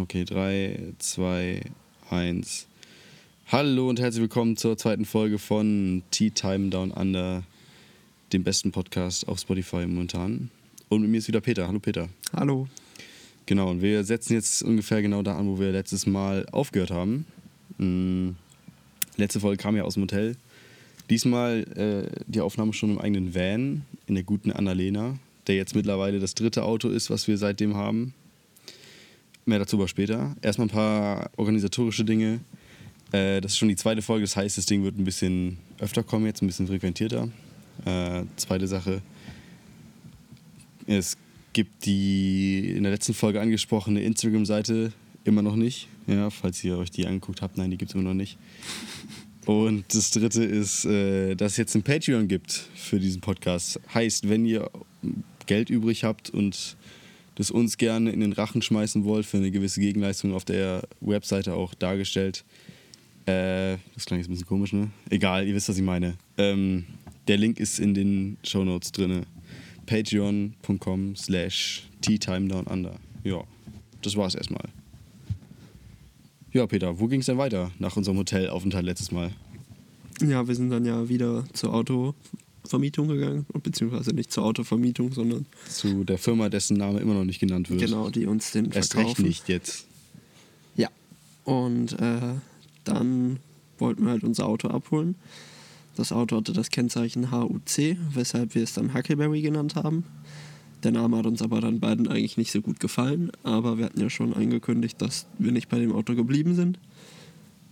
Okay, 0.00 0.24
3, 0.24 0.94
2, 1.00 1.60
1. 2.10 2.68
Hallo 3.48 3.88
und 3.88 3.98
herzlich 3.98 4.20
willkommen 4.20 4.56
zur 4.56 4.76
zweiten 4.76 5.04
Folge 5.04 5.40
von 5.40 6.04
Tea 6.12 6.30
Time 6.30 6.68
Down 6.68 6.92
Under, 6.92 7.42
dem 8.32 8.44
besten 8.44 8.70
Podcast 8.70 9.26
auf 9.26 9.40
Spotify 9.40 9.88
momentan. 9.88 10.50
Und 10.88 11.02
mit 11.02 11.10
mir 11.10 11.16
ist 11.16 11.26
wieder 11.26 11.40
Peter. 11.40 11.66
Hallo 11.66 11.80
Peter. 11.80 12.08
Hallo. 12.32 12.68
Genau, 13.46 13.70
und 13.70 13.82
wir 13.82 14.04
setzen 14.04 14.34
jetzt 14.34 14.62
ungefähr 14.62 15.02
genau 15.02 15.22
da 15.22 15.36
an, 15.36 15.48
wo 15.48 15.58
wir 15.58 15.72
letztes 15.72 16.06
Mal 16.06 16.46
aufgehört 16.52 16.92
haben. 16.92 17.26
Mhm. 17.78 18.36
Letzte 19.16 19.40
Folge 19.40 19.60
kam 19.60 19.74
ja 19.74 19.82
aus 19.82 19.94
dem 19.94 20.04
Hotel. 20.04 20.36
Diesmal 21.10 21.64
äh, 21.74 22.22
die 22.28 22.40
Aufnahme 22.40 22.72
schon 22.72 22.90
im 22.90 23.00
eigenen 23.00 23.34
Van 23.34 23.84
in 24.06 24.14
der 24.14 24.22
guten 24.22 24.52
Annalena, 24.52 25.18
der 25.48 25.56
jetzt 25.56 25.74
mittlerweile 25.74 26.20
das 26.20 26.36
dritte 26.36 26.62
Auto 26.62 26.88
ist, 26.88 27.10
was 27.10 27.26
wir 27.26 27.36
seitdem 27.36 27.74
haben. 27.74 28.14
Mehr 29.48 29.60
dazu 29.60 29.76
aber 29.76 29.88
später. 29.88 30.36
Erstmal 30.42 30.66
ein 30.66 30.70
paar 30.70 31.30
organisatorische 31.38 32.04
Dinge. 32.04 32.40
Äh, 33.12 33.40
das 33.40 33.52
ist 33.52 33.58
schon 33.58 33.70
die 33.70 33.76
zweite 33.76 34.02
Folge, 34.02 34.24
das 34.24 34.36
heißt, 34.36 34.58
das 34.58 34.66
Ding 34.66 34.84
wird 34.84 34.98
ein 34.98 35.04
bisschen 35.04 35.56
öfter 35.78 36.02
kommen, 36.02 36.26
jetzt 36.26 36.42
ein 36.42 36.46
bisschen 36.46 36.66
frequentierter. 36.66 37.30
Äh, 37.86 38.24
zweite 38.36 38.66
Sache. 38.66 39.00
Es 40.86 41.16
gibt 41.54 41.86
die 41.86 42.74
in 42.76 42.82
der 42.82 42.92
letzten 42.92 43.14
Folge 43.14 43.40
angesprochene 43.40 44.02
Instagram-Seite 44.02 44.92
immer 45.24 45.40
noch 45.40 45.56
nicht. 45.56 45.88
Ja, 46.06 46.28
falls 46.28 46.62
ihr 46.62 46.76
euch 46.76 46.90
die 46.90 47.06
angeguckt 47.06 47.40
habt, 47.40 47.56
nein, 47.56 47.70
die 47.70 47.78
gibt 47.78 47.92
es 47.92 47.94
immer 47.94 48.04
noch 48.04 48.14
nicht. 48.14 48.36
Und 49.46 49.94
das 49.94 50.10
dritte 50.10 50.44
ist, 50.44 50.84
äh, 50.84 51.36
dass 51.36 51.52
es 51.52 51.56
jetzt 51.56 51.74
ein 51.74 51.82
Patreon 51.82 52.28
gibt 52.28 52.52
für 52.74 53.00
diesen 53.00 53.22
Podcast. 53.22 53.80
Heißt, 53.94 54.28
wenn 54.28 54.44
ihr 54.44 54.70
Geld 55.46 55.70
übrig 55.70 56.04
habt 56.04 56.28
und 56.28 56.76
das 57.38 57.52
uns 57.52 57.78
gerne 57.78 58.10
in 58.10 58.18
den 58.18 58.32
Rachen 58.32 58.62
schmeißen 58.62 59.04
wollt, 59.04 59.24
für 59.24 59.36
eine 59.36 59.52
gewisse 59.52 59.80
Gegenleistung 59.80 60.34
auf 60.34 60.44
der 60.44 60.82
Webseite 61.00 61.54
auch 61.54 61.72
dargestellt. 61.72 62.44
Äh, 63.26 63.76
das 63.94 64.06
klang 64.06 64.18
jetzt 64.18 64.28
ein 64.28 64.32
bisschen 64.32 64.48
komisch, 64.48 64.72
ne? 64.72 64.90
Egal, 65.08 65.46
ihr 65.46 65.54
wisst, 65.54 65.68
was 65.68 65.76
ich 65.76 65.84
meine. 65.84 66.16
Ähm, 66.36 66.84
der 67.28 67.36
Link 67.36 67.60
ist 67.60 67.78
in 67.78 67.94
den 67.94 68.38
Show 68.42 68.64
Notes 68.64 68.90
drin. 68.90 69.24
Patreon.com 69.86 71.14
slash 71.14 71.88
teatimedownunder. 72.00 72.96
Ja, 73.22 73.44
das 74.02 74.16
war's 74.16 74.34
erstmal. 74.34 74.68
Ja, 76.52 76.66
Peter, 76.66 76.98
wo 76.98 77.06
ging 77.06 77.20
es 77.20 77.26
denn 77.26 77.38
weiter 77.38 77.70
nach 77.78 77.96
unserem 77.96 78.18
Hotelaufenthalt 78.18 78.84
letztes 78.84 79.12
Mal? 79.12 79.30
Ja, 80.20 80.48
wir 80.48 80.56
sind 80.56 80.70
dann 80.70 80.84
ja 80.84 81.08
wieder 81.08 81.44
zur 81.52 81.72
Autovermietung 82.68 83.08
gegangen, 83.08 83.46
beziehungsweise 83.62 84.12
nicht 84.12 84.30
zur 84.30 84.44
Autovermietung, 84.44 85.12
sondern 85.12 85.46
Zu 85.68 86.04
der 86.04 86.18
Firma, 86.18 86.48
dessen 86.48 86.76
Name 86.76 87.00
immer 87.00 87.14
noch 87.14 87.24
nicht 87.24 87.40
genannt 87.40 87.70
wird. 87.70 87.80
genau, 87.80 88.10
die 88.10 88.26
uns 88.26 88.52
den 88.52 88.70
Erst 88.70 88.92
verkaufen. 88.92 89.24
recht 89.24 89.26
nicht 89.26 89.48
jetzt. 89.48 89.86
Ja. 90.76 90.88
Und 91.44 91.94
äh, 91.94 92.34
dann 92.84 93.38
wollten 93.78 94.04
wir 94.04 94.10
halt 94.12 94.24
unser 94.24 94.46
Auto 94.46 94.68
abholen. 94.68 95.14
Das 95.96 96.12
Auto 96.12 96.36
hatte 96.36 96.52
das 96.52 96.68
Kennzeichen 96.70 97.32
HUC, 97.32 97.96
weshalb 98.12 98.54
wir 98.54 98.62
es 98.62 98.74
dann 98.74 98.94
Huckleberry 98.94 99.40
genannt 99.40 99.74
haben. 99.74 100.04
Der 100.84 100.92
Name 100.92 101.16
hat 101.16 101.26
uns 101.26 101.42
aber 101.42 101.60
dann 101.60 101.80
beiden 101.80 102.06
eigentlich 102.06 102.36
nicht 102.36 102.52
so 102.52 102.60
gut 102.60 102.78
gefallen, 102.78 103.32
aber 103.42 103.78
wir 103.78 103.86
hatten 103.86 104.00
ja 104.00 104.10
schon 104.10 104.32
angekündigt, 104.34 105.00
dass 105.02 105.26
wir 105.38 105.50
nicht 105.50 105.68
bei 105.68 105.78
dem 105.78 105.92
Auto 105.92 106.14
geblieben 106.14 106.54
sind. 106.54 106.78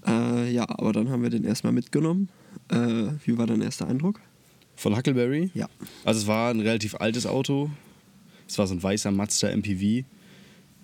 Äh, 0.07 0.53
ja, 0.53 0.69
aber 0.69 0.93
dann 0.93 1.11
haben 1.11 1.23
wir 1.23 1.31
den 1.31 1.45
erstmal 1.45 1.73
mitgenommen. 1.73 2.29
Äh, 2.69 3.11
wie 3.25 3.39
war 3.39 3.47
dein 3.47 3.61
erster 3.61 3.87
Eindruck? 3.87 4.21
Von 4.77 4.97
Huckleberry? 4.97 5.51
Ja. 5.55 5.69
Also 6.05 6.21
es 6.21 6.27
war 6.27 6.51
ein 6.51 6.61
relativ 6.61 6.95
altes 6.97 7.27
Auto. 7.27 7.71
Es 8.49 8.59
war 8.59 8.67
so 8.67 8.75
ein 8.75 8.83
weißer 8.83 9.11
Mazda 9.11 9.49
MPV. 9.49 10.05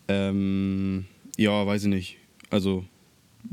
Ähm, 0.09 1.05
ja, 1.37 1.67
weiß 1.67 1.85
ich 1.85 1.89
nicht. 1.89 2.17
Also, 2.51 2.85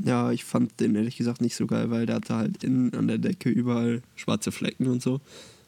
Ja, 0.04 0.32
ich 0.32 0.44
fand 0.44 0.80
den 0.80 0.94
ehrlich 0.94 1.16
gesagt 1.16 1.40
nicht 1.40 1.54
so 1.56 1.66
geil, 1.66 1.90
weil 1.90 2.06
der 2.06 2.16
hatte 2.16 2.34
halt 2.34 2.64
innen 2.64 2.92
an 2.94 3.08
der 3.08 3.18
Decke 3.18 3.48
überall 3.50 4.02
schwarze 4.16 4.50
Flecken 4.52 4.86
und 4.88 5.02
so. 5.02 5.20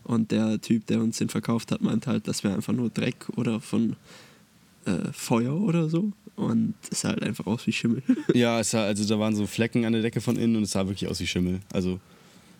Und 0.04 0.32
der 0.32 0.60
Typ, 0.60 0.86
der 0.86 1.00
uns 1.00 1.18
den 1.18 1.28
verkauft 1.28 1.70
hat, 1.70 1.80
meinte 1.80 2.10
halt, 2.10 2.26
das 2.26 2.42
wäre 2.42 2.54
einfach 2.54 2.72
nur 2.72 2.90
Dreck 2.90 3.28
oder 3.36 3.60
von 3.60 3.96
äh, 4.84 5.12
Feuer 5.12 5.54
oder 5.60 5.88
so. 5.88 6.12
Und 6.34 6.74
es 6.90 7.02
sah 7.02 7.10
halt 7.10 7.22
einfach 7.22 7.46
aus 7.46 7.66
wie 7.66 7.72
Schimmel. 7.72 8.02
ja, 8.34 8.58
es 8.58 8.70
sah, 8.70 8.84
also 8.84 9.06
da 9.06 9.18
waren 9.20 9.36
so 9.36 9.46
Flecken 9.46 9.84
an 9.84 9.92
der 9.92 10.02
Decke 10.02 10.20
von 10.20 10.36
innen 10.36 10.56
und 10.56 10.64
es 10.64 10.72
sah 10.72 10.86
wirklich 10.86 11.08
aus 11.08 11.20
wie 11.20 11.26
Schimmel. 11.26 11.60
Also, 11.72 12.00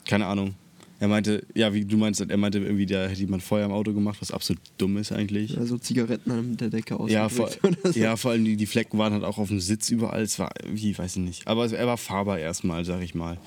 keine 0.07 0.27
Ahnung. 0.27 0.55
Er 1.03 1.09
meinte, 1.09 1.45
ja, 1.53 1.75
wie 1.75 1.85
du 1.85 1.97
meinst, 1.97 2.21
er 2.21 2.37
meinte 2.37 2.61
irgendwie, 2.61 2.87
da 2.87 3.09
hätte 3.09 3.19
jemand 3.19 3.43
Feuer 3.43 3.67
im 3.67 3.73
Auto 3.73 3.93
gemacht, 3.93 4.19
was 4.21 4.31
absolut 4.31 4.63
dumm 4.79 4.99
ist 4.99 5.11
eigentlich. 5.11 5.59
also 5.59 5.77
Zigaretten 5.77 6.31
an 6.31 6.57
der 6.57 6.71
Decke 6.71 7.01
aus. 7.01 7.11
Ja, 7.11 7.29
vor, 7.29 7.51
ja, 7.95 8.15
vor 8.15 8.31
allem 8.31 8.45
die, 8.45 8.55
die 8.55 8.67
Flecken 8.67 8.99
waren 8.99 9.13
halt 9.13 9.25
auch 9.25 9.37
auf 9.39 9.49
dem 9.49 9.59
Sitz 9.59 9.91
überall. 9.91 10.23
Es 10.23 10.39
war, 10.39 10.53
wie, 10.65 10.97
weiß 10.97 11.17
ich 11.17 11.23
nicht. 11.23 11.49
Aber 11.49 11.69
er 11.69 11.87
war 11.89 11.97
fahrbar 11.97 12.39
erstmal, 12.39 12.85
sag 12.85 13.03
ich 13.03 13.17
mal. 13.17 13.39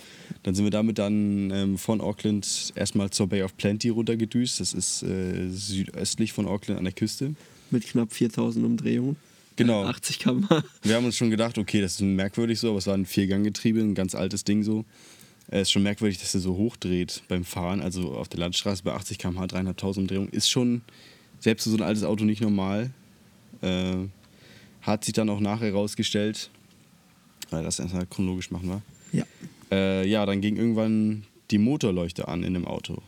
Dann 0.43 0.53
sind 0.53 0.65
wir 0.65 0.69
damit 0.69 0.97
dann 0.97 1.49
ähm, 1.51 1.77
von 1.77 2.01
Auckland 2.01 2.73
erstmal 2.75 3.11
zur 3.11 3.27
Bay 3.27 3.41
of 3.41 3.55
Plenty 3.55 3.87
runtergedüst. 3.87 4.59
Das 4.59 4.73
ist 4.73 5.03
äh, 5.03 5.47
südöstlich 5.49 6.33
von 6.33 6.47
Auckland 6.47 6.77
an 6.77 6.83
der 6.83 6.93
Küste. 6.93 7.35
Mit 7.71 7.87
knapp 7.87 8.11
4000 8.11 8.65
Umdrehungen. 8.65 9.15
Genau. 9.55 9.85
Äh, 9.85 9.91
80 9.91 10.19
km/h. 10.19 10.61
Wir 10.83 10.95
haben 10.95 11.05
uns 11.05 11.15
schon 11.15 11.29
gedacht, 11.29 11.57
okay, 11.57 11.79
das 11.79 11.93
ist 11.93 12.01
merkwürdig 12.01 12.59
so, 12.59 12.71
aber 12.71 12.79
es 12.79 12.87
war 12.87 12.95
ein 12.95 13.05
Vierganggetriebe, 13.05 13.79
ein 13.79 13.95
ganz 13.95 14.13
altes 14.13 14.43
Ding 14.43 14.63
so. 14.63 14.83
Es 15.47 15.63
ist 15.63 15.71
schon 15.71 15.83
merkwürdig, 15.83 16.17
dass 16.17 16.33
er 16.33 16.41
so 16.41 16.55
hochdreht 16.55 17.23
beim 17.27 17.45
Fahren. 17.45 17.81
Also 17.81 18.13
auf 18.13 18.27
der 18.27 18.39
Landstraße 18.39 18.83
bei 18.83 18.93
80 18.93 19.17
km/h, 19.17 19.45
3.500 19.45 19.99
Umdrehungen. 19.99 20.29
Ist 20.29 20.49
schon, 20.49 20.81
selbst 21.39 21.63
für 21.63 21.69
so 21.69 21.77
ein 21.77 21.83
altes 21.83 22.03
Auto, 22.03 22.25
nicht 22.25 22.41
normal. 22.41 22.91
Äh, 23.61 24.07
hat 24.81 25.05
sich 25.05 25.13
dann 25.13 25.29
auch 25.29 25.39
nachher 25.39 25.73
rausgestellt, 25.73 26.49
weil 27.49 27.63
das 27.63 27.79
erstmal 27.79 28.05
chronologisch 28.05 28.51
machen 28.51 28.69
wir. 28.69 28.81
Ja. 29.11 29.25
Äh, 29.71 30.07
ja, 30.07 30.25
dann 30.25 30.41
ging 30.41 30.57
irgendwann 30.57 31.23
die 31.51 31.57
Motorleuchte 31.57 32.27
an 32.27 32.43
in 32.43 32.53
dem 32.53 32.65
Auto. 32.65 33.01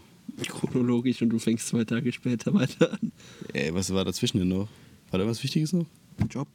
Chronologisch 0.48 1.22
und 1.22 1.30
du 1.30 1.40
fängst 1.40 1.68
zwei 1.68 1.84
Tage 1.84 2.12
später 2.12 2.54
weiter 2.54 2.94
an. 2.94 3.12
Ey, 3.54 3.74
was 3.74 3.94
war 3.94 4.06
dazwischen 4.06 4.40
denn 4.40 4.50
noch? 4.50 4.68
War 5.12 5.20
da 5.20 5.26
was 5.26 5.42
Wichtiges 5.44 5.74
noch? 5.74 5.86
Job. 6.30 6.48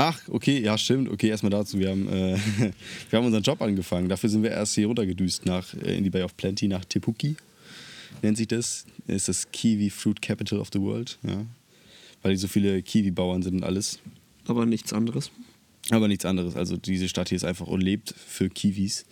Ach, 0.00 0.16
okay, 0.28 0.60
ja, 0.60 0.78
stimmt. 0.78 1.08
Okay, 1.10 1.28
erstmal 1.28 1.50
dazu. 1.50 1.76
Wir 1.80 1.90
haben, 1.90 2.08
äh, 2.08 2.38
wir 3.10 3.18
haben 3.18 3.26
unseren 3.26 3.42
Job 3.42 3.60
angefangen. 3.60 4.08
Dafür 4.08 4.30
sind 4.30 4.44
wir 4.44 4.52
erst 4.52 4.76
hier 4.76 4.86
runtergedüst 4.86 5.44
nach, 5.44 5.74
äh, 5.74 5.98
in 5.98 6.04
die 6.04 6.10
Bay 6.10 6.22
of 6.22 6.36
Plenty, 6.36 6.68
nach 6.68 6.84
Te 6.84 7.00
Puki. 7.00 7.34
Nennt 8.22 8.36
sich 8.36 8.46
das. 8.46 8.86
Ist 9.08 9.26
das 9.28 9.50
Kiwi 9.50 9.90
Fruit 9.90 10.22
Capital 10.22 10.60
of 10.60 10.68
the 10.72 10.80
World. 10.80 11.18
Ja. 11.26 11.44
Weil 12.22 12.30
die 12.30 12.36
so 12.36 12.46
viele 12.46 12.80
Kiwi-Bauern 12.80 13.42
sind 13.42 13.56
und 13.56 13.64
alles. 13.64 13.98
Aber 14.46 14.66
nichts 14.66 14.92
anderes. 14.92 15.32
Aber 15.90 16.06
nichts 16.06 16.24
anderes. 16.24 16.54
Also 16.54 16.76
diese 16.76 17.08
Stadt 17.08 17.30
hier 17.30 17.36
ist 17.36 17.44
einfach 17.44 17.66
und 17.66 17.80
lebt 17.80 18.14
für 18.16 18.48
Kiwis. 18.48 19.04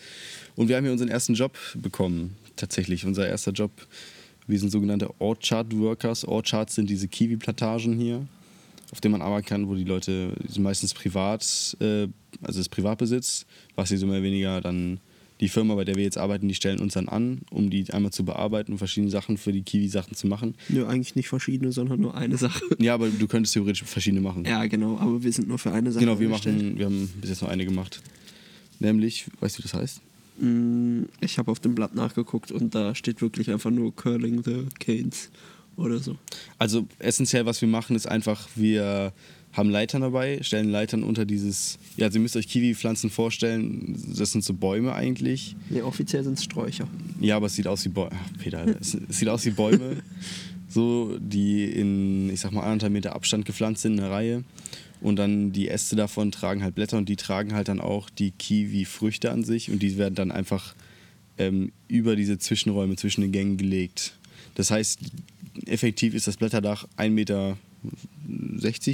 Und 0.54 0.68
wir 0.68 0.76
haben 0.76 0.84
hier 0.84 0.92
unseren 0.92 1.08
ersten 1.08 1.34
Job 1.34 1.58
bekommen. 1.74 2.36
Tatsächlich, 2.54 3.04
unser 3.04 3.26
erster 3.26 3.50
Job. 3.50 3.72
Wir 4.47 4.60
sind 4.60 4.70
sogenannte 4.70 5.12
Orchard 5.18 5.76
Workers. 5.76 6.24
Orchards 6.24 6.76
sind 6.76 6.88
diese 6.88 7.08
Kiwi-Plantagen 7.08 7.98
hier, 7.98 8.28
auf 8.92 9.00
denen 9.00 9.12
man 9.12 9.22
arbeiten 9.22 9.47
kann, 9.47 9.69
wo 9.69 9.74
die 9.74 9.84
Leute 9.84 10.32
meistens 10.58 10.94
privat, 10.94 11.76
äh, 11.80 12.08
also 12.42 12.60
das 12.60 12.69
Privatbesitz, 12.69 13.47
was 13.74 13.88
sie 13.88 13.97
so 13.97 14.06
mehr 14.06 14.16
oder 14.16 14.24
weniger 14.24 14.60
dann 14.60 15.00
die 15.41 15.48
Firma, 15.50 15.74
bei 15.74 15.84
der 15.84 15.97
wir 15.97 16.02
jetzt 16.02 16.16
arbeiten, 16.16 16.48
die 16.48 16.54
stellen 16.54 16.80
uns 16.80 16.94
dann 16.94 17.08
an, 17.08 17.41
um 17.50 17.69
die 17.69 17.92
einmal 17.92 18.10
zu 18.10 18.24
bearbeiten 18.24 18.72
und 18.72 18.78
verschiedene 18.78 19.10
Sachen 19.10 19.36
für 19.36 19.52
die 19.52 19.62
Kiwi-Sachen 19.62 20.14
zu 20.14 20.26
machen. 20.26 20.54
Nö, 20.70 20.86
eigentlich 20.86 21.14
nicht 21.14 21.28
verschiedene, 21.28 21.72
sondern 21.72 22.00
nur 22.00 22.14
eine 22.14 22.38
Sache. 22.38 22.64
Ja, 22.78 22.94
aber 22.94 23.10
du 23.10 23.26
könntest 23.26 23.52
theoretisch 23.52 23.82
verschiedene 23.82 24.22
machen. 24.22 24.47
Ja, 24.47 24.64
genau, 24.66 24.97
aber 24.98 25.22
wir 25.22 25.32
sind 25.32 25.47
nur 25.48 25.58
für 25.58 25.72
eine 25.72 25.92
Sache. 25.92 26.04
genau, 26.06 26.18
wir 26.18 26.28
angestellt. 26.28 26.56
machen, 26.62 26.78
wir 26.78 26.86
haben 26.86 27.08
bis 27.20 27.28
jetzt 27.28 27.42
noch 27.42 27.50
eine 27.50 27.66
gemacht. 27.66 28.00
Nämlich, 28.78 29.26
weißt 29.41 29.56
du, 29.58 29.58
wie 29.58 29.62
das 29.64 29.74
heißt? 29.74 30.00
Mm, 30.41 31.03
Ich 31.20 31.38
habe 31.38 31.50
auf 31.50 31.60
dem 31.60 31.74
Blatt 31.74 31.94
nachgeguckt 31.94 32.50
und 32.50 32.74
da 32.74 32.94
steht 32.94 33.20
wirklich 33.20 33.50
einfach 33.50 33.70
nur 33.70 33.94
Curling 33.94 34.42
the 34.42 34.66
Canes 34.78 35.30
oder 35.76 35.98
so. 35.98 36.16
Also 36.59 36.87
essentiell, 36.98 37.47
was 37.47 37.60
wir 37.60 37.69
machen, 37.69 37.97
ist 37.97 38.06
einfach, 38.06 38.48
wir 38.54 39.12
haben 39.53 39.70
Leitern 39.70 40.03
dabei, 40.03 40.38
stellen 40.42 40.70
Leitern 40.70 41.03
unter 41.03 41.25
dieses, 41.25 41.78
ja, 41.97 42.06
also 42.06 42.18
ihr 42.18 42.22
müsst 42.22 42.36
euch 42.36 42.48
Kiwi-Pflanzen 42.48 43.10
vorstellen, 43.10 43.97
das 44.16 44.33
sind 44.33 44.45
so 44.45 44.53
Bäume 44.53 44.95
eigentlich. 44.95 45.56
Nee, 45.71 45.83
offiziell 45.83 46.22
sind 46.24 46.34
es 46.34 46.45
Sträucher. 46.45 46.86
Ja, 47.21 47.36
aber 47.36 47.47
es 47.47 47.54
sieht 47.54 47.66
aus 47.66 47.84
wie 47.84 47.89
Bäume, 47.89 48.16
Peter, 48.39 48.66
es, 48.80 48.95
es 49.09 49.18
sieht 49.18 49.28
aus 49.28 49.45
wie 49.47 49.51
Bäume, 49.51 50.03
so, 50.68 51.16
die 51.18 51.65
in, 51.65 52.30
ich 52.30 52.41
sag 52.41 52.53
mal, 52.53 52.62
anderthalb 52.62 52.92
Meter 52.92 53.15
Abstand 53.15 53.45
gepflanzt 53.47 53.83
sind 53.83 53.95
in 53.95 54.01
einer 54.01 54.10
Reihe. 54.10 54.45
Und 55.03 55.16
dann 55.16 55.53
die 55.53 55.68
Äste 55.68 55.95
davon 55.95 56.33
tragen 56.33 56.62
halt 56.62 56.74
Blätter 56.74 56.97
und 56.97 57.09
die 57.09 57.16
tragen 57.16 57.53
halt 57.53 57.68
dann 57.68 57.80
auch 57.80 58.09
die 58.09 58.30
Kiwi-Früchte 58.30 59.30
an 59.30 59.45
sich 59.45 59.71
und 59.71 59.83
die 59.83 59.98
werden 59.98 60.15
dann 60.15 60.33
einfach 60.33 60.74
ähm, 61.39 61.72
über 61.86 62.16
diese 62.16 62.39
Zwischenräume 62.39 62.97
zwischen 62.97 63.21
den 63.21 63.30
Gängen 63.30 63.56
gelegt. 63.59 64.16
Das 64.56 64.70
heißt, 64.70 64.98
effektiv 65.66 66.14
ist 66.14 66.26
das 66.26 66.36
Blätterdach 66.38 66.86
1,60 66.97 67.10
Meter 67.10 67.56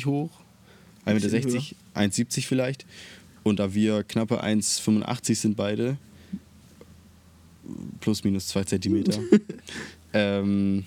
hoch, 0.07 0.31
1,60 1.07 1.15
Meter, 1.15 1.29
Bisschen 1.29 1.77
1,70 1.95 2.47
vielleicht. 2.47 2.85
Und 3.45 3.59
da 3.59 3.73
wir 3.75 4.03
knappe 4.05 4.43
1,85 4.43 5.35
sind 5.37 5.57
beide, 5.57 5.97
plus 8.01 8.25
minus 8.25 8.49
2 8.49 8.65
Zentimeter, 8.65 9.19
ähm, 10.13 10.85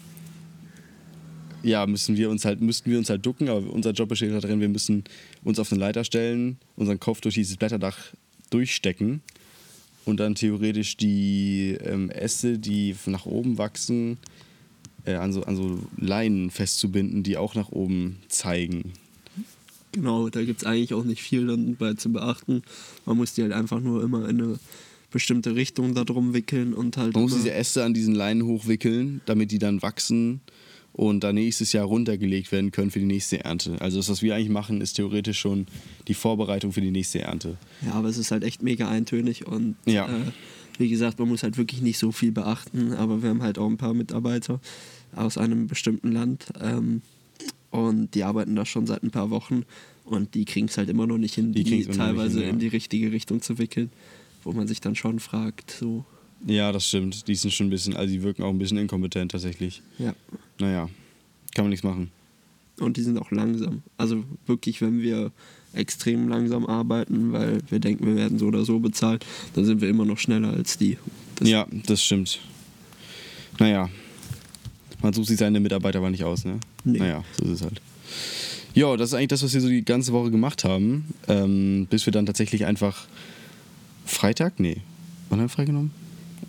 ja, 1.64 1.86
müssen 1.88 2.16
wir 2.18 2.30
uns 2.30 2.46
halt, 2.46 2.62
müssten 2.62 2.92
wir 2.92 2.98
uns 2.98 3.10
halt 3.10 3.26
ducken, 3.26 3.50
aber 3.50 3.72
unser 3.72 3.92
Job 3.92 4.10
besteht 4.10 4.32
halt 4.32 4.44
darin, 4.44 4.60
wir 4.60 4.70
müssen 4.70 5.06
uns 5.44 5.58
auf 5.58 5.72
eine 5.72 5.80
Leiter 5.80 6.04
stellen, 6.04 6.58
unseren 6.76 7.00
Kopf 7.00 7.22
durch 7.22 7.36
dieses 7.36 7.58
Blätterdach 7.58 7.98
durchstecken 8.50 9.22
und 10.04 10.20
dann 10.20 10.36
theoretisch 10.36 10.98
die 10.98 11.78
ähm, 11.84 12.10
Äste, 12.10 12.60
die 12.60 12.96
nach 13.08 13.26
oben 13.26 13.58
wachsen, 13.58 14.18
äh, 15.06 15.16
an, 15.16 15.34
so, 15.34 15.44
an 15.44 15.56
so 15.56 15.80
Leinen 15.98 16.50
festzubinden, 16.52 17.24
die 17.24 17.38
auch 17.38 17.56
nach 17.56 17.70
oben 17.72 18.18
zeigen. 18.28 18.94
Genau, 19.92 20.30
da 20.30 20.44
gibt 20.44 20.62
es 20.62 20.68
eigentlich 20.68 20.94
auch 20.94 21.06
nicht 21.06 21.22
viel 21.22 21.48
dann 21.48 21.76
bei 21.78 21.94
zu 21.94 22.12
beachten. 22.12 22.64
Man 23.06 23.16
muss 23.18 23.34
die 23.34 23.44
halt 23.44 23.54
einfach 23.54 23.80
nur 23.80 24.04
immer 24.04 24.28
in 24.28 24.42
eine 24.42 24.60
bestimmte 25.12 25.56
Richtung 25.56 25.94
da 25.96 26.04
drum 26.04 26.34
wickeln 26.34 26.74
und 26.74 26.98
halt. 26.98 27.14
Man 27.14 27.24
muss 27.24 27.34
diese 27.36 27.54
Äste 27.54 27.84
an 27.86 27.94
diesen 27.94 28.14
Leinen 28.14 28.44
hochwickeln, 28.46 29.22
damit 29.26 29.52
die 29.52 29.60
dann 29.60 29.82
wachsen 29.82 30.42
und 30.92 31.24
dann 31.24 31.36
nächstes 31.36 31.72
Jahr 31.72 31.86
runtergelegt 31.86 32.52
werden 32.52 32.72
können 32.72 32.92
für 32.92 33.00
die 33.00 33.06
nächste 33.06 33.44
Ernte. 33.46 33.78
Also 33.80 33.98
das, 33.98 34.10
was 34.10 34.22
wir 34.22 34.36
eigentlich 34.36 34.50
machen, 34.50 34.82
ist 34.82 34.94
theoretisch 34.94 35.40
schon 35.40 35.68
die 36.10 36.14
Vorbereitung 36.14 36.74
für 36.74 36.82
die 36.82 36.92
nächste 36.92 37.22
Ernte. 37.22 37.58
Ja, 37.86 37.94
aber 37.94 38.10
es 38.10 38.18
ist 38.18 38.32
halt 38.32 38.44
echt 38.44 38.64
mega 38.64 38.90
eintönig 38.90 39.48
und 39.48 39.76
Ja. 39.86 40.08
äh, 40.08 40.32
wie 40.80 40.90
gesagt, 40.90 41.20
man 41.20 41.28
muss 41.28 41.44
halt 41.44 41.58
wirklich 41.58 41.82
nicht 41.82 41.98
so 41.98 42.12
viel 42.12 42.32
beachten, 42.32 42.94
aber 42.94 43.22
wir 43.22 43.30
haben 43.30 43.42
halt 43.42 43.58
auch 43.58 43.68
ein 43.70 43.78
paar 43.78 43.94
Mitarbeiter 43.94 44.60
aus 45.16 45.38
einem 45.38 45.68
bestimmten 45.68 46.12
Land 46.12 46.48
ähm, 46.62 47.02
und 47.72 48.14
die 48.16 48.24
arbeiten 48.24 48.56
da 48.56 48.66
schon 48.66 48.86
seit 48.88 49.04
ein 49.04 49.12
paar 49.12 49.30
Wochen 49.30 49.64
und 50.04 50.36
die 50.36 50.46
kriegen 50.46 50.68
es 50.68 50.78
halt 50.78 50.90
immer 50.90 51.08
noch 51.08 51.18
nicht 51.18 51.36
hin, 51.36 51.54
Die 51.54 51.64
die, 51.64 51.86
teilweise 51.86 52.40
hin, 52.40 52.48
ja. 52.48 52.54
in 52.54 52.60
die 52.60 52.68
richtige 52.68 53.12
Richtung 53.12 53.42
zu 53.42 53.58
wickeln, 53.58 53.90
wo 54.44 54.52
man 54.52 54.68
sich 54.68 54.82
dann 54.82 54.96
schon 54.96 55.20
fragt, 55.20 55.72
so, 55.72 56.06
Ja, 56.46 56.72
das 56.72 56.88
stimmt. 56.88 57.28
Die 57.28 57.36
sind 57.36 57.52
schon 57.54 57.68
ein 57.68 57.72
bisschen, 57.72 57.96
also 57.96 58.14
die 58.14 58.22
wirken 58.22 58.44
auch 58.44 58.50
ein 58.50 58.60
bisschen 58.60 58.78
inkompetent 58.78 59.32
tatsächlich. 59.32 59.82
ja. 59.98 60.14
Naja, 60.60 60.90
kann 61.54 61.66
man 61.66 61.70
nichts 61.70 61.84
machen. 61.84 62.12
Und 62.80 62.98
die 62.98 63.02
sind 63.02 63.18
auch 63.18 63.32
langsam. 63.32 63.84
Also 63.98 64.24
wirklich, 64.48 64.82
wenn 64.82 65.02
wir 65.02 65.32
extrem 65.76 66.28
langsam 66.30 66.66
arbeiten, 66.66 67.32
weil 67.32 67.60
wir 67.70 67.80
denken, 67.80 68.06
wir 68.08 68.16
werden 68.16 68.40
so 68.40 68.48
oder 68.48 68.66
so 68.66 68.80
bezahlt, 68.80 69.26
dann 69.54 69.66
sind 69.66 69.82
wir 69.82 69.90
immer 69.90 70.06
noch 70.06 70.18
schneller 70.18 70.52
als 70.54 70.78
die. 70.78 70.98
Das 71.36 71.48
ja, 71.50 71.68
das 71.86 72.04
stimmt. 72.04 72.40
Naja, 73.60 73.90
man 75.02 75.14
sucht 75.14 75.28
sich 75.28 75.38
seine 75.38 75.60
Mitarbeiter 75.60 76.00
aber 76.00 76.10
nicht 76.10 76.24
aus, 76.24 76.46
ne? 76.46 76.60
Nee. 76.84 77.00
Naja, 77.00 77.24
so 77.38 77.46
ist 77.46 77.52
es 77.52 77.62
halt. 77.62 77.82
Ja, 78.74 78.96
das 78.98 79.10
ist 79.10 79.14
eigentlich 79.14 79.30
das, 79.30 79.44
was 79.44 79.54
wir 79.54 79.62
so 79.62 79.70
die 79.70 79.86
ganze 79.86 80.12
Woche 80.12 80.32
gemacht 80.32 80.64
haben. 80.66 81.06
Ähm, 81.30 81.88
bis 81.90 82.06
wir 82.06 82.12
dann 82.12 82.26
tatsächlich 82.26 82.66
einfach 82.66 83.08
Freitag? 84.06 84.60
Nee. 84.60 84.78
Wann 85.30 85.40
haben 85.40 85.46
wir 85.46 85.50
freigenommen? 85.50 85.92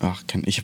Ach, 0.01 0.27
kann 0.27 0.43
ich. 0.45 0.63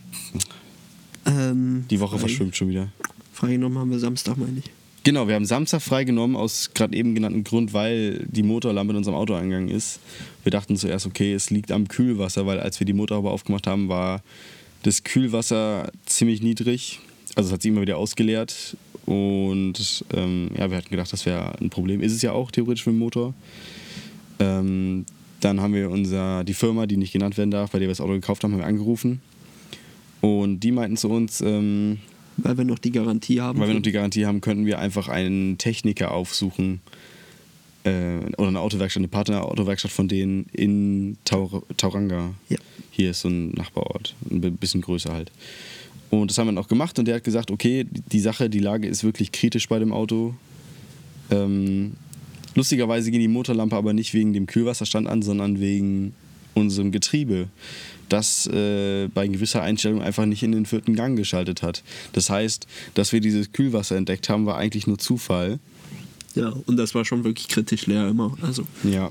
Ähm, 1.24 1.84
Die 1.90 2.00
Woche 2.00 2.16
frei- 2.16 2.20
verschwimmt 2.26 2.56
schon 2.56 2.68
wieder. 2.68 2.88
Freigenommen 3.32 3.78
haben 3.78 3.90
wir 3.90 3.98
Samstag, 4.00 4.36
meine 4.36 4.58
ich. 4.58 4.70
Genau, 5.04 5.26
wir 5.26 5.34
haben 5.34 5.44
Samstag 5.44 5.82
freigenommen 5.82 6.36
aus 6.36 6.70
gerade 6.74 6.96
eben 6.96 7.16
genannten 7.16 7.42
Grund, 7.42 7.72
weil 7.72 8.24
die 8.28 8.44
Motorlampe 8.44 8.92
in 8.92 8.98
unserem 8.98 9.16
Auto 9.16 9.34
eingegangen 9.34 9.68
ist. 9.68 9.98
Wir 10.44 10.52
dachten 10.52 10.76
zuerst, 10.76 11.06
okay, 11.06 11.34
es 11.34 11.50
liegt 11.50 11.72
am 11.72 11.88
Kühlwasser, 11.88 12.46
weil 12.46 12.60
als 12.60 12.78
wir 12.78 12.84
die 12.84 12.92
Motorhaube 12.92 13.30
aufgemacht 13.30 13.66
haben, 13.66 13.88
war 13.88 14.22
das 14.84 15.02
Kühlwasser 15.02 15.90
ziemlich 16.06 16.40
niedrig. 16.40 17.00
Also 17.34 17.48
es 17.48 17.52
hat 17.52 17.62
sich 17.62 17.72
immer 17.72 17.80
wieder 17.80 17.98
ausgeleert 17.98 18.76
und 19.04 20.04
ähm, 20.14 20.50
ja, 20.56 20.70
wir 20.70 20.76
hatten 20.76 20.90
gedacht, 20.90 21.12
das 21.12 21.26
wäre 21.26 21.58
ein 21.60 21.70
Problem. 21.70 22.00
Ist 22.00 22.12
es 22.12 22.22
ja 22.22 22.30
auch 22.30 22.52
theoretisch 22.52 22.86
mit 22.86 22.94
dem 22.94 23.00
Motor. 23.00 23.34
Ähm, 24.38 25.04
dann 25.40 25.60
haben 25.60 25.74
wir 25.74 25.90
unser, 25.90 26.44
die 26.44 26.54
Firma, 26.54 26.86
die 26.86 26.96
nicht 26.96 27.12
genannt 27.12 27.36
werden 27.36 27.50
darf, 27.50 27.72
bei 27.72 27.80
der 27.80 27.88
wir 27.88 27.92
das 27.92 28.00
Auto 28.00 28.12
gekauft 28.12 28.44
haben, 28.44 28.52
haben 28.52 28.60
wir 28.60 28.66
angerufen. 28.66 29.20
Und 30.20 30.60
die 30.60 30.70
meinten 30.70 30.96
zu 30.96 31.08
uns, 31.08 31.40
ähm, 31.40 31.98
Weil 32.38 32.56
wir 32.58 32.64
noch 32.64 32.78
die 32.78 32.92
Garantie 32.92 33.40
haben. 33.40 33.58
weil 33.60 33.68
wir 33.68 33.74
noch 33.74 33.82
die 33.82 33.92
Garantie 33.92 34.26
haben, 34.26 34.40
könnten 34.40 34.66
wir 34.66 34.78
einfach 34.78 35.08
einen 35.08 35.58
Techniker 35.58 36.12
aufsuchen 36.12 36.80
äh, 37.84 38.18
oder 38.38 38.48
eine 38.48 38.60
Autowerkstatt, 38.60 39.00
eine 39.00 39.08
Partner-Autowerkstatt 39.08 39.90
von 39.92 40.08
denen 40.08 40.46
in 40.52 41.16
Taur 41.24 41.62
Tauranga. 41.76 42.34
Ja. 42.48 42.58
Hier 42.90 43.10
ist 43.10 43.20
so 43.20 43.28
ein 43.28 43.50
Nachbarort, 43.52 44.14
ein 44.30 44.40
bi- 44.40 44.50
bisschen 44.50 44.80
größer 44.80 45.12
halt. 45.12 45.30
Und 46.10 46.30
das 46.30 46.38
haben 46.38 46.46
wir 46.48 46.52
dann 46.52 46.62
auch 46.62 46.68
gemacht 46.68 46.98
und 46.98 47.06
der 47.06 47.16
hat 47.16 47.24
gesagt, 47.24 47.50
okay, 47.50 47.86
die 47.90 48.20
Sache, 48.20 48.50
die 48.50 48.58
Lage 48.60 48.86
ist 48.86 49.02
wirklich 49.02 49.32
kritisch 49.32 49.68
bei 49.68 49.78
dem 49.78 49.92
Auto. 49.92 50.34
Ähm, 51.30 51.92
lustigerweise 52.54 53.10
ging 53.10 53.20
die 53.20 53.28
Motorlampe 53.28 53.76
aber 53.76 53.92
nicht 53.94 54.12
wegen 54.12 54.32
dem 54.32 54.46
Kühlwasserstand 54.46 55.08
an, 55.08 55.22
sondern 55.22 55.58
wegen 55.60 56.14
unserem 56.54 56.92
Getriebe, 56.92 57.48
das 58.12 58.46
äh, 58.46 59.08
bei 59.08 59.26
gewisser 59.26 59.62
Einstellung 59.62 60.02
einfach 60.02 60.26
nicht 60.26 60.42
in 60.42 60.52
den 60.52 60.66
vierten 60.66 60.94
Gang 60.94 61.16
geschaltet 61.16 61.62
hat. 61.62 61.82
Das 62.12 62.28
heißt, 62.30 62.66
dass 62.94 63.12
wir 63.12 63.20
dieses 63.20 63.52
Kühlwasser 63.52 63.96
entdeckt 63.96 64.28
haben, 64.28 64.46
war 64.46 64.56
eigentlich 64.56 64.86
nur 64.86 64.98
Zufall. 64.98 65.58
Ja, 66.34 66.52
und 66.66 66.76
das 66.76 66.94
war 66.94 67.04
schon 67.04 67.24
wirklich 67.24 67.48
kritisch 67.48 67.86
leer 67.86 68.08
immer. 68.08 68.36
Also, 68.42 68.64
Ja. 68.84 69.10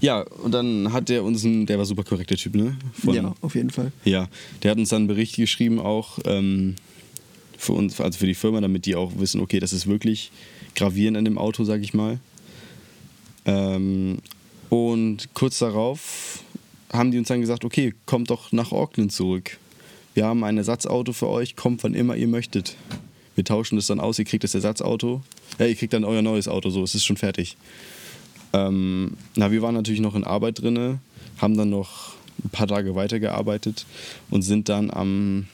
Ja, 0.00 0.22
und 0.42 0.52
dann 0.52 0.92
hat 0.92 1.10
der 1.10 1.22
uns, 1.22 1.44
einen, 1.44 1.66
der 1.66 1.76
war 1.78 1.84
super 1.84 2.02
korrekt, 2.02 2.30
der 2.30 2.38
Typ, 2.38 2.54
ne? 2.54 2.76
Von- 2.94 3.14
ja, 3.14 3.34
auf 3.42 3.54
jeden 3.54 3.68
Fall. 3.70 3.92
Ja, 4.04 4.26
der 4.62 4.70
hat 4.70 4.78
uns 4.78 4.88
dann 4.88 5.02
einen 5.02 5.06
Bericht 5.06 5.36
geschrieben, 5.36 5.78
auch 5.80 6.18
ähm, 6.24 6.76
für 7.58 7.72
uns, 7.74 8.00
also 8.00 8.18
für 8.18 8.26
die 8.26 8.34
Firma, 8.34 8.60
damit 8.62 8.86
die 8.86 8.94
auch 8.96 9.12
wissen, 9.18 9.40
okay, 9.40 9.60
das 9.60 9.72
ist 9.74 9.86
wirklich 9.86 10.32
gravierend 10.74 11.18
an 11.18 11.24
dem 11.26 11.36
Auto, 11.38 11.64
sag 11.64 11.82
ich 11.82 11.92
mal. 11.92 12.18
Ähm, 13.44 14.18
und 14.70 15.28
kurz 15.34 15.58
darauf 15.58 16.40
haben 16.92 17.10
die 17.10 17.18
uns 17.18 17.28
dann 17.28 17.40
gesagt, 17.40 17.64
okay, 17.64 17.94
kommt 18.06 18.30
doch 18.30 18.52
nach 18.52 18.72
Auckland 18.72 19.12
zurück. 19.12 19.58
Wir 20.14 20.24
haben 20.26 20.44
ein 20.44 20.56
Ersatzauto 20.56 21.12
für 21.12 21.28
euch, 21.28 21.56
kommt 21.56 21.84
wann 21.84 21.94
immer 21.94 22.16
ihr 22.16 22.28
möchtet. 22.28 22.76
Wir 23.34 23.44
tauschen 23.44 23.76
das 23.76 23.86
dann 23.86 24.00
aus, 24.00 24.18
ihr 24.18 24.24
kriegt 24.24 24.44
das 24.44 24.54
Ersatzauto. 24.54 25.20
Ja, 25.58 25.66
ihr 25.66 25.74
kriegt 25.74 25.92
dann 25.92 26.04
euer 26.04 26.22
neues 26.22 26.48
Auto, 26.48 26.70
so, 26.70 26.82
es 26.82 26.94
ist 26.94 27.04
schon 27.04 27.16
fertig. 27.18 27.56
Ähm, 28.52 29.12
na, 29.34 29.50
wir 29.50 29.60
waren 29.60 29.74
natürlich 29.74 30.00
noch 30.00 30.14
in 30.14 30.24
Arbeit 30.24 30.62
drinne, 30.62 31.00
haben 31.38 31.56
dann 31.56 31.68
noch 31.68 32.14
ein 32.42 32.50
paar 32.50 32.66
Tage 32.66 32.94
weitergearbeitet 32.94 33.84
und 34.30 34.42
sind 34.42 34.68
dann 34.68 34.90
am 34.90 35.46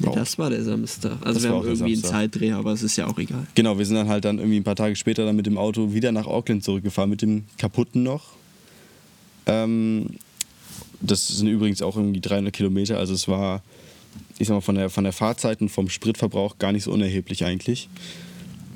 Ja, 0.00 0.12
das 0.12 0.38
war 0.38 0.50
der 0.50 0.62
Samstag. 0.62 1.18
Also 1.22 1.34
Das 1.34 1.42
wir 1.42 1.50
haben 1.50 1.66
irgendwie 1.66 1.94
einen. 1.94 2.04
Zeitdreh, 2.04 2.52
aber 2.52 2.72
es 2.72 2.82
ist 2.82 2.96
ja 2.96 3.06
auch 3.06 3.18
egal. 3.18 3.46
Genau, 3.54 3.78
wir 3.78 3.86
sind 3.86 3.96
dann 3.96 4.08
halt 4.08 4.24
dann 4.24 4.38
irgendwie 4.38 4.58
ein 4.58 4.64
paar 4.64 4.76
Tage 4.76 4.94
später 4.96 5.24
dann 5.24 5.36
mit 5.36 5.46
dem 5.46 5.58
Auto 5.58 5.92
wieder 5.92 6.12
nach 6.12 6.26
Auckland 6.26 6.62
zurückgefahren, 6.62 7.10
mit 7.10 7.22
dem 7.22 7.44
kaputten 7.58 8.02
noch. 8.02 8.34
Ähm, 9.50 10.06
das 11.00 11.28
sind 11.28 11.48
übrigens 11.48 11.82
auch 11.82 11.96
irgendwie 11.96 12.20
300 12.20 12.52
Kilometer, 12.52 12.98
also 12.98 13.14
es 13.14 13.26
war, 13.26 13.62
ich 14.38 14.48
sag 14.48 14.54
mal, 14.54 14.60
von 14.60 14.74
der, 14.74 14.90
von 14.90 15.04
der 15.04 15.12
Fahrzeit 15.12 15.60
und 15.60 15.70
vom 15.70 15.88
Spritverbrauch 15.88 16.58
gar 16.58 16.72
nicht 16.72 16.84
so 16.84 16.92
unerheblich 16.92 17.44
eigentlich. 17.44 17.88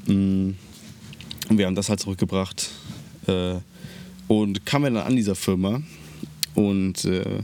Mm, 0.06 0.50
Und 1.48 1.58
wir 1.58 1.66
haben 1.66 1.74
das 1.74 1.88
halt 1.90 2.00
zurückgebracht 2.00 2.70
äh, 3.26 3.56
und 4.26 4.64
kamen 4.64 4.94
dann 4.94 5.06
an 5.06 5.16
dieser 5.16 5.34
Firma 5.34 5.82
und 6.54 7.04
äh, 7.04 7.42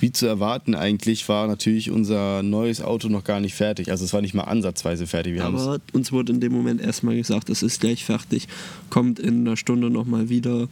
wie 0.00 0.12
zu 0.12 0.26
erwarten 0.26 0.74
eigentlich 0.74 1.28
war 1.28 1.46
natürlich 1.46 1.90
unser 1.90 2.42
neues 2.42 2.82
Auto 2.82 3.08
noch 3.08 3.24
gar 3.24 3.40
nicht 3.40 3.54
fertig. 3.54 3.90
Also 3.90 4.04
es 4.04 4.12
war 4.12 4.20
nicht 4.20 4.34
mal 4.34 4.42
ansatzweise 4.42 5.06
fertig. 5.06 5.34
Wir 5.34 5.44
Aber 5.44 5.80
uns 5.92 6.12
wurde 6.12 6.32
in 6.32 6.40
dem 6.40 6.52
Moment 6.52 6.80
erstmal 6.80 7.16
gesagt, 7.16 7.48
es 7.48 7.62
ist 7.62 7.80
gleich 7.80 8.04
fertig, 8.04 8.46
kommt 8.90 9.18
in 9.18 9.46
einer 9.46 9.56
Stunde 9.56 9.90
nochmal 9.90 10.28
wieder, 10.28 10.68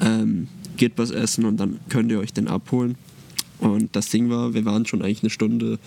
ähm, 0.00 0.48
geht 0.76 0.92
was 0.96 1.10
essen 1.10 1.44
und 1.44 1.58
dann 1.58 1.80
könnt 1.88 2.10
ihr 2.10 2.18
euch 2.18 2.32
den 2.32 2.48
abholen. 2.48 2.96
Und 3.58 3.94
das 3.96 4.10
Ding 4.10 4.30
war, 4.30 4.54
wir 4.54 4.64
waren 4.64 4.86
schon 4.86 5.02
eigentlich 5.02 5.22
eine 5.22 5.30
Stunde 5.30 5.78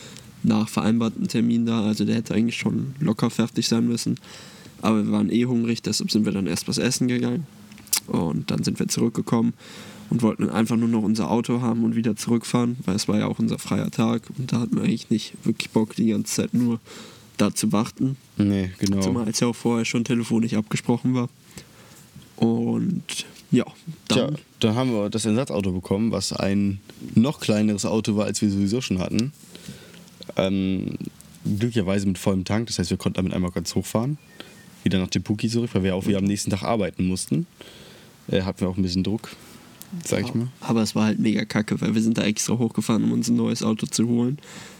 nach 0.43 0.69
vereinbarten 0.69 1.27
Termin 1.27 1.65
da, 1.65 1.83
also 1.83 2.05
der 2.05 2.15
hätte 2.15 2.33
eigentlich 2.33 2.57
schon 2.57 2.95
locker 2.99 3.29
fertig 3.29 3.67
sein 3.67 3.87
müssen. 3.87 4.19
Aber 4.81 5.03
wir 5.03 5.11
waren 5.11 5.31
eh 5.31 5.45
hungrig, 5.45 5.81
deshalb 5.81 6.11
sind 6.11 6.25
wir 6.25 6.31
dann 6.31 6.47
erst 6.47 6.67
was 6.67 6.77
essen 6.77 7.07
gegangen. 7.07 7.45
Und 8.07 8.51
dann 8.51 8.63
sind 8.63 8.79
wir 8.79 8.87
zurückgekommen 8.87 9.53
und 10.09 10.21
wollten 10.21 10.49
einfach 10.49 10.77
nur 10.77 10.87
noch 10.87 11.03
unser 11.03 11.29
Auto 11.29 11.61
haben 11.61 11.83
und 11.83 11.95
wieder 11.95 12.15
zurückfahren, 12.15 12.77
weil 12.85 12.95
es 12.95 13.07
war 13.07 13.19
ja 13.19 13.27
auch 13.27 13.39
unser 13.39 13.59
freier 13.59 13.91
Tag 13.91 14.23
und 14.37 14.51
da 14.53 14.61
hatten 14.61 14.77
wir 14.77 14.83
eigentlich 14.83 15.09
nicht 15.09 15.33
wirklich 15.43 15.69
Bock, 15.71 15.95
die 15.95 16.07
ganze 16.07 16.33
Zeit 16.33 16.53
nur 16.53 16.79
da 17.35 17.53
zu 17.53 17.71
warten. 17.71 18.15
Nee, 18.37 18.71
genau. 18.79 19.01
Zumal 19.01 19.25
als 19.25 19.39
ja 19.39 19.47
auch 19.47 19.55
vorher 19.55 19.85
schon 19.85 20.03
telefonisch 20.03 20.53
abgesprochen 20.53 21.13
war. 21.13 21.29
Und 22.37 23.25
ja, 23.51 23.65
Tja, 24.07 24.27
dann 24.27 24.37
dann 24.59 24.75
haben 24.75 24.91
wir 24.91 25.09
das 25.09 25.25
Ersatzauto 25.25 25.71
bekommen, 25.71 26.11
was 26.11 26.33
ein 26.33 26.79
noch 27.15 27.39
kleineres 27.39 27.85
Auto 27.85 28.15
war, 28.15 28.25
als 28.25 28.41
wir 28.41 28.49
sowieso 28.49 28.81
schon 28.81 28.99
hatten. 28.99 29.31
Ähm, 30.35 30.97
glücklicherweise 31.45 32.07
mit 32.07 32.17
vollem 32.17 32.43
Tank, 32.43 32.67
das 32.67 32.79
heißt, 32.79 32.89
wir 32.89 32.97
konnten 32.97 33.17
damit 33.17 33.33
einmal 33.33 33.51
ganz 33.51 33.75
hochfahren. 33.75 34.17
Wieder 34.83 34.99
nach 34.99 35.09
Tepuki 35.09 35.49
zurück, 35.49 35.69
weil 35.73 35.83
wir 35.83 35.95
auch 35.95 36.07
wieder 36.07 36.17
am 36.17 36.23
nächsten 36.23 36.49
Tag 36.49 36.63
arbeiten 36.63 37.07
mussten. 37.07 37.45
Äh, 38.29 38.41
hatten 38.41 38.61
wir 38.61 38.69
auch 38.69 38.77
ein 38.77 38.83
bisschen 38.83 39.03
Druck, 39.03 39.29
sag 40.03 40.21
ich 40.21 40.33
mal. 40.33 40.47
Aber 40.59 40.81
es 40.81 40.95
war 40.95 41.05
halt 41.05 41.19
mega 41.19 41.45
kacke, 41.45 41.79
weil 41.81 41.93
wir 41.93 42.01
sind 42.01 42.17
da 42.17 42.23
extra 42.23 42.57
hochgefahren, 42.57 43.03
um 43.03 43.11
uns 43.11 43.29
ein 43.29 43.35
neues 43.35 43.63
Auto 43.63 43.85
zu 43.85 44.07
holen. 44.07 44.39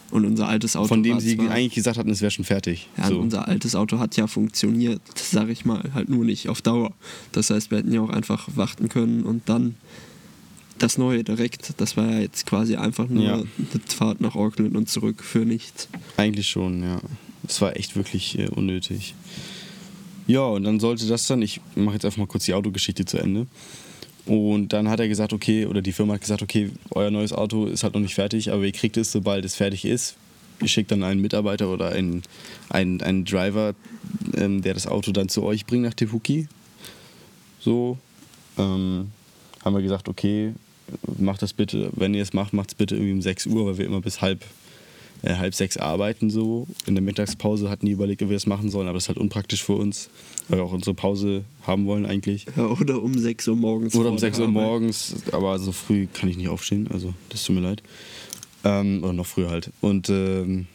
Und 0.10 0.26
unser 0.26 0.48
altes 0.48 0.76
Auto 0.76 0.88
Von 0.88 1.04
dem 1.04 1.20
sie 1.20 1.38
eigentlich 1.50 1.76
gesagt 1.76 1.98
hatten, 1.98 2.10
es 2.10 2.22
wäre 2.22 2.32
schon 2.32 2.46
fertig. 2.46 2.88
ja, 2.98 3.10
so. 3.10 3.20
unser 3.20 3.48
altes 3.48 3.76
Auto 3.76 4.00
hat 4.00 4.16
ja 4.16 4.28
funktioniert, 4.28 5.02
sag 5.16 5.50
ich 5.50 5.66
mal, 5.66 5.84
halt 5.94 6.08
nur 6.10 6.24
nicht 6.24 6.48
auf 6.50 6.62
Dauer. 6.62 6.94
Das 7.34 7.50
heißt, 7.50 7.72
wir 7.72 7.80
hätten 7.80 7.92
ja 7.92 8.02
auch 8.02 8.10
einfach 8.10 8.48
warten 8.56 8.88
können 8.90 9.24
und 9.24 9.50
dann 9.50 9.76
das 10.78 10.98
neue 10.98 11.24
direkt, 11.24 11.74
das 11.78 11.98
war 11.98 12.10
ja 12.10 12.20
jetzt 12.20 12.46
quasi 12.46 12.76
einfach 12.76 13.10
nur 13.10 13.24
Ja. 13.24 13.34
eine 13.36 13.48
Fahrt 13.88 14.22
nach 14.22 14.36
Auckland 14.36 14.76
und 14.76 14.88
zurück 14.90 15.24
für 15.24 15.40
nichts. 15.40 15.90
Eigentlich 16.18 16.48
schon, 16.48 16.84
ja. 16.84 17.02
Es 17.48 17.60
war 17.62 17.76
echt 17.76 17.96
wirklich 17.96 18.38
äh, 18.38 18.48
unnötig. 18.50 19.16
Ja, 20.28 20.42
und 20.42 20.64
dann 20.64 20.80
sollte 20.80 21.08
das 21.08 21.26
dann, 21.28 21.42
ich 21.42 21.62
mache 21.76 21.96
jetzt 21.96 22.06
einfach 22.06 22.18
mal 22.20 22.28
kurz 22.28 22.46
die 22.46 22.54
Autogeschichte 22.54 23.06
zu 23.06 23.18
Ende. 23.18 23.48
Und 24.27 24.74
dann 24.74 24.89
hat 24.89 25.00
er 25.00 25.07
gesagt, 25.07 25.31
okay, 25.31 25.65
oder 25.65 25.81
die 25.81 25.93
Firma 25.93 26.13
hat 26.13 26.22
gesagt, 26.22 26.41
okay, 26.41 26.69
euer 26.91 27.12
neues 27.12 27.31
Auto 27.31 27.65
ist 27.65 27.84
halt 27.84 27.93
noch 27.93 28.01
nicht 28.01 28.15
fertig, 28.15 28.51
aber 28.51 28.63
ihr 28.63 28.74
kriegt 28.74 28.98
es, 28.98 29.12
sobald 29.12 29.46
es 29.46 29.55
fertig 29.55 29.86
ist. 29.86 30.17
Ihr 30.62 30.67
schickt 30.67 30.91
dann 30.91 31.03
einen 31.03 31.22
Mitarbeiter 31.22 31.69
oder 31.69 31.91
einen, 31.91 32.24
einen, 32.69 33.01
einen 33.01 33.24
Driver, 33.24 33.74
ähm, 34.36 34.62
der 34.62 34.74
das 34.74 34.86
Auto 34.86 35.13
dann 35.13 35.29
zu 35.29 35.43
euch 35.43 35.65
bringt 35.65 35.84
nach 35.84 35.93
Tepuki. 35.93 36.48
So. 37.60 37.98
Ähm, 38.57 39.12
haben 39.63 39.75
wir 39.75 39.81
gesagt, 39.81 40.10
okay, 40.10 40.53
macht 41.17 41.41
das 41.41 41.53
bitte, 41.53 41.89
wenn 41.96 42.13
ihr 42.13 42.24
es 42.24 42.34
macht, 42.34 42.53
macht 42.53 42.69
es 42.69 42.75
bitte 42.75 42.96
irgendwie 42.96 43.13
um 43.13 43.22
6 43.22 43.46
Uhr, 43.48 43.65
weil 43.65 43.77
wir 43.77 43.86
immer 43.86 44.01
bis 44.01 44.22
halb, 44.22 44.43
äh, 45.24 45.36
halb 45.36 45.54
sechs 45.54 45.78
arbeiten 45.78 46.30
so. 46.30 46.68
In 46.86 46.96
der 46.96 47.02
Mittagspause 47.02 47.70
hatten 47.70 47.86
die 47.86 47.92
überlegt, 47.92 48.22
ob 48.22 48.30
wir 48.30 48.36
das 48.36 48.46
machen 48.46 48.70
sollen, 48.70 48.88
aber 48.88 48.96
das 48.96 49.06
ist 49.06 49.10
halt 49.10 49.18
unpraktisch 49.18 49.64
für 49.64 49.74
uns, 49.74 50.10
weil 50.48 50.60
wir 50.60 50.64
auch 50.64 50.74
unsere 50.74 50.94
Pause 50.94 51.44
haben 51.66 51.86
wollen 51.86 52.06
eigentlich. 52.06 52.46
Ja, 52.56 52.68
oder 52.68 53.02
um 53.02 53.18
6 53.18 53.48
Uhr 53.48 53.56
morgens. 53.56 53.96
Oder 53.96 54.10
um 54.10 54.18
6 54.18 54.40
Uhr 54.40 54.48
morgens, 54.48 55.16
aber 55.32 55.60
so 55.60 55.72
früh 55.72 56.08
kann 56.12 56.30
ich 56.30 56.38
nicht 56.38 56.50
aufstehen, 56.50 56.88
also 56.92 57.14
das 57.30 57.44
tut 57.44 57.56
mir 57.56 57.62
leid. 57.62 57.84
Ähm, 58.64 59.04
oder 59.04 59.14
noch 59.14 59.26
früher 59.26 59.50
halt. 59.50 59.72
Und 59.82 60.10
ähm, 60.10 60.68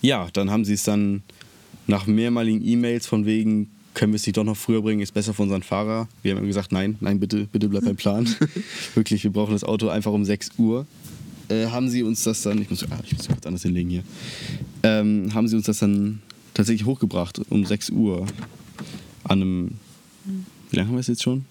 ja, 0.00 0.28
dann 0.32 0.50
haben 0.50 0.64
sie 0.64 0.74
es 0.74 0.84
dann 0.84 1.22
nach 1.86 2.06
mehrmaligen 2.06 2.64
E-Mails 2.64 3.06
von 3.06 3.26
wegen, 3.26 3.70
können 3.94 4.12
wir 4.12 4.16
es 4.16 4.26
nicht 4.26 4.36
doch 4.36 4.44
noch 4.44 4.56
früher 4.56 4.82
bringen, 4.82 5.00
ist 5.00 5.12
besser 5.12 5.34
für 5.34 5.42
unseren 5.42 5.62
Fahrer. 5.62 6.08
Wir 6.22 6.36
haben 6.36 6.46
gesagt, 6.46 6.70
nein, 6.70 6.96
nein, 7.00 7.18
bitte, 7.18 7.48
bitte 7.50 7.68
bleib 7.68 7.84
beim 7.84 7.96
Plan. 7.96 8.28
Wirklich, 8.94 9.24
wir 9.24 9.32
brauchen 9.32 9.52
das 9.52 9.64
Auto 9.64 9.88
einfach 9.88 10.12
um 10.12 10.24
6 10.24 10.50
Uhr. 10.58 10.86
Äh, 11.48 11.66
haben 11.66 11.88
sie 11.88 12.02
uns 12.02 12.22
das 12.24 12.42
dann, 12.42 12.60
ich 12.60 12.68
muss, 12.68 12.84
ah, 12.84 12.98
ich 13.04 13.16
muss 13.16 13.28
was 13.28 13.36
anderes 13.44 13.62
hinlegen 13.62 13.90
hier, 13.90 14.02
ähm, 14.82 15.32
haben 15.32 15.48
sie 15.48 15.56
uns 15.56 15.66
das 15.66 15.78
dann 15.78 16.20
tatsächlich 16.54 16.86
hochgebracht 16.86 17.40
um 17.48 17.64
6 17.64 17.90
Uhr 17.90 18.26
an 19.24 19.42
einem, 19.42 19.70
wie 20.70 20.76
lange 20.76 20.88
haben 20.88 20.96
wir 20.96 21.00
es 21.00 21.06
jetzt 21.06 21.22
schon? 21.22 21.44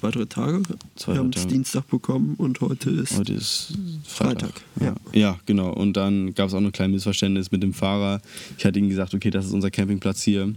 Zwei, 0.00 0.12
drei 0.12 0.24
Tage. 0.24 0.62
Zwei, 0.96 1.12
wir 1.12 1.18
haben 1.18 1.30
es. 1.36 1.46
Dienstag 1.46 1.86
bekommen 1.88 2.34
und 2.38 2.62
heute 2.62 2.88
ist. 2.88 3.18
Heute 3.18 3.34
ist 3.34 3.74
Freitag. 4.02 4.62
Freitag, 4.78 4.94
ja. 5.12 5.20
ja, 5.20 5.38
genau. 5.44 5.74
Und 5.74 5.94
dann 5.94 6.32
gab 6.32 6.48
es 6.48 6.54
auch 6.54 6.60
noch 6.60 6.70
ein 6.70 6.72
kleines 6.72 6.94
Missverständnis 6.94 7.52
mit 7.52 7.62
dem 7.62 7.74
Fahrer. 7.74 8.22
Ich 8.56 8.64
hatte 8.64 8.78
ihm 8.78 8.88
gesagt, 8.88 9.12
okay, 9.12 9.28
das 9.28 9.44
ist 9.44 9.52
unser 9.52 9.70
Campingplatz 9.70 10.22
hier. 10.22 10.54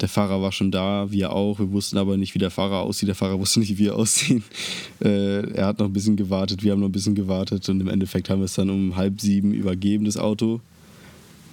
Der 0.00 0.08
Fahrer 0.08 0.42
war 0.42 0.50
schon 0.50 0.72
da, 0.72 1.12
wir 1.12 1.30
auch. 1.30 1.60
Wir 1.60 1.70
wussten 1.70 1.96
aber 1.96 2.16
nicht, 2.16 2.34
wie 2.34 2.40
der 2.40 2.50
Fahrer 2.50 2.80
aussieht. 2.80 3.06
Der 3.06 3.14
Fahrer 3.14 3.38
wusste 3.38 3.60
nicht, 3.60 3.70
wie 3.70 3.78
wir 3.78 3.94
aussehen. 3.96 4.42
Äh, 5.02 5.50
er 5.54 5.66
hat 5.66 5.80
noch 5.80 5.86
ein 5.86 5.92
bisschen 5.92 6.14
gewartet, 6.14 6.62
wir 6.62 6.70
haben 6.70 6.78
noch 6.78 6.88
ein 6.88 6.92
bisschen 6.92 7.16
gewartet. 7.16 7.68
Und 7.68 7.80
im 7.80 7.88
Endeffekt 7.88 8.30
haben 8.30 8.38
wir 8.38 8.44
es 8.44 8.54
dann 8.54 8.70
um 8.70 8.94
halb 8.94 9.20
sieben 9.20 9.52
übergeben, 9.52 10.04
das 10.04 10.16
Auto. 10.16 10.60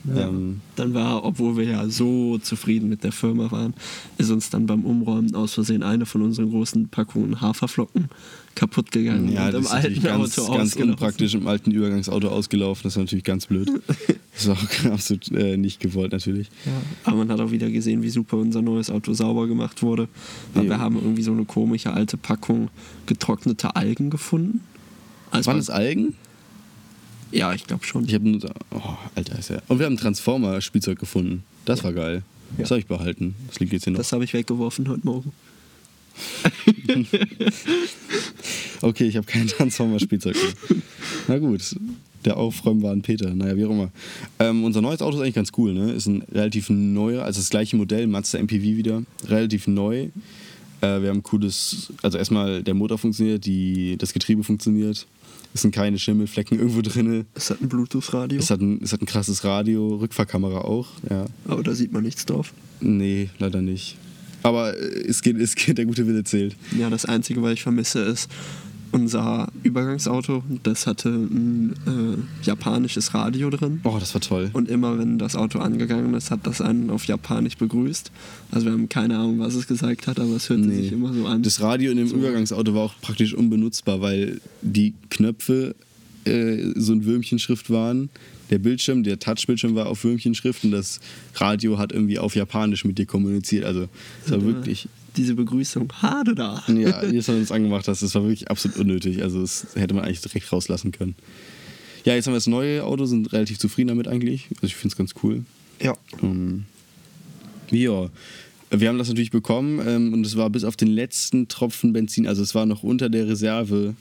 Ja. 0.05 0.27
Ähm, 0.27 0.61
Dann 0.75 0.93
war, 0.93 1.25
obwohl 1.25 1.57
wir 1.57 1.65
ja 1.65 1.89
so 1.89 2.37
zufrieden 2.37 2.87
mit 2.89 3.03
der 3.03 3.11
Firma 3.11 3.51
waren, 3.51 3.73
ist 4.17 4.29
uns 4.31 4.49
dann 4.49 4.65
beim 4.65 4.85
Umräumen 4.85 5.35
aus 5.35 5.53
Versehen 5.53 5.83
eine 5.83 6.05
von 6.05 6.21
unseren 6.21 6.49
großen 6.49 6.87
Packungen 6.89 7.41
Haferflocken 7.41 8.09
kaputt 8.55 8.91
gegangen 8.91 9.31
ja, 9.31 9.45
und 9.45 9.53
das 9.53 9.59
im 9.59 9.65
ist 9.65 9.71
alten 9.71 10.01
ganz, 10.03 10.39
Auto 10.39 10.53
ganz 10.53 10.75
unpraktisch 10.75 11.33
im 11.35 11.47
alten 11.47 11.71
Übergangsauto 11.71 12.27
ausgelaufen. 12.29 12.83
Das 12.83 12.95
war 12.95 13.03
natürlich 13.03 13.23
ganz 13.25 13.45
blöd. 13.45 13.69
Das 14.35 14.47
war 14.47 14.55
auch 14.55 14.91
absolut 14.93 15.29
äh, 15.33 15.57
nicht 15.57 15.81
gewollt, 15.81 16.13
natürlich. 16.13 16.47
Ja, 16.65 16.71
aber 17.03 17.17
man 17.17 17.29
hat 17.29 17.41
auch 17.41 17.51
wieder 17.51 17.69
gesehen, 17.69 18.01
wie 18.03 18.09
super 18.09 18.37
unser 18.37 18.61
neues 18.61 18.89
Auto 18.89 19.11
sauber 19.11 19.47
gemacht 19.47 19.81
wurde. 19.83 20.07
Weil 20.53 20.63
Ja. 20.63 20.69
wir 20.69 20.79
haben 20.79 20.95
irgendwie 20.95 21.23
so 21.23 21.33
eine 21.33 21.43
komische 21.43 21.91
alte 21.91 22.15
Packung 22.15 22.69
getrocknete 23.05 23.75
Algen 23.75 24.09
gefunden. 24.09 24.61
Also 25.29 25.47
Waren 25.47 25.57
das 25.57 25.69
Algen? 25.69 26.15
Ja, 27.31 27.53
ich 27.53 27.65
glaube 27.65 27.85
schon. 27.85 28.05
Ich 28.05 28.13
habe 28.13 28.27
nur. 28.27 28.39
Oh, 28.71 28.79
Alter, 29.15 29.37
ist 29.37 29.49
ja. 29.49 29.61
Und 29.67 29.79
wir 29.79 29.85
haben 29.85 29.93
ein 29.93 29.97
Transformer-Spielzeug 29.97 30.97
gefunden. 30.99 31.43
Das 31.65 31.83
war 31.83 31.93
geil. 31.93 32.23
Das 32.57 32.69
Ja. 32.69 32.73
habe 32.75 32.79
ich 32.79 32.87
behalten. 32.87 33.35
Das 33.47 33.59
liegt 33.59 33.71
jetzt 33.73 33.83
hier 33.83 33.93
noch. 33.93 33.99
Das 33.99 34.11
habe 34.11 34.23
ich 34.23 34.33
weggeworfen 34.33 34.87
heute 34.89 35.05
Morgen. 35.05 35.31
Okay, 38.81 39.05
ich 39.07 39.17
habe 39.17 39.27
kein 39.27 39.47
Transformer-Spielzeug 39.47 40.35
mehr. 40.35 40.77
Na 41.27 41.37
gut. 41.37 41.75
Der 42.25 42.37
Aufräumen 42.37 42.81
war 42.81 42.91
ein 42.93 43.01
Peter. 43.01 43.33
Naja, 43.33 43.55
wie 43.57 43.65
auch 43.65 43.71
immer. 43.71 43.91
Ähm, 44.39 44.63
unser 44.63 44.81
neues 44.81 45.01
Auto 45.01 45.17
ist 45.17 45.21
eigentlich 45.23 45.35
ganz 45.35 45.51
cool, 45.57 45.73
ne? 45.73 45.91
Ist 45.91 46.05
ein 46.07 46.21
relativ 46.31 46.69
neuer, 46.69 47.23
also 47.23 47.39
das 47.39 47.49
gleiche 47.49 47.75
Modell, 47.77 48.07
Mazda 48.07 48.39
MPV 48.39 48.61
wieder. 48.77 49.03
Relativ 49.27 49.67
neu. 49.67 50.09
Äh, 50.81 51.01
wir 51.01 51.09
haben 51.09 51.17
ein 51.17 51.23
cooles. 51.23 51.91
Also 52.01 52.17
erstmal 52.17 52.63
der 52.63 52.73
Motor 52.73 52.97
funktioniert, 52.97 53.45
die, 53.45 53.97
das 53.97 54.13
Getriebe 54.13 54.43
funktioniert. 54.43 55.07
Es 55.53 55.61
sind 55.63 55.73
keine 55.73 55.97
Schimmelflecken 55.97 56.59
irgendwo 56.59 56.81
drin. 56.81 57.25
Es 57.33 57.49
hat 57.49 57.61
ein 57.61 57.69
Bluetooth-Radio, 57.69 58.39
Es 58.39 58.51
hat, 58.51 58.61
ein, 58.61 58.81
es 58.83 58.93
hat 58.93 59.01
ein 59.01 59.07
krasses 59.07 59.43
Radio, 59.43 59.95
Rückfahrkamera 59.95 60.59
auch, 60.61 60.87
ja. 61.09 61.25
aber 61.47 61.63
da 61.63 61.73
sieht 61.73 61.91
man 61.91 62.03
nichts 62.03 62.25
drauf. 62.25 62.53
Nee, 62.81 63.29
leider 63.39 63.61
nicht. 63.61 63.97
Aber 64.43 64.77
äh, 64.77 65.07
es 65.07 65.21
geht, 65.21 65.37
es 65.37 65.55
geht, 65.55 65.77
der 65.77 65.85
gute 65.85 66.05
Wille 66.05 66.23
zählt. 66.23 66.55
Ja, 66.77 66.89
das 66.89 67.05
Einzige, 67.05 67.41
was 67.41 67.53
ich 67.53 67.63
vermisse, 67.63 67.99
ist 68.01 68.29
unser 68.91 69.49
Übergangsauto. 69.63 70.43
Das 70.63 70.87
hatte 70.87 71.09
ein 71.09 71.73
äh, 71.85 72.45
japanisches 72.45 73.13
Radio 73.13 73.49
drin. 73.49 73.81
Oh, 73.83 73.97
das 73.99 74.13
war 74.13 74.21
toll. 74.21 74.49
Und 74.53 74.69
immer 74.69 74.97
wenn 74.97 75.17
das 75.19 75.35
Auto 75.35 75.59
angegangen 75.59 76.13
ist, 76.13 76.31
hat 76.31 76.41
das 76.47 76.61
einen 76.61 76.89
auf 76.89 77.05
Japanisch 77.05 77.57
begrüßt. 77.57 78.11
Also 78.51 78.65
wir 78.65 78.73
haben 78.73 78.89
keine 78.89 79.17
Ahnung, 79.17 79.39
was 79.39 79.55
es 79.55 79.67
gesagt 79.67 80.07
hat, 80.07 80.19
aber 80.19 80.35
es 80.35 80.49
hörte 80.49 80.63
Nee. 80.63 80.81
sich 80.83 80.91
immer 80.91 81.13
so 81.13 81.25
an. 81.27 81.43
Das 81.43 81.61
Radio 81.61 81.91
in 81.91 81.97
dem 81.97 82.07
So. 82.07 82.15
Übergangsauto 82.15 82.73
war 82.73 82.81
auch 82.83 82.93
praktisch 83.01 83.33
unbenutzbar, 83.33 84.01
weil 84.01 84.41
die 84.61 84.93
Knöpfe 85.09 85.75
äh, 86.25 86.71
so 86.75 86.93
ein 86.93 87.05
Würmchenschrift 87.05 87.69
waren. 87.69 88.09
Der 88.49 88.57
Bildschirm, 88.57 89.03
der 89.03 89.19
Touchbildschirm 89.19 89.75
war 89.75 89.85
auf 89.87 90.03
Würmchenschrift 90.03 90.63
und 90.63 90.71
das 90.71 90.99
Radio 91.35 91.77
hat 91.77 91.91
irgendwie 91.91 92.17
auf 92.17 92.35
Japanisch 92.35 92.83
mit 92.83 92.97
dir 92.97 93.05
kommuniziert. 93.05 93.63
Also 93.63 93.87
es 94.25 94.31
war 94.31 94.39
Ja. 94.39 94.45
wirklich, 94.45 94.87
Diese 95.19 95.35
Begrüßung, 95.35 95.91
Hade 96.01 96.33
da. 96.33 96.63
ja, 96.67 96.73
Mal, 96.73 97.01
wenn 97.01 97.11
du 97.11 97.17
es 97.17 97.51
angemacht 97.51 97.89
hast, 97.89 98.01
das 98.01 98.15
war 98.15 98.23
wirklich 98.23 98.49
absolut 98.49 98.77
unnötig. 98.77 99.21
Also 99.21 99.41
das 99.41 99.67
hätte 99.75 99.93
man 99.93 100.05
eigentlich 100.05 100.21
direkt 100.21 100.49
rauslassen 100.51 100.93
können. 100.93 101.15
Ja, 102.05 102.15
jetzt 102.15 102.25
haben 102.25 102.33
wir 102.33 102.37
das 102.37 102.47
neue 102.47 102.85
Auto, 102.85 103.05
sind 103.05 103.33
relativ 103.33 103.59
zufrieden 103.59 103.89
damit 103.89 104.07
eigentlich. 104.07 104.47
Also 104.55 104.67
ich 104.67 104.75
finde 104.75 104.93
es 104.93 104.97
ganz 104.97 105.13
cool. 105.21 105.43
Ja. 105.81 105.93
Ähm, 106.23 106.63
ja, 107.69 108.09
wir 108.71 108.87
haben 108.87 108.97
das 108.97 109.09
natürlich 109.09 109.31
bekommen 109.31 109.85
ähm, 109.85 110.13
und 110.13 110.25
es 110.25 110.37
war 110.37 110.49
bis 110.49 110.63
auf 110.63 110.77
den 110.77 110.87
letzten 110.87 111.49
Tropfen 111.49 111.91
Benzin, 111.91 112.25
also 112.25 112.41
es 112.41 112.55
war 112.55 112.65
noch 112.65 112.83
unter 112.83 113.09
der 113.09 113.27
Reserve 113.27 113.95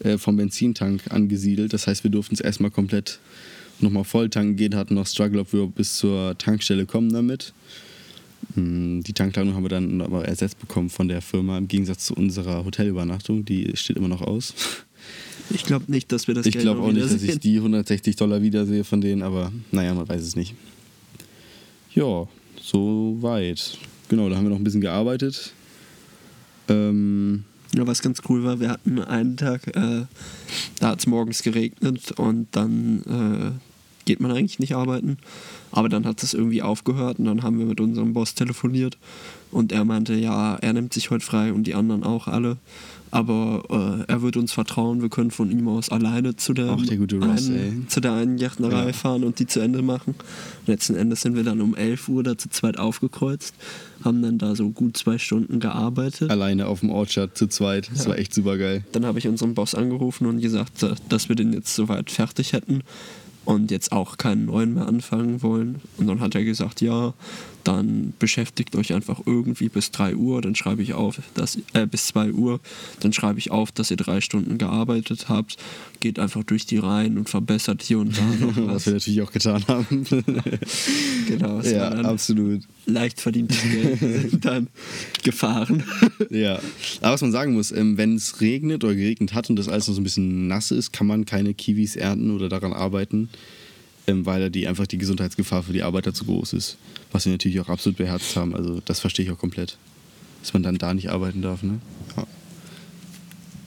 äh, 0.00 0.16
vom 0.16 0.36
Benzintank 0.36 1.02
angesiedelt. 1.10 1.74
Das 1.74 1.86
heißt, 1.86 2.04
wir 2.04 2.10
durften 2.10 2.34
es 2.34 2.40
erstmal 2.40 2.70
komplett 2.70 3.18
nochmal 3.80 4.04
voll 4.04 4.30
tanken 4.30 4.56
gehen, 4.56 4.74
hatten 4.74 4.94
noch 4.94 5.06
Struggle, 5.06 5.40
ob 5.40 5.52
wir 5.52 5.66
bis 5.66 5.98
zur 5.98 6.36
Tankstelle 6.38 6.86
kommen 6.86 7.12
damit. 7.12 7.52
Mm, 8.54 9.00
Die 9.00 9.12
Tankladung 9.12 9.54
haben 9.54 9.64
wir 9.64 9.68
dann 9.68 10.00
aber 10.00 10.24
ersetzt 10.26 10.58
bekommen 10.60 10.90
von 10.90 11.08
der 11.08 11.22
Firma, 11.22 11.58
im 11.58 11.68
Gegensatz 11.68 12.06
zu 12.06 12.14
unserer 12.14 12.64
Hotelübernachtung. 12.64 13.44
Die 13.44 13.70
steht 13.74 13.96
immer 13.96 14.08
noch 14.08 14.22
aus. 14.22 14.54
Ich 15.50 15.64
glaube 15.64 15.90
nicht, 15.90 16.12
dass 16.12 16.26
wir 16.28 16.34
das 16.34 16.46
Ich 16.46 16.58
glaube 16.58 16.80
auch 16.80 16.92
nicht, 16.92 17.04
dass 17.04 17.22
ich 17.22 17.38
die 17.38 17.56
160 17.56 18.16
Dollar 18.16 18.42
wiedersehe 18.42 18.84
von 18.84 19.00
denen, 19.00 19.22
aber 19.22 19.52
naja, 19.70 19.94
man 19.94 20.08
weiß 20.08 20.22
es 20.22 20.36
nicht. 20.36 20.54
Ja, 21.94 22.26
so 22.60 23.16
weit. 23.20 23.78
Genau, 24.08 24.28
da 24.28 24.36
haben 24.36 24.44
wir 24.44 24.50
noch 24.50 24.58
ein 24.58 24.64
bisschen 24.64 24.80
gearbeitet. 24.80 25.52
Ähm, 26.68 27.44
Ja, 27.74 27.86
was 27.86 28.02
ganz 28.02 28.20
cool 28.28 28.44
war, 28.44 28.60
wir 28.60 28.68
hatten 28.70 28.98
einen 29.00 29.36
Tag, 29.36 29.66
äh, 29.68 30.04
da 30.80 30.88
hat 30.88 31.00
es 31.00 31.06
morgens 31.06 31.42
geregnet 31.42 32.12
und 32.12 32.48
dann 32.52 33.02
äh, 33.02 33.50
geht 34.08 34.20
man 34.20 34.30
eigentlich 34.32 34.58
nicht 34.58 34.74
arbeiten. 34.74 35.18
Aber 35.70 35.90
dann 35.90 36.06
hat 36.06 36.22
es 36.22 36.32
irgendwie 36.32 36.62
aufgehört 36.62 37.18
und 37.18 37.26
dann 37.26 37.42
haben 37.42 37.58
wir 37.58 37.66
mit 37.66 37.78
unserem 37.78 38.14
Boss 38.14 38.34
telefoniert 38.34 38.96
und 39.50 39.70
er 39.70 39.84
meinte, 39.84 40.14
ja, 40.14 40.56
er 40.56 40.72
nimmt 40.72 40.94
sich 40.94 41.10
heute 41.10 41.24
frei 41.24 41.52
und 41.52 41.64
die 41.64 41.74
anderen 41.74 42.04
auch 42.04 42.26
alle. 42.26 42.56
Aber 43.10 44.04
äh, 44.06 44.10
er 44.12 44.20
wird 44.20 44.36
uns 44.36 44.52
vertrauen, 44.52 45.00
wir 45.00 45.08
können 45.08 45.30
von 45.30 45.50
ihm 45.50 45.66
aus 45.68 45.88
alleine 45.90 46.36
zu 46.36 46.52
der, 46.52 46.76
Ach, 46.78 46.84
der 46.86 46.98
Ross, 46.98 47.48
einen, 47.48 47.86
zu 47.88 48.00
der 48.00 48.12
einen 48.12 48.36
Yachtnerei 48.38 48.86
Ja. 48.88 48.92
fahren 48.92 49.24
und 49.24 49.38
die 49.38 49.46
zu 49.46 49.60
Ende 49.60 49.80
machen. 49.80 50.14
Letzten 50.66 50.94
Endes 50.94 51.22
sind 51.22 51.34
wir 51.34 51.42
dann 51.42 51.60
um 51.62 51.74
11 51.74 52.08
Uhr 52.08 52.22
da 52.22 52.36
zu 52.36 52.50
zweit 52.50 52.78
aufgekreuzt, 52.78 53.54
haben 54.04 54.20
dann 54.22 54.36
da 54.36 54.54
so 54.54 54.68
gut 54.70 54.96
zwei 54.98 55.16
Stunden 55.18 55.58
gearbeitet. 55.60 56.30
alleine 56.30 56.66
auf 56.66 56.80
dem 56.80 56.90
Orchard 56.90 57.36
zu 57.36 57.46
zweit. 57.46 57.90
Das 57.92 58.04
Ja. 58.04 58.10
war 58.10 58.18
echt 58.18 58.34
super 58.34 58.58
geil. 58.58 58.84
Dann 58.92 59.06
habe 59.06 59.18
ich 59.18 59.26
unseren 59.28 59.54
Boss 59.54 59.74
angerufen 59.74 60.26
und 60.26 60.40
gesagt, 60.40 60.84
dass 61.08 61.28
wir 61.30 61.36
den 61.36 61.52
jetzt 61.54 61.74
soweit 61.74 62.10
fertig 62.10 62.52
hätten 62.52 62.82
und 63.48 63.70
jetzt 63.70 63.92
auch 63.92 64.18
keinen 64.18 64.44
neuen 64.44 64.74
mehr 64.74 64.86
anfangen 64.86 65.42
wollen. 65.42 65.80
Und 65.96 66.06
dann 66.06 66.20
hat 66.20 66.34
er 66.34 66.44
gesagt, 66.44 66.82
ja, 66.82 67.14
dann 67.64 68.12
beschäftigt 68.18 68.76
euch 68.76 68.92
einfach 68.94 69.20
irgendwie 69.26 69.68
bis 69.68 69.90
3 69.90 70.16
Uhr, 70.16 70.40
dann 70.40 70.54
schreibe 70.54 70.82
ich 70.82 70.94
auf, 70.94 71.20
dass, 71.34 71.58
äh, 71.72 71.86
bis 71.86 72.06
2 72.08 72.32
Uhr, 72.32 72.60
dann 73.00 73.12
schreibe 73.12 73.38
ich 73.38 73.50
auf, 73.50 73.72
dass 73.72 73.90
ihr 73.90 73.96
drei 73.96 74.20
Stunden 74.20 74.58
gearbeitet 74.58 75.28
habt, 75.28 75.56
geht 76.00 76.18
einfach 76.18 76.44
durch 76.44 76.66
die 76.66 76.78
Reihen 76.78 77.18
und 77.18 77.28
verbessert 77.28 77.82
hier 77.82 77.98
und 77.98 78.16
da 78.16 78.22
noch 78.22 78.56
Was 78.56 78.74
was. 78.74 78.86
wir 78.86 78.92
natürlich 78.94 79.22
auch 79.22 79.32
getan 79.32 79.64
haben. 79.68 80.04
genau, 81.28 81.60
ja, 81.60 81.90
absolut. 81.90 82.62
leicht 82.86 83.20
verdientes 83.20 83.58
Geld, 83.62 84.44
dann 84.44 84.68
gefahren. 85.22 85.82
Ja, 86.30 86.60
aber 87.00 87.14
was 87.14 87.22
man 87.22 87.32
sagen 87.32 87.54
muss, 87.54 87.72
ähm, 87.72 87.96
wenn 87.96 88.14
es 88.14 88.40
regnet 88.40 88.84
oder 88.84 88.94
geregnet 88.94 89.34
hat 89.34 89.50
und 89.50 89.56
das 89.56 89.68
alles 89.68 89.88
noch 89.88 89.94
so 89.94 90.00
ein 90.00 90.04
bisschen 90.04 90.46
nass 90.46 90.70
ist, 90.70 90.92
kann 90.92 91.06
man 91.06 91.26
keine 91.26 91.54
Kiwis 91.54 91.96
ernten 91.96 92.30
oder 92.30 92.48
daran 92.48 92.72
arbeiten, 92.72 93.28
weil 94.08 94.50
die 94.50 94.66
einfach 94.66 94.86
die 94.86 94.98
Gesundheitsgefahr 94.98 95.62
für 95.62 95.72
die 95.72 95.82
Arbeiter 95.82 96.12
zu 96.14 96.24
groß 96.24 96.52
ist. 96.54 96.76
Was 97.12 97.24
wir 97.24 97.32
natürlich 97.32 97.60
auch 97.60 97.68
absolut 97.68 97.98
beherzt 97.98 98.36
haben. 98.36 98.54
Also 98.54 98.80
das 98.84 99.00
verstehe 99.00 99.26
ich 99.26 99.32
auch 99.32 99.38
komplett. 99.38 99.76
Dass 100.42 100.52
man 100.52 100.62
dann 100.62 100.78
da 100.78 100.94
nicht 100.94 101.10
arbeiten 101.10 101.42
darf, 101.42 101.62
ne? 101.62 101.80
Ja. 102.16 102.26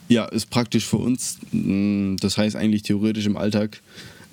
Ja, 0.08 0.24
ist 0.26 0.50
praktisch 0.50 0.84
für 0.84 0.98
uns. 0.98 1.38
Mm, 1.52 2.16
Das 2.16 2.36
heißt 2.36 2.56
eigentlich 2.56 2.82
theoretisch 2.82 3.26
im 3.26 3.36
Alltag 3.36 3.80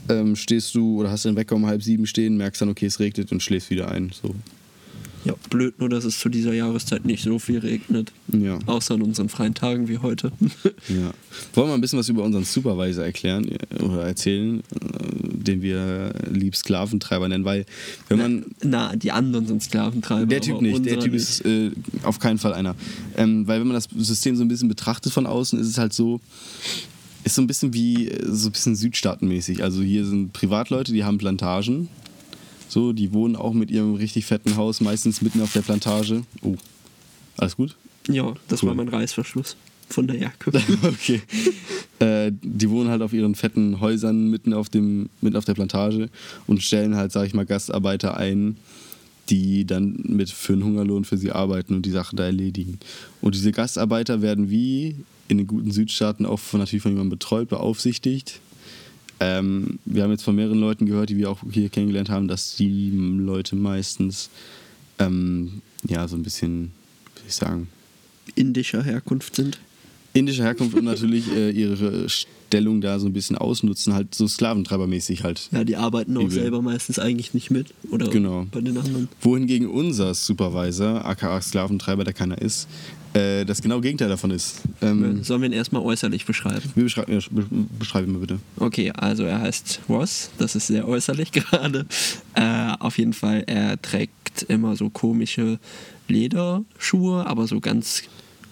ähm, 0.10 0.36
stehst 0.36 0.76
du 0.76 1.00
oder 1.00 1.12
hast 1.12 1.26
den 1.26 1.36
Wecker 1.36 1.56
um 1.56 1.66
halb 1.66 1.84
sieben 1.84 2.08
stehen, 2.08 2.38
merkst 2.38 2.62
dann, 2.62 2.70
okay, 2.70 2.86
es 2.86 3.00
regnet 3.00 3.32
und 3.32 3.44
schläfst 3.44 3.70
wieder 3.70 3.90
ein. 3.92 4.12
So. 4.22 4.36
Ja, 5.26 5.34
blöd 5.50 5.80
nur, 5.80 5.90
dass 5.90 6.06
es 6.06 6.18
zu 6.20 6.30
dieser 6.30 6.54
Jahreszeit 6.54 7.06
nicht 7.06 7.24
so 7.24 7.40
viel 7.40 7.60
regnet. 7.60 8.12
Ja. 8.28 8.58
Außer 8.66 8.94
an 8.94 9.02
unseren 9.02 9.30
freien 9.30 9.54
Tagen 9.54 9.88
wie 9.88 9.98
heute. 9.98 10.32
Ja. 10.88 11.12
Wollen 11.54 11.68
wir 11.70 11.74
ein 11.76 11.82
bisschen 11.82 12.00
was 12.00 12.10
über 12.10 12.24
unseren 12.24 12.44
Supervisor 12.44 13.04
erklären 13.04 13.48
äh, 13.48 13.84
oder 13.84 14.04
erzählen, 14.04 14.60
äh, 14.60 14.64
den 15.22 15.62
wir 15.62 16.14
lieb 16.32 16.56
Sklaventreiber 16.56 17.28
nennen, 17.28 17.46
weil 17.46 17.66
wenn 18.08 18.18
man 18.18 18.46
Na, 18.64 18.96
die 18.96 19.12
anderen 19.12 19.46
sind 19.46 19.62
Sklaventreiber. 19.62 20.26
der 20.26 20.42
Typ 20.42 20.62
nicht, 20.62 20.86
der 20.86 21.00
Typ 21.00 21.14
ist 21.14 21.46
äh, 21.46 21.72
auf 22.04 22.20
keinen 22.20 22.40
Fall 22.40 22.54
einer. 22.54 22.76
Ähm, 23.18 23.48
weil 23.48 23.60
wenn 23.60 23.68
man 23.68 23.76
das 23.76 23.88
System 23.98 24.36
so 24.36 24.44
ein 24.44 24.48
bisschen 24.48 24.68
betrachtet 24.70 25.14
von 25.14 25.26
außen, 25.28 25.60
ist 25.60 25.68
es 25.68 25.78
halt 25.78 25.94
so, 25.94 26.20
ist 27.24 27.36
so 27.36 27.42
ein 27.42 27.48
bisschen 27.48 27.74
wie 27.74 28.08
äh, 28.08 28.26
so 28.28 28.50
ein 28.50 28.52
bisschen 28.52 28.76
südstaatenmäßig. 28.76 29.64
Also 29.64 29.82
hier 29.82 30.06
sind 30.06 30.34
Privatleute, 30.34 30.92
die 30.94 31.04
haben 31.04 31.18
Plantagen. 31.18 31.90
So, 32.70 32.94
die 32.94 33.12
wohnen 33.14 33.36
auch 33.36 33.54
mit 33.54 33.72
ihrem 33.72 33.96
richtig 33.96 34.26
fetten 34.26 34.56
Haus 34.56 34.80
meistens 34.80 35.22
mitten 35.22 35.42
auf 35.42 35.52
der 35.54 35.62
Plantage. 35.62 36.24
Oh, 36.44 36.56
alles 37.36 37.56
gut? 37.58 37.76
Ja, 38.08 38.34
das 38.48 38.62
Cool. 38.62 38.70
war 38.70 38.76
mein 38.76 38.88
Reißverschluss 38.88 39.58
von 39.90 40.08
der 40.08 40.18
Jacke. 40.18 40.52
okay. 40.84 41.22
Äh, 42.00 42.32
die 42.42 42.70
wohnen 42.70 42.90
halt 42.90 43.02
auf 43.02 43.12
ihren 43.12 43.34
fetten 43.36 43.80
Häusern 43.80 44.30
mitten 44.30 44.54
auf, 44.54 44.70
dem, 44.70 45.10
mitten 45.20 45.36
auf 45.36 45.46
der 45.46 45.56
Plantage 45.56 46.10
und 46.48 46.62
stellen 46.64 46.96
halt, 46.96 47.12
sag 47.12 47.26
ich 47.26 47.34
mal, 47.34 47.46
Gastarbeiter 47.46 48.16
ein, 48.18 48.56
die 49.30 49.66
dann 49.66 50.00
mit 50.04 50.30
für 50.30 50.54
einen 50.54 50.64
Hungerlohn 50.64 51.06
für 51.06 51.18
sie 51.18 51.32
arbeiten 51.32 51.76
und 51.76 51.86
die 51.86 51.92
Sache 51.92 52.16
da 52.16 52.24
erledigen. 52.26 52.80
Und 53.22 53.34
diese 53.36 53.52
Gastarbeiter 53.52 54.22
werden 54.22 54.50
wie 54.50 54.96
in 55.28 55.38
den 55.40 55.48
guten 55.48 55.72
Südstaaten 55.72 56.26
auch 56.26 56.40
von, 56.40 56.60
natürlich 56.60 56.84
von 56.84 56.92
jemandem 56.92 57.12
betreut, 57.18 57.50
beaufsichtig. 57.50 58.40
Ähm, 59.20 59.80
wir 59.86 60.04
haben 60.04 60.12
jetzt 60.12 60.24
von 60.24 60.36
mehreren 60.36 60.60
Leuten 60.60 60.86
gehört, 60.86 61.10
die 61.10 61.18
wir 61.18 61.30
auch 61.30 61.40
hier 61.52 61.70
kennengelernt 61.70 62.10
haben, 62.10 62.28
dass 62.28 62.56
die 62.56 62.92
Leute 62.92 63.56
meistens 63.56 64.30
ähm, 64.98 65.62
ja 65.88 66.08
so 66.08 66.16
ein 66.16 66.24
bisschen, 66.24 66.72
wie 67.16 67.20
soll 67.20 67.28
ich 67.28 67.36
sagen, 67.36 67.68
Indischer 68.36 68.84
Herkunft 68.84 69.36
sind. 69.36 69.60
Indischer 70.14 70.44
Herkunft 70.44 70.76
und 70.76 70.86
natürlich 70.86 71.26
äh, 71.36 71.52
ihre 71.52 72.08
Stellung 72.10 72.82
da 72.82 72.98
so 73.00 73.06
ein 73.06 73.14
bisschen 73.14 73.38
ausnutzen, 73.38 73.94
halt 73.94 74.16
so 74.16 74.28
sklaventreibermäßig 74.28 75.24
halt. 75.24 75.50
Ja, 75.52 75.64
die 75.64 75.76
arbeiten 75.76 76.18
auch 76.18 76.22
Übel. 76.22 76.32
selber 76.32 76.62
meistens 76.62 76.98
eigentlich 76.98 77.34
nicht 77.34 77.52
mit. 77.52 77.68
Oder 77.92 78.08
Genau. 78.08 78.48
bei 78.52 78.62
den 78.62 78.78
anderen. 78.78 79.08
Wohingegen 79.22 79.68
unser 79.70 80.14
Supervisor, 80.16 81.06
aka 81.06 81.40
Sklaventreiber, 81.42 82.04
der 82.04 82.14
keiner 82.14 82.42
ist, 82.42 82.68
äh, 83.14 83.46
das 83.46 83.62
genau 83.62 83.82
Gegenteil 83.82 84.10
davon 84.10 84.32
ist. 84.32 84.62
Ähm, 84.82 85.24
Sollen 85.24 85.42
wir 85.42 85.50
ihn 85.50 85.54
erstmal 85.54 85.84
äußerlich 85.84 86.26
beschreiben? 86.26 86.72
wie 86.76 86.84
beschreib, 86.84 87.08
ja, 87.10 87.20
be- 87.30 87.46
beschreib 87.78 88.06
ihn 88.08 88.14
mal 88.14 88.20
bitte. 88.20 88.40
Okay, 88.58 88.92
also 88.92 89.24
er 89.24 89.40
heißt 89.42 89.82
Ross, 89.88 90.32
das 90.40 90.56
ist 90.56 90.68
sehr 90.68 90.88
äußerlich 90.88 91.32
gerade. 91.34 91.86
Äh, 92.34 92.74
auf 92.80 92.98
jeden 92.98 93.14
Fall, 93.14 93.44
er 93.46 93.80
trägt 93.82 94.42
immer 94.48 94.76
so 94.76 94.90
komische 94.90 95.60
Lederschuhe, 96.08 97.26
aber 97.26 97.48
so 97.48 97.60
ganz 97.60 98.04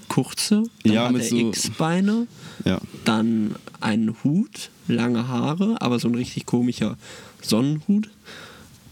kurze. 0.08 0.64
Dann 0.84 0.94
Ja, 0.94 1.06
hat 1.06 1.14
mit 1.14 1.24
er 1.24 1.28
so- 1.30 1.38
X-Beine, 1.50 2.28
Ja. 2.66 2.80
dann 3.06 3.56
einen 3.80 4.16
Hut, 4.24 4.70
lange 4.88 5.28
Haare, 5.28 5.82
aber 5.82 6.00
so 6.00 6.08
ein 6.08 6.16
richtig 6.16 6.46
komischer 6.46 6.98
Sonnenhut. 7.42 8.10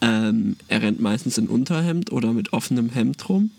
Ähm, 0.02 0.56
er 0.68 0.82
rennt 0.82 1.00
meistens 1.00 1.38
in 1.38 1.48
Unterhemd 1.48 2.12
oder 2.12 2.34
mit 2.34 2.54
offenem 2.54 2.90
Hemd 2.90 3.28
rum. 3.30 3.52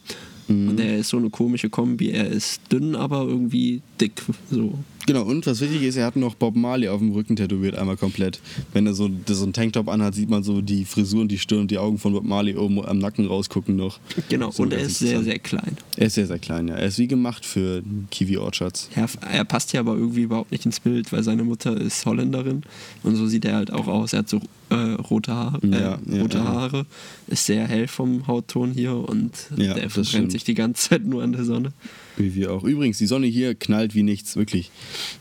Mhm. 0.48 0.68
Und 0.68 0.80
er 0.80 0.98
ist 0.98 1.08
so 1.08 1.16
eine 1.16 1.30
komische 1.30 1.70
Kombi. 1.70 2.10
Er 2.10 2.28
ist 2.28 2.60
dünn, 2.70 2.94
aber 2.94 3.22
irgendwie 3.22 3.80
dick. 4.00 4.22
So. 4.50 4.78
Genau, 5.06 5.22
und 5.22 5.46
was 5.46 5.60
wichtig 5.60 5.82
ist, 5.82 5.96
er 5.96 6.04
hat 6.06 6.16
noch 6.16 6.34
Bob 6.34 6.56
Marley 6.56 6.88
auf 6.88 6.98
dem 6.98 7.12
Rücken 7.12 7.36
tätowiert, 7.36 7.76
einmal 7.76 7.96
komplett. 7.96 8.40
Wenn 8.72 8.86
er 8.86 8.94
so, 8.94 9.08
so 9.26 9.44
einen 9.44 9.52
Tanktop 9.52 9.88
anhat, 9.88 10.14
sieht 10.14 10.28
man 10.28 10.42
so 10.42 10.60
die 10.60 10.84
Frisur 10.84 11.20
und 11.20 11.28
die 11.28 11.38
Stirn 11.38 11.60
und 11.60 11.70
die 11.70 11.78
Augen 11.78 11.98
von 11.98 12.12
Bob 12.12 12.24
Marley 12.24 12.56
oben 12.56 12.84
am 12.84 12.98
Nacken 12.98 13.26
rausgucken 13.26 13.76
noch. 13.76 14.00
Genau, 14.28 14.50
So 14.50 14.64
und 14.64 14.72
er 14.72 14.80
ist 14.80 14.98
sehr, 14.98 15.22
sehr 15.22 15.38
klein. 15.38 15.76
Er 15.96 16.08
ist 16.08 16.14
sehr, 16.14 16.26
sehr 16.26 16.38
klein, 16.38 16.68
ja. 16.68 16.74
Er 16.74 16.86
ist 16.86 16.98
wie 16.98 17.06
gemacht 17.06 17.46
für 17.46 17.82
Kiwi 18.10 18.36
Orchards. 18.38 18.88
Er, 18.94 19.08
er 19.30 19.44
passt 19.44 19.70
hier 19.70 19.80
aber 19.80 19.94
irgendwie 19.94 20.22
überhaupt 20.22 20.50
nicht 20.50 20.66
ins 20.66 20.80
Bild, 20.80 21.12
weil 21.12 21.22
seine 21.22 21.44
Mutter 21.44 21.80
ist 21.80 22.04
Holländerin 22.04 22.62
und 23.02 23.16
so 23.16 23.26
sieht 23.26 23.44
er 23.44 23.54
halt 23.54 23.72
auch 23.72 23.86
aus. 23.86 24.12
Er 24.12 24.20
hat 24.20 24.28
so 24.28 24.40
äh, 24.70 24.74
rote, 24.74 25.32
Haare, 25.32 25.60
äh, 25.62 25.70
Ja, 25.70 25.98
ja, 26.04 26.22
rote 26.22 26.38
ja. 26.38 26.44
Haare, 26.44 26.86
ist 27.28 27.46
sehr 27.46 27.66
hell 27.68 27.86
vom 27.86 28.26
Hautton 28.26 28.72
hier 28.72 28.96
und 28.96 29.32
der 29.56 29.88
verbrennt 29.88 30.32
sich 30.32 30.42
die 30.44 30.54
ganze 30.54 30.88
Zeit 30.88 31.04
nur 31.04 31.22
an 31.22 31.32
der 31.32 31.44
Sonne. 31.44 31.72
Wie 32.16 32.34
wir 32.34 32.52
auch. 32.52 32.64
Übrigens, 32.64 32.98
die 32.98 33.06
Sonne 33.06 33.26
hier 33.26 33.54
knallt 33.54 33.94
wie 33.94 34.02
nichts, 34.02 34.36
wirklich. 34.36 34.70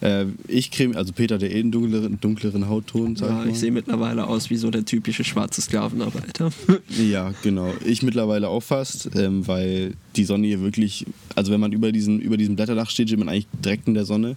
Äh, 0.02 0.26
ich 0.48 0.72
creme, 0.72 0.96
also 0.96 1.12
Peter, 1.14 1.38
der 1.38 1.52
eh 1.52 1.60
einen 1.60 1.72
dunkleren, 1.72 2.20
dunkleren 2.22 2.70
Hautton, 2.70 3.16
sag 3.16 3.30
Ja, 3.30 3.46
ich 3.46 3.56
ich 3.56 3.62
sehe 3.62 3.72
mittlerweile 3.72 4.28
aus 4.28 4.50
wie 4.50 4.58
so 4.58 4.70
der 4.70 4.84
typische 4.84 5.24
schwarze 5.24 5.62
Sklavenarbeiter. 5.62 6.52
Ja, 6.98 7.34
genau. 7.44 7.74
Ich 7.86 8.04
mittlerweile 8.04 8.48
auch 8.48 8.62
fast, 8.62 9.10
ähm, 9.16 9.48
weil 9.48 9.94
die 10.16 10.24
Sonne 10.26 10.48
hier 10.48 10.62
wirklich, 10.62 11.06
also 11.36 11.52
wenn 11.52 11.60
man 11.60 11.72
über, 11.72 11.92
diesen, 11.92 12.20
über 12.20 12.38
diesem 12.38 12.56
Blätterdach 12.56 12.90
steht, 12.90 13.10
steht 13.10 13.20
man 13.20 13.30
eigentlich 13.30 13.48
direkt 13.64 13.88
in 13.88 13.94
der 13.94 14.06
Sonne. 14.06 14.36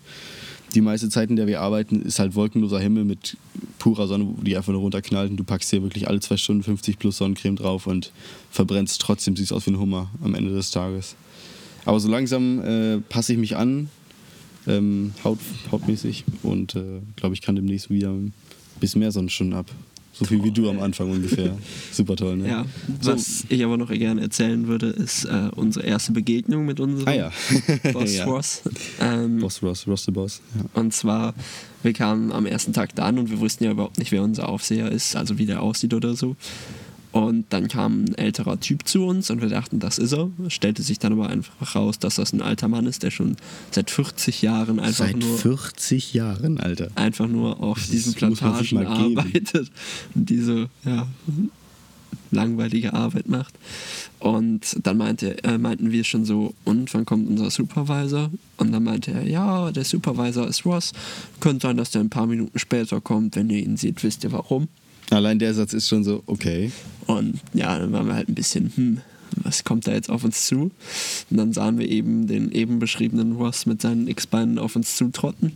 Die 0.75 0.81
meiste 0.81 1.09
Zeit, 1.09 1.31
in 1.31 1.37
der 1.37 1.47
wir 1.47 1.61
arbeiten, 1.61 2.03
ist 2.03 2.19
halt 2.19 2.35
wolkenloser 2.35 2.79
Himmel 2.79 3.05
mit 3.05 3.37
purer 3.79 4.07
Sonne, 4.07 4.35
die 4.43 4.57
einfach 4.57 4.73
nur 4.73 4.83
runterknallt 4.83 5.31
und 5.31 5.37
du 5.37 5.45
packst 5.45 5.71
hier 5.71 5.83
wirklich 5.83 6.09
alle 6.09 6.21
zwei 6.21 6.37
Stunden 6.37 6.63
50 6.63 6.99
plus 6.99 7.17
Sonnencreme 7.19 7.57
drauf 7.57 7.87
und 7.87 8.13
verbrennst 8.51 9.01
trotzdem, 9.01 9.37
siehst 9.37 9.53
aus 9.53 9.67
wie 9.67 9.71
ein 9.71 9.79
Hummer 9.79 10.11
am 10.23 10.35
Ende 10.35 10.53
des 10.53 10.71
Tages. 10.71 11.17
Aber 11.89 12.01
so 12.01 12.09
langsam 12.11 12.61
äh, 12.61 12.99
passe 13.09 13.33
ich 13.33 13.39
mich 13.39 13.57
an, 13.57 13.89
ähm, 14.67 15.15
haut, 15.25 15.39
hautmäßig 15.73 16.25
und 16.43 16.77
äh, 16.77 16.83
glaube 17.17 17.35
ich 17.35 17.41
kann 17.41 17.57
demnächst 17.57 17.89
wieder 17.89 18.11
ein 18.11 18.35
bisschen 18.79 18.99
mehr 18.99 19.11
Sonnenstunden 19.11 19.57
ab. 19.57 19.71
So 20.13 20.27
viel 20.27 20.45
wie 20.45 20.51
du 20.51 20.69
am 20.69 20.81
Anfang 20.81 21.11
ungefähr. 21.11 21.57
Super 21.93 22.17
toll, 22.17 22.37
ne? 22.37 22.47
Ja, 22.47 22.67
So. 23.01 23.13
was 23.13 23.45
ich 23.49 23.65
aber 23.65 23.79
noch 23.79 23.89
gerne 23.89 24.21
erzählen 24.21 24.67
würde, 24.67 24.89
ist 24.89 25.25
äh, 25.25 25.49
unsere 25.57 25.87
erste 25.87 26.13
Begegnung 26.13 26.67
mit 26.67 26.79
unserem 26.79 27.09
Ah 27.09 27.15
ja. 27.15 27.33
Boss 27.95 28.15
ja. 28.15 28.27
Ross. 28.27 28.63
Ähm, 29.01 29.39
Boss 29.39 29.63
Ross, 29.63 29.87
Ross 29.87 30.05
the 30.05 30.11
Boss. 30.11 30.43
Ja. 30.57 30.81
Und 30.83 30.93
zwar, 30.93 31.33
wir 31.83 31.95
kamen 31.95 32.33
am 32.33 32.45
ersten 32.45 32.75
Tag 32.75 32.95
da 32.97 33.05
an 33.05 33.19
und 33.19 33.31
wir 33.31 33.41
wussten 33.41 33.65
ja 33.65 33.71
überhaupt 33.71 33.99
nicht, 33.99 34.13
wer 34.13 34.23
unser 34.23 34.51
Aufseher 34.51 34.93
ist, 34.93 35.17
also 35.17 35.39
wie 35.39 35.47
der 35.47 35.63
aussieht 35.63 35.95
oder 35.95 36.15
so. 36.15 36.37
Und 37.11 37.47
dann 37.51 37.69
kam 37.69 38.05
ein 38.05 38.15
älterer 38.17 38.61
Typ 38.61 38.87
zu 38.87 39.05
uns 39.07 39.31
und 39.31 39.41
wir 39.41 39.49
dachten, 39.49 39.81
das 39.81 39.99
ist 39.99 40.13
er. 40.13 40.31
Stellte 40.49 40.83
sich 40.83 40.99
dann 40.99 41.13
aber 41.13 41.29
einfach 41.31 41.75
raus, 41.75 41.99
dass 41.99 42.17
das 42.17 42.33
ein 42.33 42.43
alter 42.43 42.69
Mann 42.69 42.87
ist, 42.87 43.03
der 43.03 43.11
schon 43.11 43.37
seit 43.71 43.91
40 43.91 44.43
Jahren 44.43 44.79
einfach 44.79 45.07
Seit 45.07 45.17
nur 45.17 45.39
40 45.39 46.13
Jahren, 46.13 46.61
Alter. 46.61 46.91
einfach 46.97 47.27
nur 47.27 47.61
auf 47.63 47.79
Das 47.79 47.91
diesen 47.91 48.15
Plantagen 48.15 48.87
arbeitet 48.87 49.71
und 50.15 50.29
diese 50.29 50.69
ja, 50.85 51.07
langweilige 52.31 52.93
Arbeit 52.93 53.29
macht. 53.29 53.55
Und 54.19 54.77
dann 54.83 54.99
meinte, 54.99 55.43
äh, 55.45 55.59
meinten 55.59 55.93
wir 55.93 56.05
schon 56.05 56.25
so, 56.25 56.55
und 56.65 56.93
wann 56.93 57.07
kommt 57.07 57.29
unser 57.29 57.51
Supervisor? 57.51 58.31
Und 58.57 58.73
dann 58.73 58.85
meinte 58.85 59.13
er, 59.13 59.27
ja, 59.27 59.71
der 59.71 59.85
Supervisor 59.85 60.47
ist 60.47 60.67
Ross. 60.67 60.93
Könnte 61.41 61.69
sein, 61.69 61.77
dass 61.77 61.91
der 61.91 62.03
ein 62.03 62.11
paar 62.11 62.27
Minuten 62.27 62.59
später 62.59 63.01
kommt. 63.01 63.37
Wenn 63.37 63.49
ihr 63.51 63.63
ihn 63.63 63.77
seht, 63.77 64.03
wisst 64.03 64.25
ihr 64.25 64.33
warum. 64.33 64.69
Allein 65.11 65.39
der 65.39 65.55
Satz 65.55 65.73
ist 65.73 65.89
schon 65.89 66.05
so, 66.05 66.23
okay. 66.27 66.71
Und 67.07 67.41
ja, 67.55 67.79
dann 67.79 67.93
waren 67.93 68.07
wir 68.07 68.15
halt 68.15 68.29
ein 68.29 68.35
bisschen, 68.35 68.73
hm, 68.75 69.01
was 69.37 69.65
kommt 69.65 69.87
da 69.87 69.93
jetzt 69.93 70.11
auf 70.11 70.25
uns 70.25 70.47
zu? 70.47 70.71
Und 71.31 71.37
dann 71.37 71.53
sahen 71.53 71.79
wir 71.79 71.89
eben 71.89 72.27
den 72.27 72.53
eben 72.53 72.79
beschriebenen 72.79 73.33
Ross 73.33 73.67
mit 73.67 73.81
seinen 73.81 74.09
X-Beinen 74.09 74.59
auf 74.59 74.77
uns 74.77 74.97
zutrotten. 74.97 75.53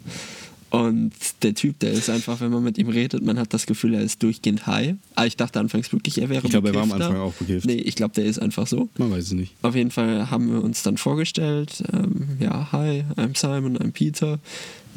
Und 0.72 1.12
der 1.42 1.54
Typ, 1.54 1.78
der 1.80 1.92
ist 1.92 2.08
einfach, 2.08 2.40
wenn 2.40 2.50
man 2.50 2.64
mit 2.64 2.78
ihm 2.78 2.88
redet, 2.88 3.22
man 3.22 3.38
hat 3.38 3.52
das 3.52 3.66
Gefühl, 3.66 3.92
er 3.92 4.00
ist 4.00 4.22
durchgehend 4.22 4.66
high. 4.66 4.94
Aber 5.14 5.26
ich 5.26 5.36
dachte 5.36 5.60
anfangs 5.60 5.92
wirklich, 5.92 6.16
er 6.16 6.30
wäre 6.30 6.42
Ich 6.42 6.50
glaube, 6.50 6.68
er 6.68 6.74
war 6.74 6.84
am. 6.84 6.92
Anfang 6.92 7.16
auch 7.16 7.34
bekifft. 7.34 7.66
Nee, 7.66 7.74
ich 7.74 7.94
glaube, 7.94 8.14
der 8.14 8.24
ist 8.24 8.38
einfach 8.38 8.66
so. 8.66 8.88
Man 8.96 9.10
weiß 9.10 9.24
es 9.24 9.32
nicht. 9.32 9.52
Auf 9.60 9.74
jeden 9.74 9.90
Fall 9.90 10.30
haben 10.30 10.50
wir 10.50 10.64
uns 10.64 10.82
dann 10.82 10.96
vorgestellt, 10.96 11.84
ähm, 11.92 12.38
ja, 12.40 12.72
hi, 12.72 13.04
I'm 13.16 13.36
Simon, 13.36 13.76
I'm 13.76 13.92
Peter. 13.92 14.38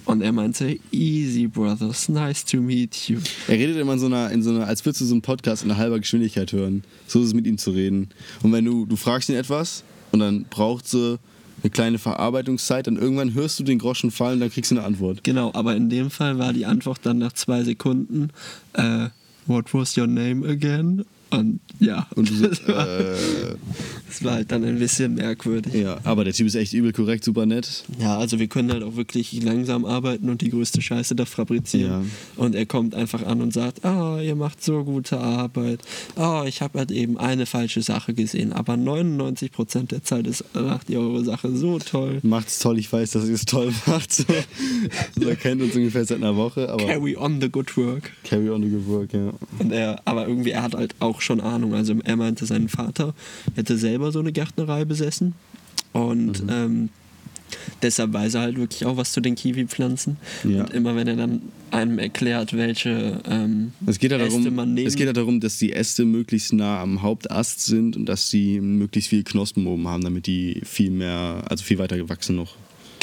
Und 0.05 0.21
er 0.21 0.31
meinte, 0.31 0.79
easy 0.91 1.47
brothers, 1.47 2.09
nice 2.09 2.45
to 2.45 2.57
meet 2.57 3.09
you. 3.09 3.17
Er 3.47 3.55
redet 3.55 3.77
immer 3.77 3.93
in 3.93 3.99
so 3.99 4.05
einer, 4.05 4.31
in 4.31 4.43
so 4.43 4.51
einer, 4.51 4.67
als 4.67 4.85
würdest 4.85 5.01
du 5.01 5.05
so 5.05 5.15
einen 5.15 5.21
Podcast 5.21 5.63
in 5.63 5.75
halber 5.75 5.99
Geschwindigkeit 5.99 6.51
hören. 6.51 6.83
So 7.07 7.21
ist 7.21 7.27
es 7.27 7.33
mit 7.33 7.47
ihm 7.47 7.57
zu 7.57 7.71
reden. 7.71 8.09
Und 8.43 8.51
wenn 8.51 8.65
du, 8.65 8.85
du 8.85 8.95
fragst 8.95 9.29
ihn 9.29 9.35
etwas 9.35 9.83
und 10.11 10.19
dann 10.19 10.45
braucht 10.45 10.87
sie 10.87 11.19
eine 11.63 11.71
kleine 11.71 11.97
Verarbeitungszeit, 11.97 12.85
dann 12.85 12.97
irgendwann 12.97 13.33
hörst 13.33 13.59
du 13.59 13.63
den 13.63 13.79
Groschen 13.79 14.11
fallen, 14.11 14.39
dann 14.39 14.51
kriegst 14.51 14.71
du 14.71 14.75
eine 14.75 14.85
Antwort. 14.85 15.23
Genau, 15.23 15.51
aber 15.53 15.75
in 15.75 15.89
dem 15.89 16.11
Fall 16.11 16.37
war 16.37 16.53
die 16.53 16.65
Antwort 16.65 16.99
dann 17.03 17.17
nach 17.17 17.33
zwei 17.33 17.63
Sekunden, 17.63 18.29
äh, 18.73 19.07
what 19.47 19.73
was 19.73 19.97
your 19.97 20.07
name 20.07 20.47
again? 20.47 21.05
Und 21.39 21.59
ja, 21.79 22.07
Und 22.15 22.29
du 22.29 22.33
so, 22.35 22.47
das, 22.47 22.67
war, 22.67 22.87
äh, 22.87 23.15
das 24.07 24.23
war 24.23 24.33
halt 24.33 24.51
dann 24.51 24.63
ein 24.63 24.79
bisschen 24.79 25.15
merkwürdig. 25.15 25.73
ja, 25.73 25.97
aber 26.03 26.23
der 26.23 26.33
Typ 26.33 26.47
ist 26.47 26.55
echt 26.55 26.73
übel 26.73 26.93
korrekt, 26.93 27.23
super 27.23 27.45
nett. 27.45 27.83
Ja, 27.99 28.17
also 28.17 28.39
wir 28.39 28.47
können 28.47 28.71
halt 28.71 28.83
auch 28.83 28.95
wirklich 28.95 29.43
langsam 29.43 29.85
arbeiten 29.85 30.29
und 30.29 30.41
die 30.41 30.49
größte 30.49 30.81
Scheiße 30.81 31.15
da 31.15 31.25
fabrizieren. 31.25 31.91
Ja. 32.37 32.43
Und 32.43 32.55
er 32.55 32.65
kommt 32.65 32.95
einfach 32.95 33.25
an 33.25 33.41
und 33.41 33.53
sagt, 33.53 33.83
ah, 33.83 34.19
ihr 34.21 34.35
macht 34.35 34.63
so 34.63 34.83
gute 34.83 35.19
Arbeit. 35.19 35.81
Ah, 36.15 36.45
ich 36.47 36.61
habe 36.61 36.79
halt 36.79 36.91
eben 36.91 37.17
eine 37.17 37.45
falsche 37.45 37.81
Sache 37.81 38.13
gesehen, 38.13 38.53
aber 38.53 38.73
99% 38.75 39.87
der 39.87 40.03
Zeit 40.03 40.27
ist, 40.27 40.43
macht 40.53 40.89
ihr 40.89 40.99
eure 40.99 41.23
Sache 41.23 41.55
so 41.55 41.79
toll. 41.79 42.19
Macht's 42.23 42.59
toll, 42.59 42.79
ich 42.79 42.91
weiß, 42.91 43.11
dass 43.11 43.27
ihr 43.27 43.35
es 43.35 43.45
toll 43.45 43.73
macht. 43.85 44.13
So. 44.13 44.23
so 45.19 45.27
er 45.27 45.35
kennt 45.35 45.61
uns 45.61 45.75
ungefähr 45.75 46.05
seit 46.05 46.17
einer 46.17 46.35
Woche, 46.35 46.69
aber 46.69 46.85
Carry 46.85 47.15
on 47.17 47.41
the 47.41 47.49
good 47.49 47.75
work. 47.77 48.11
carry 48.23 48.49
on 48.49 48.61
the 48.63 48.69
good 48.69 48.87
work, 48.87 49.13
ja. 49.13 49.33
Und 49.59 49.71
er, 49.71 50.01
aber 50.05 50.27
irgendwie, 50.27 50.51
er 50.51 50.63
hat 50.63 50.75
halt 50.75 50.95
auch 50.99 51.21
schon 51.25 51.41
Ahnung. 51.41 51.73
Also 51.73 51.95
er 52.03 52.15
meinte, 52.15 52.45
sein 52.45 52.69
Vater 52.69 53.13
hätte 53.55 53.77
selber 53.77 54.11
so 54.11 54.19
eine 54.19 54.31
Gärtnerei 54.31 54.85
besessen. 54.85 55.33
Und 55.91 56.43
Mhm. 56.43 56.49
ähm, 56.49 56.89
deshalb 57.81 58.13
weiß 58.13 58.35
er 58.35 58.41
halt 58.41 58.57
wirklich 58.57 58.85
auch 58.85 58.97
was 58.97 59.11
zu 59.11 59.21
den 59.21 59.35
Kiwi-Pflanzen. 59.35 60.17
Ja. 60.43 60.61
Und 60.63 60.73
immer 60.73 60.95
wenn 60.95 61.07
er 61.07 61.15
dann 61.15 61.41
einem 61.71 61.99
erklärt, 61.99 62.53
welche 62.53 63.21
ähm, 63.29 63.73
Es 63.85 63.99
geht, 63.99 64.11
Äste 64.11 64.29
darum, 64.29 64.55
man 64.55 64.73
nehmen 64.73 64.87
es 64.87 64.95
geht 64.95 65.07
halt 65.07 65.17
darum, 65.17 65.39
dass 65.39 65.57
die 65.57 65.73
Äste 65.73 66.05
möglichst 66.05 66.53
nah 66.53 66.81
am 66.81 67.01
Hauptast 67.01 67.65
sind 67.65 67.97
und 67.97 68.05
dass 68.07 68.29
sie 68.29 68.59
möglichst 68.61 69.09
viel 69.09 69.23
Knospen 69.23 69.67
oben 69.67 69.87
haben, 69.87 70.03
damit 70.03 70.27
die 70.27 70.61
viel 70.63 70.91
mehr, 70.91 71.43
also 71.49 71.63
viel 71.63 71.77
weiter 71.77 71.97
wachsen 72.09 72.35
noch. 72.35 72.55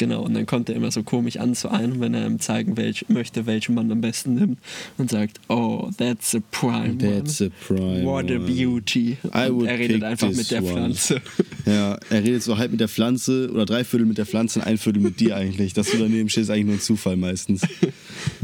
Genau, 0.03 0.21
und 0.23 0.33
dann 0.33 0.45
kommt 0.45 0.67
er 0.67 0.75
immer 0.75 0.91
so 0.91 1.01
komisch 1.01 1.37
an 1.37 1.55
zu 1.55 1.69
einem, 1.71 2.01
wenn 2.01 2.13
er 2.13 2.25
ihm 2.27 2.37
zeigen 2.37 2.75
welch, 2.75 3.05
möchte, 3.07 3.45
welchen 3.45 3.73
man 3.73 3.89
am 3.89 4.01
besten 4.01 4.33
nimmt 4.33 4.59
und 4.97 5.09
sagt, 5.09 5.39
oh, 5.47 5.91
that's 5.97 6.35
a 6.35 6.39
prime 6.51 6.97
That's 6.97 7.39
one. 7.39 7.49
a 7.49 7.65
prime 7.65 8.03
What 8.03 8.29
a 8.29 8.35
one." 8.35 8.39
beauty. 8.45 9.15
I 9.33 9.49
Und 9.49 9.65
er 9.65 9.79
redet 9.79 10.03
einfach 10.03 10.29
mit 10.29 10.51
der 10.51 10.61
one. 10.61 10.73
Pflanze. 10.73 11.21
Ja, 11.65 11.97
er 12.09 12.21
redet 12.21 12.43
so 12.43 12.57
halb 12.57 12.71
mit 12.71 12.81
der 12.81 12.89
Pflanze 12.89 13.49
oder 13.49 13.65
drei 13.65 13.85
Viertel 13.85 14.05
mit 14.05 14.17
der 14.17 14.25
Pflanze 14.25 14.59
und 14.59 14.65
ein 14.65 14.77
Viertel 14.77 15.01
mit 15.01 15.21
dir 15.21 15.37
eigentlich. 15.37 15.71
Dass 15.71 15.89
du 15.89 15.97
daneben 15.97 16.27
stehst, 16.27 16.49
ist 16.49 16.53
eigentlich 16.53 16.65
nur 16.65 16.75
ein 16.75 16.81
Zufall 16.81 17.15
meistens. 17.15 17.61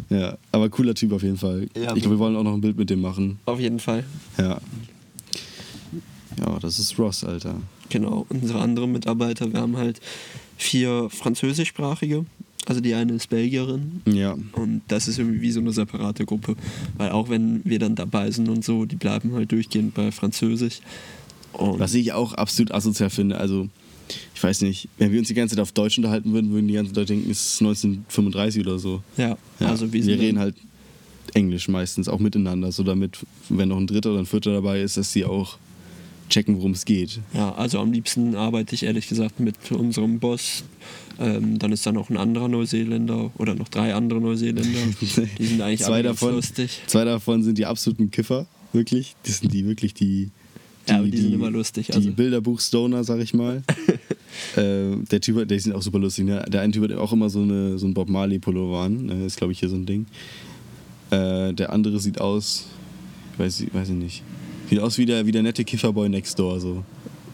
Ja, 0.09 0.37
aber 0.51 0.69
cooler 0.69 0.95
Typ 0.95 1.11
auf 1.13 1.21
jeden 1.21 1.37
Fall. 1.37 1.67
Ja. 1.75 1.93
ich 1.95 2.01
glaube, 2.01 2.15
wir 2.15 2.19
wollen 2.19 2.35
auch 2.35 2.43
noch 2.43 2.53
ein 2.55 2.61
Bild 2.61 2.77
mit 2.77 2.89
dem 2.89 2.99
machen. 2.99 3.37
Auf 3.45 3.59
jeden 3.59 3.77
Fall. 3.79 4.03
Ja. 4.39 4.59
Ja, 6.39 6.57
das 6.59 6.79
ist 6.79 6.97
Ross, 6.97 7.23
Alter. 7.23 7.55
Genau, 7.89 8.25
unsere 8.29 8.59
anderen 8.59 8.91
Mitarbeiter, 8.91 9.51
wir 9.53 9.59
haben 9.61 9.77
halt 9.77 9.99
vier 10.59 11.09
französischsprachige. 11.09 12.25
Also 12.65 12.81
die 12.81 12.93
eine 12.93 13.13
ist 13.13 13.29
Belgierin 13.29 14.01
Ja. 14.05 14.37
und 14.51 14.81
das 14.89 15.07
ist 15.07 15.17
irgendwie 15.17 15.41
wie 15.41 15.51
so 15.51 15.59
eine 15.59 15.71
separate 15.71 16.25
Gruppe. 16.25 16.55
Weil 16.97 17.09
auch 17.11 17.29
wenn 17.29 17.61
wir 17.63 17.79
dann 17.79 17.95
dabei 17.95 18.29
sind 18.29 18.47
und 18.49 18.63
so, 18.63 18.85
die 18.85 18.97
bleiben 18.97 19.33
halt 19.33 19.51
durchgehend 19.51 19.95
bei 19.95 20.11
Französisch. 20.11 20.79
Und 21.53 21.79
Was 21.79 21.95
ich 21.95 22.11
auch 22.13 22.33
absolut 22.33 22.71
asozial 22.71 23.09
finde, 23.09 23.37
also 23.39 23.69
ich 24.35 24.43
weiß 24.43 24.61
nicht, 24.61 24.87
wenn 24.99 25.11
wir 25.11 25.19
uns 25.19 25.29
die 25.29 25.33
ganze 25.33 25.55
Zeit 25.55 25.61
auf 25.63 25.71
Deutsch 25.71 25.97
unterhalten 25.97 26.31
würden, 26.33 26.51
würden 26.51 26.67
die 26.67 26.73
ganzen 26.75 26.93
Leute 26.93 27.13
denken, 27.13 27.31
es 27.31 27.53
ist 27.55 27.61
1935 27.61 28.61
oder 28.61 28.77
so. 28.77 29.01
ja, 29.17 29.37
Ja, 29.59 29.67
also 29.67 29.91
wir, 29.91 30.05
wir 30.05 30.19
reden 30.19 30.37
halt 30.39 30.55
Englisch 31.33 31.67
meistens, 31.69 32.07
auch 32.09 32.19
miteinander, 32.19 32.71
so 32.71 32.83
damit, 32.83 33.19
wenn 33.49 33.69
noch 33.69 33.77
ein 33.77 33.87
Dritter 33.87 34.11
oder 34.11 34.19
ein 34.19 34.25
Vierter 34.25 34.51
dabei 34.53 34.81
ist, 34.81 34.97
dass 34.97 35.11
sie 35.13 35.25
auch 35.25 35.57
checken, 36.29 36.57
worum 36.57 36.71
es 36.71 36.85
geht. 36.85 37.19
Ja, 37.33 37.53
also 37.53 37.79
am 37.79 37.91
liebsten 37.91 38.35
arbeite 38.35 38.75
ich 38.75 38.83
ehrlich 38.83 39.07
gesagt 39.07 39.39
mit 39.39 39.71
unserem 39.71 40.19
Boss. 40.19 40.63
Ähm, 41.19 41.59
dann 41.59 41.71
ist 41.73 41.85
da 41.85 41.91
noch 41.91 42.09
ein 42.09 42.17
anderer 42.17 42.47
Neuseeländer 42.47 43.31
oder 43.37 43.53
noch 43.53 43.67
drei 43.67 43.93
andere 43.93 44.21
Neuseeländer. 44.21 44.79
Die 45.37 45.45
sind 45.45 45.61
eigentlich 45.61 45.81
zwei 45.81 46.01
davon, 46.01 46.35
lustig. 46.35 46.81
Zwei 46.87 47.03
davon 47.03 47.43
sind 47.43 47.57
die 47.57 47.65
absoluten 47.65 48.09
Kiffer, 48.09 48.47
wirklich. 48.71 49.15
Das 49.23 49.39
sind 49.39 49.53
die 49.53 49.65
wirklich 49.65 49.93
die. 49.93 50.29
Ja, 50.87 50.99
aber 50.99 51.07
die 51.07 51.17
sind 51.17 51.33
immer 51.33 51.51
lustig, 51.51 51.87
Die 51.87 51.93
also. 51.93 52.11
Bilderbuch-Stoner, 52.11 53.03
sag 53.03 53.19
ich 53.19 53.33
mal. 53.33 53.63
äh, 54.55 54.95
der 55.11 55.21
Typ, 55.21 55.47
der 55.47 55.59
sind 55.59 55.73
auch 55.73 55.81
super 55.81 55.99
lustig. 55.99 56.25
Ne? 56.25 56.43
Der 56.47 56.61
eine 56.61 56.71
Typ 56.71 56.83
hat 56.83 56.93
auch 56.93 57.13
immer 57.13 57.29
so, 57.29 57.41
eine, 57.41 57.77
so 57.77 57.85
ein 57.85 57.93
Bob 57.93 58.09
Marley-Pullover 58.09 58.79
an. 58.79 59.05
Ne? 59.05 59.25
Ist, 59.25 59.37
glaube 59.37 59.53
ich, 59.53 59.59
hier 59.59 59.69
so 59.69 59.75
ein 59.75 59.85
Ding. 59.85 60.07
Äh, 61.11 61.53
der 61.53 61.71
andere 61.71 61.99
sieht 61.99 62.19
aus. 62.21 62.65
Weiß, 63.37 63.63
weiß 63.71 63.89
ich 63.89 63.95
nicht. 63.95 64.23
Sieht 64.69 64.79
aus 64.79 64.97
wie 64.97 65.05
der, 65.05 65.25
wie 65.25 65.31
der 65.31 65.43
nette 65.43 65.63
Kifferboy 65.63 66.09
next 66.09 66.37
door. 66.37 66.59
So. 66.59 66.83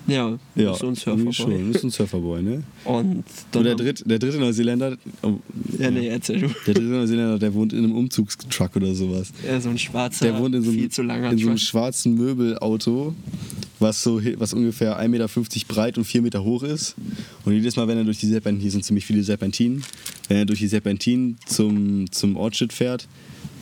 Ja, 0.07 0.37
Ja, 0.55 0.73
ist 0.73 0.79
so 0.79 0.87
ein 0.87 0.95
Surferboy. 0.95 1.33
schon. 1.33 1.71
Ist 1.71 1.83
ein 1.83 1.89
Surferboy, 1.89 2.41
ne? 2.43 2.63
Und 2.83 3.23
dann 3.51 3.59
Und 3.59 3.63
der, 3.65 3.75
dritt, 3.75 4.03
der 4.05 4.19
dritte 4.19 4.37
Neuseeländer. 4.37 4.97
Oh, 5.23 5.39
Ja, 5.79 5.89
nee, 5.89 6.07
erzähl 6.07 6.41
du. 6.41 6.47
Der 6.67 6.73
dritte 6.75 6.81
Neuseeländer, 6.89 7.39
der 7.39 7.53
wohnt 7.55 7.73
in 7.73 7.79
einem 7.79 7.95
Umzugstruck 7.95 8.75
oder 8.75 8.93
sowas. 8.93 9.31
Ja, 9.45 9.59
so 9.59 9.69
ein 9.69 9.79
schwarzer, 9.79 10.25
Der 10.25 10.39
wohnt 10.39 10.53
in 10.53 10.61
so 10.61 10.69
einem, 10.69 10.79
viel 10.79 10.89
zu 10.89 11.01
langer 11.01 11.31
in 11.31 11.37
so 11.39 11.47
einem 11.47 11.55
Truck. 11.57 11.67
schwarzen 11.67 12.13
Möbelauto, 12.13 13.15
was, 13.79 14.03
so, 14.03 14.21
was 14.37 14.53
ungefähr 14.53 14.99
1,50 15.01 15.07
Meter 15.07 15.27
breit 15.67 15.97
und 15.97 16.03
4 16.05 16.21
Meter 16.21 16.43
hoch 16.43 16.61
ist. 16.61 16.95
Und 17.43 17.53
jedes 17.53 17.75
Mal, 17.75 17.87
wenn 17.87 17.97
er 17.97 18.03
durch 18.03 18.19
die 18.19 18.27
Serpentinen, 18.27 18.61
hier 18.61 18.71
sind 18.71 18.85
ziemlich 18.85 19.05
viele 19.07 19.23
Serpentinen, 19.23 19.83
wenn 20.27 20.37
er 20.37 20.45
durch 20.45 20.59
die 20.59 20.67
Serpentinen 20.67 21.37
zum, 21.47 22.11
zum 22.11 22.37
Ortsschild 22.37 22.73
fährt, 22.73 23.07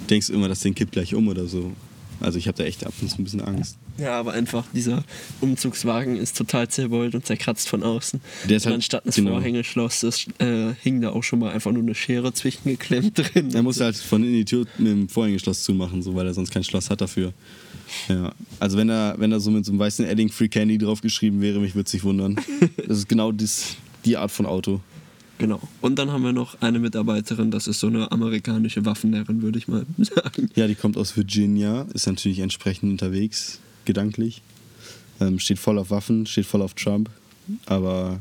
denkst 0.10 0.28
du 0.28 0.34
immer, 0.34 0.50
das 0.50 0.60
Ding 0.60 0.76
kippt 0.76 0.92
gleich 0.92 1.16
um 1.16 1.30
oder 1.30 1.48
so. 1.48 1.72
Also 2.20 2.38
ich 2.38 2.48
habe 2.48 2.58
da 2.58 2.64
echt 2.64 2.86
ab 2.86 2.94
und 3.02 3.10
zu 3.10 3.18
ein 3.20 3.24
bisschen 3.24 3.42
Angst. 3.42 3.78
Ja, 3.98 4.18
aber 4.20 4.34
einfach 4.34 4.66
dieser 4.74 5.04
Umzugswagen 5.42 6.16
ist 6.16 6.38
total 6.38 6.68
zerbeult 6.68 7.16
und 7.16 7.26
zerkratzt 7.26 7.68
von 7.70 7.84
außen. 7.84 8.22
Der 8.50 8.58
ist 8.58 8.64
und 8.66 8.72
halt- 8.72 8.76
anstatt 8.76 9.04
eines 9.04 9.16
genau. 9.16 9.32
Vorhängeschloss 9.32 10.00
das, 10.02 10.26
äh, 10.40 10.74
hing 10.82 11.02
da 11.02 11.10
auch 11.12 11.24
schon 11.24 11.40
mal 11.40 11.52
einfach 11.52 11.72
nur 11.72 11.84
eine 11.84 11.94
Schere 11.96 12.34
zwischengeklemmt 12.34 13.14
drin. 13.18 13.54
Er 13.54 13.62
muss 13.64 13.80
halt 13.80 13.96
von 13.98 14.24
innen 14.24 14.34
die 14.34 14.46
Tür 14.46 14.66
mit 14.78 14.88
dem 14.88 15.10
Vorhängeschloss 15.10 15.64
zumachen, 15.64 16.02
so, 16.02 16.16
weil 16.16 16.26
er 16.26 16.34
sonst 16.34 16.52
kein 16.52 16.64
Schloss 16.64 16.90
hat 16.90 17.02
dafür. 17.02 17.34
Ja. 18.10 18.34
Also 18.60 18.78
wenn 18.78 18.88
da, 18.88 19.16
wenn 19.18 19.30
da 19.30 19.40
so 19.40 19.52
mit 19.52 19.66
so 19.66 19.72
einem 19.72 19.80
weißen 19.80 20.06
Edding 20.06 20.30
Free 20.30 20.48
Candy 20.48 20.78
draufgeschrieben 20.78 21.42
wäre, 21.42 21.60
mich 21.60 21.76
würde 21.76 21.88
es 21.88 21.94
nicht 21.94 22.04
wundern. 22.04 22.38
Das 22.88 22.98
ist 22.98 23.10
genau 23.10 23.32
das, 23.32 23.76
die 24.06 24.18
Art 24.18 24.32
von 24.32 24.46
Auto. 24.46 24.80
Genau. 25.40 25.60
Und 25.82 25.98
dann 26.00 26.12
haben 26.12 26.24
wir 26.24 26.32
noch 26.32 26.62
eine 26.62 26.80
Mitarbeiterin, 26.80 27.50
das 27.52 27.68
ist 27.68 27.80
so 27.80 27.88
eine 27.88 28.12
amerikanische 28.12 28.86
Waffenherrin, 28.86 29.42
würde 29.42 29.58
ich 29.58 29.68
mal 29.68 29.86
sagen. 29.98 30.50
Ja, 30.56 30.68
die 30.68 30.76
kommt 30.76 30.96
aus 30.98 31.18
Virginia, 31.18 31.88
ist 31.94 32.06
natürlich 32.08 32.40
entsprechend 32.40 32.92
unterwegs, 32.92 33.60
gedanklich. 33.86 34.42
Ähm, 35.20 35.40
steht 35.40 35.60
voll 35.60 35.78
auf 35.80 35.90
Waffen, 35.92 36.26
steht 36.26 36.46
voll 36.46 36.62
auf 36.62 36.74
Trump. 36.76 37.10
Aber 37.66 38.20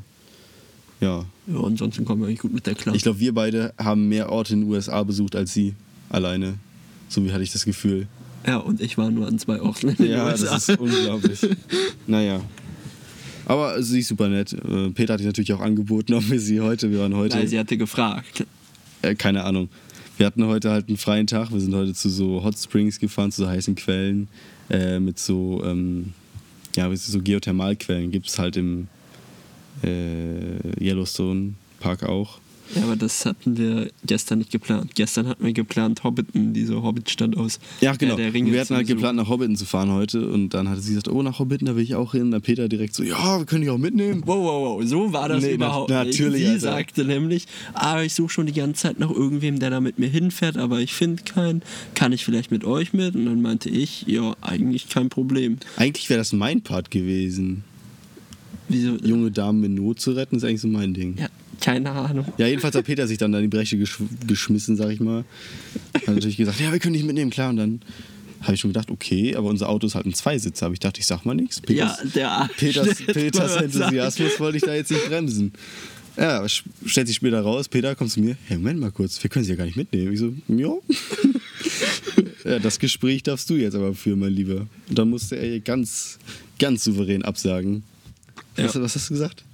ja, 1.00 1.24
Ja, 1.46 1.60
ansonsten 1.62 2.04
kommen 2.04 2.22
wir 2.22 2.28
eigentlich 2.28 2.40
gut 2.40 2.52
mit 2.52 2.66
der 2.66 2.74
klar. 2.74 2.94
ich 2.94 3.02
glaube, 3.02 3.20
wir 3.20 3.34
beide 3.34 3.72
haben 3.78 4.08
mehr 4.08 4.30
Orte 4.30 4.54
in 4.54 4.62
den 4.62 4.70
USA 4.70 5.02
besucht 5.02 5.36
als 5.36 5.52
sie 5.52 5.74
alleine. 6.10 6.54
So 7.08 7.24
wie 7.24 7.32
hatte 7.32 7.42
ich 7.42 7.52
das 7.52 7.64
Gefühl. 7.64 8.06
ja, 8.46 8.56
und 8.56 8.80
ich 8.80 8.96
war 8.98 9.10
nur 9.10 9.26
an 9.28 9.38
zwei 9.38 9.60
Orten 9.60 9.90
in 9.90 9.96
den 9.96 10.10
Ja, 10.12 10.26
USA. 10.26 10.54
das 10.54 10.68
ist 10.68 10.78
unglaublich. 10.80 11.40
naja. 12.06 12.40
Aber 13.46 13.82
sie 13.82 14.00
ist 14.00 14.08
super 14.08 14.28
nett. 14.28 14.52
Äh, 14.52 14.90
Peter 14.90 15.14
hat 15.14 15.20
sich 15.20 15.26
natürlich 15.26 15.52
auch 15.52 15.60
angeboten, 15.60 16.14
ob 16.14 16.30
wir 16.30 16.40
sie 16.40 16.60
heute, 16.60 16.90
wir 16.90 17.00
waren 17.00 17.14
heute, 17.14 17.36
Nein, 17.36 17.48
sie 17.48 17.58
hatte 17.58 17.76
gefragt. 17.76 18.44
äh, 19.02 19.14
keine 19.14 19.44
Ahnung. 19.44 19.68
Wir 20.18 20.26
hatten 20.26 20.44
heute 20.46 20.70
halt 20.70 20.88
einen 20.88 20.98
freien 20.98 21.26
Tag. 21.26 21.52
Wir 21.52 21.60
sind 21.60 21.74
heute 21.74 21.94
zu 21.94 22.08
so 22.08 22.44
Hot 22.44 22.56
Springs 22.58 23.00
gefahren, 23.00 23.32
zu 23.32 23.42
so 23.42 23.48
heißen 23.48 23.74
Quellen. 23.74 24.28
Äh, 24.70 25.00
mit 25.00 25.18
so, 25.18 25.62
ähm, 25.64 26.12
ja, 26.76 26.94
so 26.94 27.20
Geothermalquellen 27.20 28.10
gibt 28.10 28.28
es 28.28 28.38
halt 28.38 28.56
im 28.56 28.88
äh, 29.82 30.82
Yellowstone 30.82 31.54
Park 31.80 32.04
auch. 32.04 32.38
Ja, 32.74 32.84
aber 32.84 32.96
das 32.96 33.26
hatten 33.26 33.56
wir 33.58 33.90
gestern 34.06 34.38
nicht 34.38 34.50
geplant. 34.50 34.94
Gestern 34.94 35.28
hatten 35.28 35.44
wir 35.44 35.52
geplant, 35.52 36.04
Hobbiton, 36.04 36.54
diese 36.54 36.82
Hobbitstadt 36.82 37.36
aus 37.36 37.58
Ja, 37.80 37.94
genau. 37.94 38.16
äh, 38.18 38.32
wir 38.32 38.40
hatten 38.40 38.48
halt 38.50 38.68
besuchen. 38.68 38.86
geplant, 38.86 39.16
nach 39.18 39.28
Hobbiton 39.28 39.56
zu 39.56 39.66
fahren 39.66 39.90
heute. 39.92 40.26
Und 40.28 40.50
dann 40.54 40.68
hatte 40.68 40.80
sie 40.80 40.90
gesagt, 40.90 41.08
oh, 41.08 41.22
nach 41.22 41.38
Hobbiton, 41.38 41.66
da 41.66 41.76
will 41.76 41.82
ich 41.82 41.94
auch 41.94 42.12
hin. 42.12 42.30
Dann 42.30 42.40
Peter 42.42 42.68
direkt 42.68 42.94
so, 42.94 43.02
ja, 43.02 43.38
wir 43.38 43.44
können 43.46 43.60
dich 43.62 43.70
auch 43.70 43.78
mitnehmen. 43.78 44.22
Wow, 44.24 44.38
wow, 44.38 44.78
wow, 44.80 44.88
so 44.88 45.12
war 45.12 45.28
das 45.28 45.42
Nee, 45.44 45.54
überhaupt 45.54 45.90
na- 45.90 46.04
nicht. 46.04 46.18
natürlich, 46.18 46.40
Sie 46.42 46.48
Alter. 46.48 46.60
sagte 46.60 47.04
nämlich, 47.04 47.46
ah, 47.74 48.00
ich 48.02 48.14
suche 48.14 48.30
schon 48.30 48.46
die 48.46 48.52
ganze 48.54 48.82
Zeit 48.82 48.98
nach 48.98 49.10
irgendwem, 49.10 49.58
der 49.58 49.70
da 49.70 49.80
mit 49.80 49.98
mir 49.98 50.08
hinfährt, 50.08 50.56
aber 50.56 50.80
ich 50.80 50.94
finde 50.94 51.22
keinen. 51.24 51.62
Kann 51.94 52.12
ich 52.12 52.24
vielleicht 52.24 52.50
mit 52.50 52.64
euch 52.64 52.92
mit? 52.92 53.14
Und 53.14 53.26
dann 53.26 53.42
meinte 53.42 53.68
ich, 53.68 54.02
ja, 54.06 54.34
eigentlich 54.40 54.88
kein 54.88 55.08
Problem. 55.10 55.58
Eigentlich 55.76 56.08
wäre 56.08 56.18
das 56.18 56.32
mein 56.32 56.62
Part 56.62 56.90
gewesen. 56.90 57.64
Wieso? 58.68 58.96
Junge 59.04 59.30
Damen 59.30 59.62
in 59.64 59.74
Not 59.74 60.00
zu 60.00 60.12
retten, 60.12 60.36
ist 60.36 60.44
eigentlich 60.44 60.60
so 60.62 60.68
mein 60.68 60.94
Ding. 60.94 61.16
Ja, 61.18 61.26
keine 61.62 61.90
Ahnung. 61.92 62.26
Ja, 62.38 62.46
jedenfalls 62.46 62.74
hat 62.74 62.84
Peter 62.84 63.06
sich 63.06 63.18
dann 63.18 63.34
an 63.34 63.42
die 63.42 63.48
Breche 63.48 63.78
gesch 63.78 63.98
geschmissen, 64.26 64.76
sag 64.76 64.90
ich 64.90 65.00
mal. 65.00 65.24
Hat 65.94 66.08
natürlich 66.08 66.36
gesagt, 66.36 66.60
ja, 66.60 66.72
wir 66.72 66.78
können 66.80 66.94
dich 66.94 67.04
mitnehmen, 67.04 67.30
klar. 67.30 67.50
Und 67.50 67.56
dann 67.56 67.80
habe 68.42 68.54
ich 68.54 68.60
schon 68.60 68.70
gedacht, 68.70 68.90
okay, 68.90 69.36
aber 69.36 69.48
unser 69.48 69.68
Auto 69.68 69.86
ist 69.86 69.94
halt 69.94 70.04
ein 70.04 70.12
Zweisitzer. 70.12 70.66
Aber 70.66 70.72
ich 70.72 70.80
dachte, 70.80 71.00
ich 71.00 71.06
sag 71.06 71.24
mal 71.24 71.34
nichts. 71.34 71.62
Ja, 71.68 71.96
der 72.14 72.30
Arsch. 72.30 72.56
Peters, 72.56 72.96
Peters 73.06 73.56
Enthusiasmus 73.56 74.40
wollte 74.40 74.58
ich 74.58 74.64
da 74.64 74.74
jetzt 74.74 74.90
nicht 74.90 75.06
bremsen. 75.06 75.52
Ja, 76.16 76.46
stellt 76.48 77.06
sich 77.06 77.16
später 77.16 77.40
raus, 77.40 77.68
Peter 77.68 77.94
kommt 77.94 78.10
zu 78.10 78.20
mir, 78.20 78.36
hey, 78.46 78.58
Moment 78.58 78.80
mal 78.80 78.90
kurz, 78.90 79.22
wir 79.22 79.30
können 79.30 79.44
sie 79.44 79.52
ja 79.52 79.56
gar 79.56 79.64
nicht 79.64 79.76
mitnehmen. 79.76 80.12
Ich 80.12 80.18
so, 80.18 80.34
ja. 80.48 80.74
ja, 82.50 82.58
das 82.58 82.78
Gespräch 82.78 83.22
darfst 83.22 83.48
du 83.48 83.54
jetzt 83.54 83.74
aber 83.74 83.94
führen, 83.94 84.18
mein 84.18 84.32
Lieber. 84.32 84.66
Und 84.88 84.98
dann 84.98 85.08
musste 85.08 85.36
er 85.36 85.60
ganz, 85.60 86.18
ganz 86.58 86.84
souverän 86.84 87.24
absagen. 87.24 87.82
Ja. 88.58 88.64
Was, 88.64 88.78
was 88.78 88.94
hast 88.94 89.08
du 89.08 89.14
gesagt? 89.14 89.44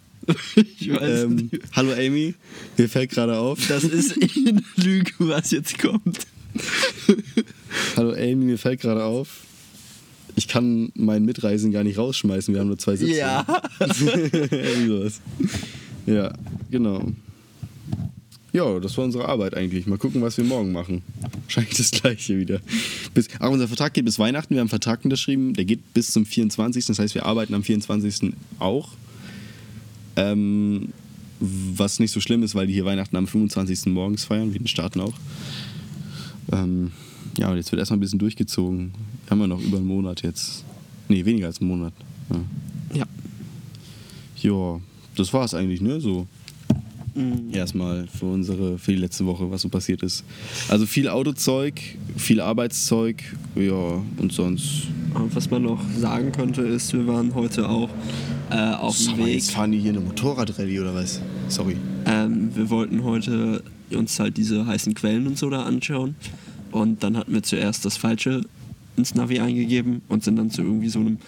Ich 0.78 0.90
weiß 0.92 1.24
Ähm, 1.24 1.36
nicht. 1.36 1.58
hallo 1.72 1.92
Amy, 1.92 2.34
mir 2.76 2.88
fällt 2.88 3.10
gerade 3.10 3.38
auf. 3.38 3.58
Das 3.68 3.84
ist 3.84 4.14
eine 4.20 4.62
Lüge, 4.76 5.12
was 5.18 5.50
jetzt 5.50 5.78
kommt. 5.78 6.26
Hallo 7.96 8.12
Amy, 8.12 8.34
mir 8.36 8.58
fällt 8.58 8.80
gerade 8.80 9.04
auf. 9.04 9.28
Ich 10.36 10.46
kann 10.48 10.92
meinen 10.94 11.24
Mitreisen 11.24 11.72
gar 11.72 11.82
nicht 11.84 11.98
rausschmeißen, 11.98 12.52
wir 12.54 12.60
haben 12.60 12.68
nur 12.68 12.78
zwei 12.78 12.96
Sitze. 12.96 13.16
Ja. 13.16 13.44
Ja, 16.06 16.32
genau. 16.70 17.02
Ja, 18.54 18.80
das 18.80 18.96
war 18.96 19.04
unsere 19.04 19.28
Arbeit 19.28 19.54
eigentlich. 19.54 19.86
Mal 19.86 19.98
gucken, 19.98 20.22
was 20.22 20.38
wir 20.38 20.44
morgen 20.44 20.72
machen. 20.72 21.02
Wahrscheinlich 21.44 21.76
das 21.76 21.90
gleiche 21.90 22.38
wieder. 22.38 22.60
Bis, 23.12 23.28
aber 23.38 23.50
unser 23.50 23.68
Vertrag 23.68 23.92
geht 23.92 24.06
bis 24.06 24.18
Weihnachten. 24.18 24.54
Wir 24.54 24.60
haben 24.60 24.64
einen 24.66 24.70
Vertrag 24.70 25.04
unterschrieben. 25.04 25.52
Der 25.52 25.66
geht 25.66 25.92
bis 25.92 26.10
zum 26.12 26.24
24. 26.24 26.86
Das 26.86 26.98
heißt, 26.98 27.14
wir 27.14 27.26
arbeiten 27.26 27.52
am 27.52 27.62
24. 27.62 28.32
auch. 28.58 28.92
Ähm, 30.18 30.88
was 31.40 32.00
nicht 32.00 32.11
so 32.11 32.20
schlimm 32.20 32.42
ist, 32.42 32.54
weil 32.57 32.66
die 32.66 32.72
hier 32.72 32.85
Weihnachten 32.85 33.16
am 33.16 33.26
25. 33.28 33.87
morgens 33.87 34.24
feiern, 34.24 34.52
wie 34.52 34.59
den 34.59 34.66
Staaten 34.66 35.00
auch. 35.00 35.14
Ähm, 36.52 36.90
ja, 37.38 37.48
und 37.50 37.57
jetzt 37.57 37.70
wird 37.70 37.78
erstmal 37.78 37.98
ein 37.98 38.00
bisschen 38.00 38.18
durchgezogen. 38.18 38.90
Wir 39.24 39.31
haben 39.31 39.40
ja 39.40 39.46
noch 39.46 39.61
über 39.61 39.76
einen 39.78 39.87
Monat 39.87 40.22
jetzt. 40.22 40.64
Nee, 41.09 41.24
weniger 41.24 41.46
als 41.46 41.61
einen 41.61 41.68
Monat. 41.68 41.92
Ja. 42.92 42.98
Ja. 42.98 43.07
Ja, 44.42 44.81
das 45.16 45.33
war's 45.33 45.54
eigentlich, 45.54 45.81
ne? 45.81 46.00
So 46.00 46.26
Mhm. 47.14 47.52
erstmal 47.52 48.07
für 48.07 48.26
unsere, 48.26 48.78
für 48.78 48.92
die 48.92 48.98
letzte 48.98 49.26
Woche, 49.26 49.50
was 49.50 49.62
so 49.62 49.68
passiert 49.68 50.02
ist. 50.02 50.24
Also 50.68 50.87
viel 50.87 51.09
Autozeug, 51.09 51.81
viel 52.16 52.40
Arbeitszeug, 52.40 53.22
ja, 53.57 54.02
und 54.18 54.33
sonst. 54.33 54.88
Was 55.35 55.50
man 55.50 55.62
noch 55.62 55.81
sagen 55.98 56.31
könnte, 56.33 56.62
ist, 56.62 56.92
wir 56.92 57.07
waren 57.09 57.35
heute 57.35 57.68
auch 57.68 57.88
äh, 58.50 58.72
auf 58.74 58.96
dem 58.98 59.18
Weg. 59.18 59.34
jetzt 59.34 59.50
fahren 59.50 59.72
die 59.72 59.78
hier 59.78 59.90
eine 59.92 60.00
Motorradrallye 60.00 60.80
oder 60.80 60.94
was? 60.94 61.20
Sorry. 61.48 61.76
Ähm, 62.06 62.50
wir 62.54 62.70
wollten 62.70 63.04
heute 63.04 63.62
uns 63.90 64.18
halt 64.20 64.37
diese 64.37 64.66
heißen 64.66 64.94
Quellen 64.94 65.26
und 65.26 65.38
so 65.38 65.48
da 65.50 65.62
anschauen. 65.64 66.16
Und 66.70 67.02
dann 67.02 67.16
hatten 67.16 67.32
wir 67.32 67.42
zuerst 67.42 67.84
das 67.84 67.96
Falsche 67.96 68.42
ins 68.96 69.14
Navi 69.14 69.40
eingegeben 69.40 70.02
und 70.08 70.24
sind 70.24 70.37
dann 70.37 70.50
zu 70.50 70.62
irgendwie 70.62 70.88
so 70.88 70.98
einem 71.00 71.18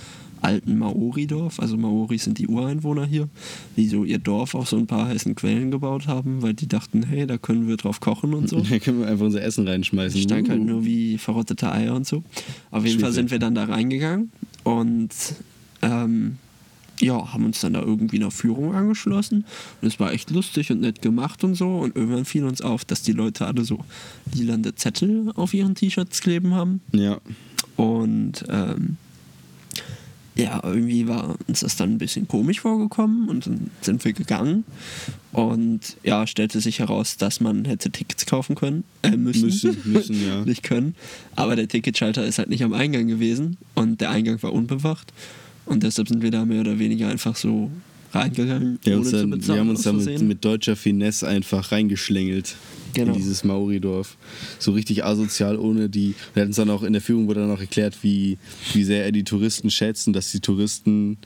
alten 0.42 0.78
Maori-Dorf. 0.78 1.60
Also 1.60 1.76
Maoris 1.76 2.24
sind 2.24 2.38
die 2.38 2.46
Ureinwohner 2.46 3.04
hier, 3.06 3.28
die 3.76 3.86
so 3.88 4.04
ihr 4.04 4.18
Dorf 4.18 4.54
auf 4.54 4.68
so 4.68 4.76
ein 4.78 4.86
paar 4.86 5.06
heißen 5.08 5.34
Quellen 5.34 5.70
gebaut 5.70 6.06
haben, 6.06 6.40
weil 6.42 6.54
die 6.54 6.66
dachten, 6.66 7.02
hey, 7.02 7.26
da 7.26 7.36
können 7.38 7.68
wir 7.68 7.76
drauf 7.76 8.00
kochen 8.00 8.32
und 8.34 8.48
so. 8.48 8.60
Da 8.70 8.78
können 8.78 9.00
wir 9.00 9.06
einfach 9.08 9.26
unser 9.26 9.42
Essen 9.42 9.68
reinschmeißen. 9.68 10.20
Stank 10.22 10.48
halt 10.48 10.60
Uh. 10.60 10.64
nur 10.64 10.84
wie 10.84 11.18
verrottete 11.18 11.70
Eier 11.70 11.94
und 11.94 12.06
so. 12.06 12.22
Auf 12.70 12.84
jeden 12.86 13.00
Fall 13.00 13.10
Schwierig. 13.10 13.14
sind 13.14 13.30
wir 13.30 13.38
dann 13.38 13.54
da 13.54 13.64
reingegangen 13.64 14.30
und 14.64 15.10
ähm, 15.82 16.36
ja, 17.00 17.32
haben 17.32 17.44
uns 17.44 17.60
dann 17.60 17.74
da 17.74 17.80
irgendwie 17.80 18.18
einer 18.18 18.30
Führung 18.30 18.74
angeschlossen. 18.74 19.44
Und 19.80 19.88
es 19.88 19.98
war 20.00 20.12
echt 20.12 20.30
lustig 20.30 20.70
und 20.70 20.80
nett 20.80 21.02
gemacht 21.02 21.44
und 21.44 21.54
so. 21.54 21.78
Und 21.78 21.96
irgendwann 21.96 22.24
fiel 22.24 22.44
uns 22.44 22.60
auf, 22.60 22.84
dass 22.84 23.02
die 23.02 23.12
Leute 23.12 23.46
alle 23.46 23.64
so 23.64 23.80
lilande 24.34 24.74
Zettel 24.74 25.32
auf 25.34 25.54
ihren 25.54 25.74
T-Shirts 25.74 26.20
kleben 26.20 26.54
haben. 26.54 26.80
Ja. 26.92 27.18
Und 27.76 28.44
ähm, 28.48 28.96
ja, 30.36 30.60
irgendwie 30.62 31.08
war 31.08 31.36
uns 31.48 31.60
das 31.60 31.76
dann 31.76 31.92
ein 31.92 31.98
bisschen 31.98 32.28
komisch 32.28 32.60
vorgekommen 32.60 33.28
und 33.28 33.46
dann 33.46 33.70
sind 33.80 34.04
wir 34.04 34.12
gegangen. 34.12 34.64
Und 35.32 35.96
ja, 36.02 36.26
stellte 36.26 36.60
sich 36.60 36.78
heraus, 36.78 37.16
dass 37.16 37.40
man 37.40 37.64
hätte 37.64 37.90
Tickets 37.90 38.26
kaufen 38.26 38.54
können. 38.54 38.84
Äh, 39.02 39.16
müssen. 39.16 39.46
Müssen, 39.46 39.76
müssen, 39.84 40.26
ja. 40.26 40.44
nicht 40.44 40.62
können. 40.62 40.94
Aber 41.36 41.56
der 41.56 41.68
Ticketschalter 41.68 42.24
ist 42.24 42.38
halt 42.38 42.48
nicht 42.48 42.64
am 42.64 42.72
Eingang 42.72 43.06
gewesen 43.06 43.56
und 43.74 44.00
der 44.00 44.10
Eingang 44.10 44.42
war 44.42 44.52
unbewacht. 44.52 45.12
Und 45.66 45.82
deshalb 45.82 46.08
sind 46.08 46.22
wir 46.22 46.30
da 46.30 46.44
mehr 46.44 46.60
oder 46.60 46.78
weniger 46.78 47.08
einfach 47.08 47.36
so 47.36 47.70
reingegangen, 48.12 48.78
Wir, 48.82 48.96
ohne 48.96 49.04
zu 49.04 49.16
dann, 49.18 49.30
bezahlen. 49.30 49.54
wir 49.56 49.60
haben 49.60 49.70
uns 49.70 49.82
da 49.82 49.92
mit, 49.92 50.20
mit 50.22 50.44
deutscher 50.44 50.74
Finesse 50.76 51.28
einfach 51.28 51.70
reingeschlängelt 51.72 52.56
Genau. 52.92 53.12
in 53.12 53.18
dieses 53.18 53.44
Maori-Dorf. 53.44 54.16
So 54.58 54.72
richtig 54.72 55.04
asozial, 55.04 55.56
ohne 55.56 55.88
die. 55.88 56.16
Wir 56.34 56.40
hatten 56.40 56.48
uns 56.50 56.56
dann 56.56 56.70
auch 56.70 56.82
in 56.82 56.92
der 56.92 57.00
Führung 57.00 57.28
wurde 57.28 57.38
dann 57.40 57.50
auch 57.52 57.60
erklärt, 57.60 57.98
wie, 58.02 58.36
wie 58.72 58.82
sehr 58.82 59.04
er 59.04 59.12
die 59.12 59.22
Touristen 59.22 59.70
schätzt 59.70 60.08
und 60.08 60.12
dass 60.14 60.32
die 60.32 60.40
Touristen 60.40 61.16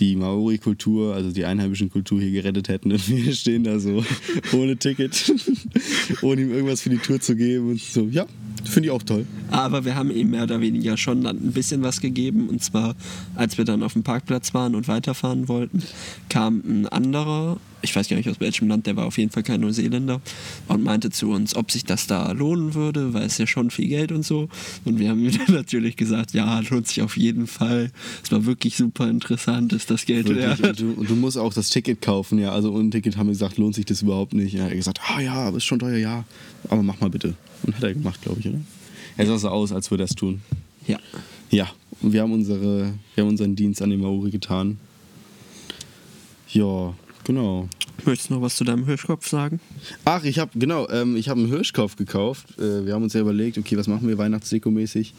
die 0.00 0.16
Maori-Kultur, 0.16 1.14
also 1.14 1.30
die 1.30 1.44
einheimischen 1.44 1.90
Kultur 1.90 2.20
hier 2.20 2.30
gerettet 2.30 2.68
hätten. 2.68 2.92
Und 2.92 3.08
wir 3.26 3.34
stehen 3.34 3.64
da 3.64 3.78
so 3.78 4.04
ohne 4.52 4.76
Ticket, 4.76 5.32
ohne 6.22 6.42
ihm 6.42 6.52
irgendwas 6.52 6.82
für 6.82 6.90
die 6.90 6.98
Tour 6.98 7.20
zu 7.20 7.36
geben. 7.36 7.70
Und 7.70 7.80
so, 7.80 8.06
ja, 8.10 8.26
finde 8.64 8.88
ich 8.88 8.90
auch 8.90 9.02
toll. 9.02 9.26
Aber 9.50 9.84
wir 9.84 9.94
haben 9.94 10.10
ihm 10.10 10.30
mehr 10.30 10.44
oder 10.44 10.60
weniger 10.60 10.96
schon 10.96 11.26
ein 11.26 11.52
bisschen 11.52 11.82
was 11.82 12.00
gegeben. 12.00 12.48
Und 12.48 12.62
zwar, 12.62 12.94
als 13.34 13.58
wir 13.58 13.64
dann 13.64 13.82
auf 13.82 13.92
dem 13.92 14.02
Parkplatz 14.02 14.54
waren 14.54 14.74
und 14.74 14.88
weiterfahren 14.88 15.48
wollten, 15.48 15.82
kam 16.28 16.62
ein 16.66 16.88
anderer, 16.88 17.58
ich 17.82 17.94
weiß 17.94 18.08
gar 18.08 18.16
nicht 18.16 18.28
aus 18.28 18.40
welchem 18.40 18.68
Land, 18.68 18.86
der 18.86 18.96
war 18.96 19.06
auf 19.06 19.18
jeden 19.18 19.30
Fall 19.30 19.42
kein 19.42 19.60
Neuseeländer, 19.60 20.20
und 20.68 20.82
meinte 20.82 21.10
zu 21.10 21.30
uns, 21.30 21.54
ob 21.54 21.70
sich 21.70 21.84
das 21.84 22.06
da 22.06 22.32
lohnen 22.32 22.74
würde, 22.74 23.12
weil 23.14 23.24
es 23.24 23.38
ja 23.38 23.46
schon 23.46 23.70
viel 23.70 23.88
Geld 23.88 24.12
und 24.12 24.24
so. 24.24 24.48
Und 24.84 24.98
wir 24.98 25.10
haben 25.10 25.24
ihm 25.24 25.32
dann 25.46 25.54
natürlich 25.54 25.96
gesagt, 25.96 26.32
ja, 26.32 26.60
lohnt 26.70 26.86
sich 26.86 27.02
auf 27.02 27.16
jeden 27.16 27.46
Fall. 27.46 27.90
Es 28.22 28.32
war 28.32 28.44
wirklich 28.46 28.76
super 28.76 29.08
interessant, 29.08 29.72
ist 29.72 29.90
das 29.90 30.06
Geld 30.06 30.28
Wirklich. 30.28 30.62
wert. 30.62 30.80
Und, 30.80 30.80
du, 30.80 31.00
und 31.00 31.10
du 31.10 31.16
musst 31.16 31.38
auch 31.38 31.52
das 31.52 31.70
Ticket 31.70 32.00
kaufen, 32.00 32.38
ja. 32.38 32.52
Also 32.52 32.72
ohne 32.72 32.90
Ticket 32.90 33.16
haben 33.16 33.26
wir 33.26 33.32
gesagt, 33.32 33.58
lohnt 33.58 33.74
sich 33.74 33.84
das 33.84 34.02
überhaupt 34.02 34.34
nicht. 34.34 34.54
Ja, 34.54 34.60
er 34.60 34.70
hat 34.70 34.74
gesagt, 34.74 35.00
ah 35.08 35.20
ja, 35.20 35.34
aber 35.34 35.56
ist 35.58 35.64
schon 35.64 35.78
teuer, 35.78 35.98
ja. 35.98 36.24
Aber 36.68 36.82
mach 36.82 37.00
mal 37.00 37.10
bitte. 37.10 37.34
Und 37.64 37.76
hat 37.76 37.82
er 37.82 37.94
gemacht, 37.94 38.22
glaube 38.22 38.40
ich, 38.40 38.48
oder? 38.48 38.60
Er 39.16 39.26
sah 39.26 39.38
so 39.38 39.48
aus, 39.48 39.72
als 39.72 39.90
würde 39.90 40.04
er 40.04 40.06
es 40.06 40.14
tun. 40.14 40.40
Ja. 40.86 40.98
Ja, 41.50 41.70
und 42.00 42.12
wir 42.12 42.22
haben, 42.22 42.32
unsere, 42.32 42.94
wir 43.14 43.24
haben 43.24 43.28
unseren 43.28 43.54
Dienst 43.54 43.82
an 43.82 43.90
den 43.90 44.00
Maori 44.00 44.30
getan. 44.30 44.78
Ja, 46.48 46.94
genau. 47.24 47.68
Möchtest 48.04 48.30
du 48.30 48.34
noch 48.34 48.42
was 48.42 48.56
zu 48.56 48.64
deinem 48.64 48.84
Hirschkopf 48.86 49.28
sagen? 49.28 49.60
Ach, 50.04 50.24
ich 50.24 50.38
habe 50.38 50.50
genau, 50.58 50.88
ähm, 50.88 51.16
ich 51.16 51.28
habe 51.28 51.40
einen 51.40 51.48
Hirschkopf 51.50 51.96
gekauft. 51.96 52.58
Äh, 52.58 52.84
wir 52.86 52.94
haben 52.94 53.02
uns 53.04 53.12
ja 53.12 53.20
überlegt, 53.20 53.58
okay, 53.58 53.76
was 53.76 53.86
machen 53.86 54.08
wir 54.08 54.18
Weihnachtsdeko-mäßig? 54.18 55.12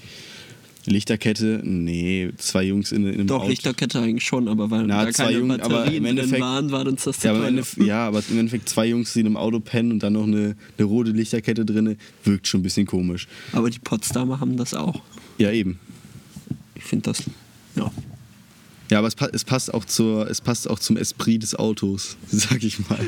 Lichterkette? 0.85 1.61
Nee, 1.63 2.31
zwei 2.37 2.63
Jungs 2.63 2.91
in, 2.91 3.05
in 3.07 3.13
einem 3.13 3.27
Doch, 3.27 3.39
Auto. 3.41 3.49
Lichterkette 3.51 3.99
eigentlich 4.01 4.25
schon, 4.25 4.49
aber 4.49 4.69
weil 4.69 4.85
Na, 4.85 5.05
da 5.05 5.11
zwei 5.13 5.25
keine 5.27 5.37
Jungen, 5.37 5.61
aber 5.61 5.85
im 5.89 6.03
Endeffekt- 6.03 6.41
waren, 6.41 6.71
war 6.71 6.85
uns 6.85 7.05
das 7.05 7.23
Ja 7.23 7.31
aber, 7.31 7.41
im. 7.43 7.47
Endeffekt, 7.47 7.87
ja, 7.87 8.05
aber 8.07 8.21
im 8.29 8.37
Endeffekt 8.37 8.67
zwei 8.67 8.87
Jungs, 8.87 9.13
die 9.13 9.21
in 9.21 9.27
einem 9.27 9.37
Auto 9.37 9.61
pennen 9.61 9.93
und 9.93 10.03
dann 10.03 10.11
noch 10.13 10.23
eine, 10.27 10.57
eine 10.77 10.85
rote 10.85 11.11
Lichterkette 11.11 11.63
drin, 11.63 11.95
wirkt 12.25 12.47
schon 12.49 12.59
ein 12.59 12.63
bisschen 12.63 12.85
komisch. 12.85 13.29
Aber 13.53 13.69
die 13.69 13.79
Potsdamer 13.79 14.41
haben 14.41 14.57
das 14.57 14.73
auch. 14.73 15.01
Ja, 15.37 15.51
eben. 15.51 15.79
Ich 16.75 16.83
finde 16.83 17.03
das. 17.11 17.23
Ja. 17.77 17.89
Ja, 18.93 18.99
aber 18.99 19.07
es, 19.07 19.15
pa 19.15 19.27
es, 19.33 19.43
passt 19.43 19.73
auch 19.73 19.85
zur, 19.85 20.29
es 20.29 20.39
passt 20.39 20.69
auch 20.69 20.77
zum 20.77 20.97
Esprit 20.97 21.41
des 21.41 21.55
Autos, 21.55 22.15
sag 22.29 22.63
ich 22.63 22.77
mal. 22.87 22.99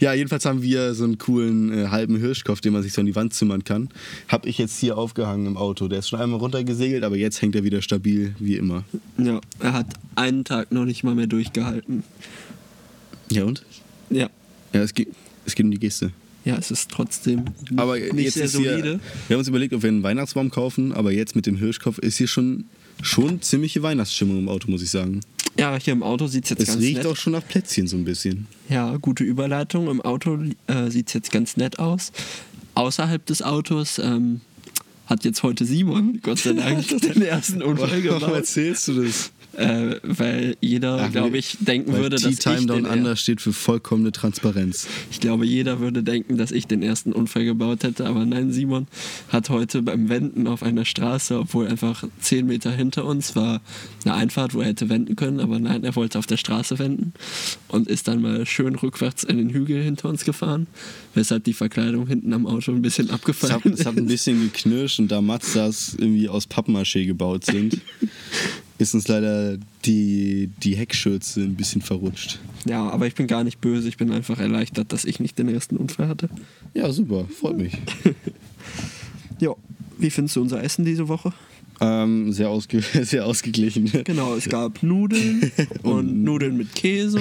ja, 0.00 0.12
jedenfalls 0.12 0.44
haben 0.44 0.60
wir 0.60 0.92
so 0.94 1.04
einen 1.04 1.18
coolen 1.18 1.72
äh, 1.72 1.86
halben 1.86 2.16
Hirschkopf, 2.16 2.60
den 2.60 2.72
man 2.72 2.82
sich 2.82 2.94
so 2.94 3.00
an 3.00 3.06
die 3.06 3.14
Wand 3.14 3.32
zimmern 3.32 3.62
kann. 3.62 3.90
Hab 4.26 4.44
ich 4.44 4.58
jetzt 4.58 4.76
hier 4.80 4.98
aufgehangen 4.98 5.46
im 5.46 5.56
Auto. 5.56 5.86
Der 5.86 6.00
ist 6.00 6.08
schon 6.08 6.18
einmal 6.18 6.40
runtergesegelt, 6.40 7.04
aber 7.04 7.16
jetzt 7.16 7.40
hängt 7.42 7.54
er 7.54 7.62
wieder 7.62 7.80
stabil, 7.80 8.34
wie 8.40 8.56
immer. 8.56 8.82
Ja, 9.18 9.40
er 9.60 9.72
hat 9.72 9.86
einen 10.16 10.42
Tag 10.42 10.72
noch 10.72 10.84
nicht 10.84 11.04
mal 11.04 11.14
mehr 11.14 11.28
durchgehalten. 11.28 12.02
Ja, 13.30 13.44
und? 13.44 13.64
Ja. 14.10 14.28
Ja, 14.72 14.80
es 14.80 14.94
geht, 14.94 15.10
es 15.46 15.54
geht 15.54 15.64
um 15.64 15.70
die 15.70 15.78
Geste. 15.78 16.10
Ja, 16.44 16.56
es 16.56 16.72
ist 16.72 16.90
trotzdem 16.90 17.44
Aber 17.76 17.96
nicht 17.96 18.14
jetzt 18.16 18.34
sehr 18.34 18.44
ist 18.46 18.56
hier, 18.56 18.70
solide. 18.72 19.00
wir 19.28 19.34
haben 19.36 19.38
uns 19.38 19.46
überlegt, 19.48 19.74
ob 19.74 19.82
wir 19.82 19.90
einen 19.90 20.02
Weihnachtsbaum 20.02 20.50
kaufen, 20.50 20.92
aber 20.92 21.12
jetzt 21.12 21.36
mit 21.36 21.46
dem 21.46 21.56
Hirschkopf 21.56 21.98
ist 21.98 22.18
hier 22.18 22.26
schon, 22.26 22.64
schon 23.00 23.40
ziemliche 23.42 23.82
Weihnachtsstimmung 23.82 24.38
im 24.38 24.48
Auto, 24.48 24.70
muss 24.70 24.82
ich 24.82 24.90
sagen. 24.90 25.20
Ja, 25.58 25.76
hier 25.76 25.92
im 25.92 26.02
Auto 26.02 26.26
sieht 26.26 26.44
es 26.44 26.50
jetzt 26.50 26.62
Es 26.62 26.68
ganz 26.68 26.80
riecht 26.80 26.96
nett 26.98 27.06
auch 27.06 27.16
schon 27.16 27.34
nach 27.34 27.46
Plätzchen 27.46 27.86
so 27.86 27.96
ein 27.96 28.04
bisschen. 28.04 28.46
Ja, 28.68 28.96
gute 28.96 29.22
Überleitung. 29.24 29.88
Im 29.90 30.00
Auto 30.00 30.38
äh, 30.66 30.90
sieht 30.90 31.08
es 31.08 31.14
jetzt 31.14 31.30
ganz 31.30 31.56
nett 31.56 31.78
aus. 31.78 32.12
Außerhalb 32.74 33.24
des 33.26 33.42
Autos 33.42 33.98
ähm, 33.98 34.40
hat 35.06 35.24
jetzt 35.24 35.42
heute 35.42 35.64
Simon, 35.66 36.20
Gott 36.22 36.38
sei 36.38 36.54
Dank, 36.54 36.88
den 37.02 37.22
ersten 37.22 37.62
Unfall 37.62 38.02
Warum 38.04 38.20
gebaut. 38.20 38.34
erzählst 38.34 38.88
du 38.88 39.02
das? 39.02 39.30
Äh, 39.54 39.96
weil 40.02 40.56
jeder, 40.60 41.10
glaube 41.10 41.36
ich, 41.36 41.58
denken 41.60 41.92
würde, 41.92 42.16
Tea 42.16 42.30
dass 42.30 42.38
Time 42.38 42.60
ich 42.60 42.66
Down 42.66 42.84
den 42.84 42.86
Under 42.86 43.16
steht 43.16 43.40
für 43.40 43.52
vollkommene 43.52 44.10
Transparenz. 44.10 44.86
Ich 45.10 45.20
glaube, 45.20 45.44
jeder 45.44 45.78
würde 45.80 46.02
denken, 46.02 46.38
dass 46.38 46.52
ich 46.52 46.66
den 46.66 46.82
ersten 46.82 47.12
Unfall 47.12 47.44
gebaut 47.44 47.84
hätte, 47.84 48.06
aber 48.06 48.24
nein, 48.24 48.50
Simon 48.50 48.86
hat 49.28 49.50
heute 49.50 49.82
beim 49.82 50.08
Wenden 50.08 50.46
auf 50.46 50.62
einer 50.62 50.86
Straße, 50.86 51.38
obwohl 51.38 51.66
einfach 51.68 52.04
zehn 52.20 52.46
Meter 52.46 52.70
hinter 52.70 53.04
uns 53.04 53.36
war 53.36 53.60
eine 54.04 54.14
Einfahrt, 54.14 54.54
wo 54.54 54.60
er 54.60 54.68
hätte 54.68 54.88
wenden 54.88 55.16
können, 55.16 55.38
aber 55.40 55.58
nein, 55.58 55.84
er 55.84 55.94
wollte 55.96 56.18
auf 56.18 56.26
der 56.26 56.38
Straße 56.38 56.78
wenden 56.78 57.12
und 57.68 57.88
ist 57.88 58.08
dann 58.08 58.22
mal 58.22 58.46
schön 58.46 58.74
rückwärts 58.74 59.22
in 59.22 59.36
den 59.36 59.50
Hügel 59.50 59.82
hinter 59.82 60.08
uns 60.08 60.24
gefahren, 60.24 60.66
weshalb 61.14 61.44
die 61.44 61.52
Verkleidung 61.52 62.06
hinten 62.06 62.32
am 62.32 62.46
Auto 62.46 62.72
ein 62.72 62.82
bisschen 62.82 63.08
Es 63.08 63.12
abgefallen 63.12 63.54
hat, 63.54 63.66
es 63.66 63.86
hat 63.86 63.96
ein 63.96 64.06
bisschen 64.06 64.40
geknirscht 64.40 64.98
und 64.98 65.08
da 65.08 65.20
Mazdas 65.20 65.94
irgendwie 65.98 66.28
aus 66.28 66.48
Pappmaché 66.48 67.06
gebaut 67.06 67.44
sind, 67.44 67.80
ist 68.82 68.94
uns 68.94 69.08
leider 69.08 69.56
die, 69.84 70.50
die 70.62 70.76
Heckschürze 70.76 71.40
ein 71.40 71.54
bisschen 71.54 71.82
verrutscht. 71.82 72.38
Ja, 72.66 72.88
aber 72.88 73.06
ich 73.06 73.14
bin 73.14 73.26
gar 73.26 73.44
nicht 73.44 73.60
böse. 73.60 73.88
Ich 73.88 73.96
bin 73.96 74.10
einfach 74.10 74.38
erleichtert, 74.38 74.92
dass 74.92 75.04
ich 75.04 75.20
nicht 75.20 75.38
den 75.38 75.48
ersten 75.48 75.76
Unfall 75.76 76.08
hatte. 76.08 76.28
Ja, 76.74 76.90
super, 76.92 77.26
freut 77.40 77.56
mich. 77.56 77.78
Ja, 79.40 79.56
wie 79.98 80.10
findest 80.10 80.36
du 80.36 80.42
unser 80.42 80.62
Essen 80.62 80.84
diese 80.84 81.08
Woche? 81.08 81.32
Ähm, 81.80 82.32
sehr, 82.32 82.48
ausge 82.48 82.80
sehr 83.02 83.26
ausgeglichen. 83.26 83.90
Genau, 84.04 84.36
es 84.36 84.48
gab 84.48 84.84
Nudeln 84.84 85.50
und 85.82 86.22
Nudeln 86.22 86.56
mit 86.56 86.72
Käse 86.76 87.20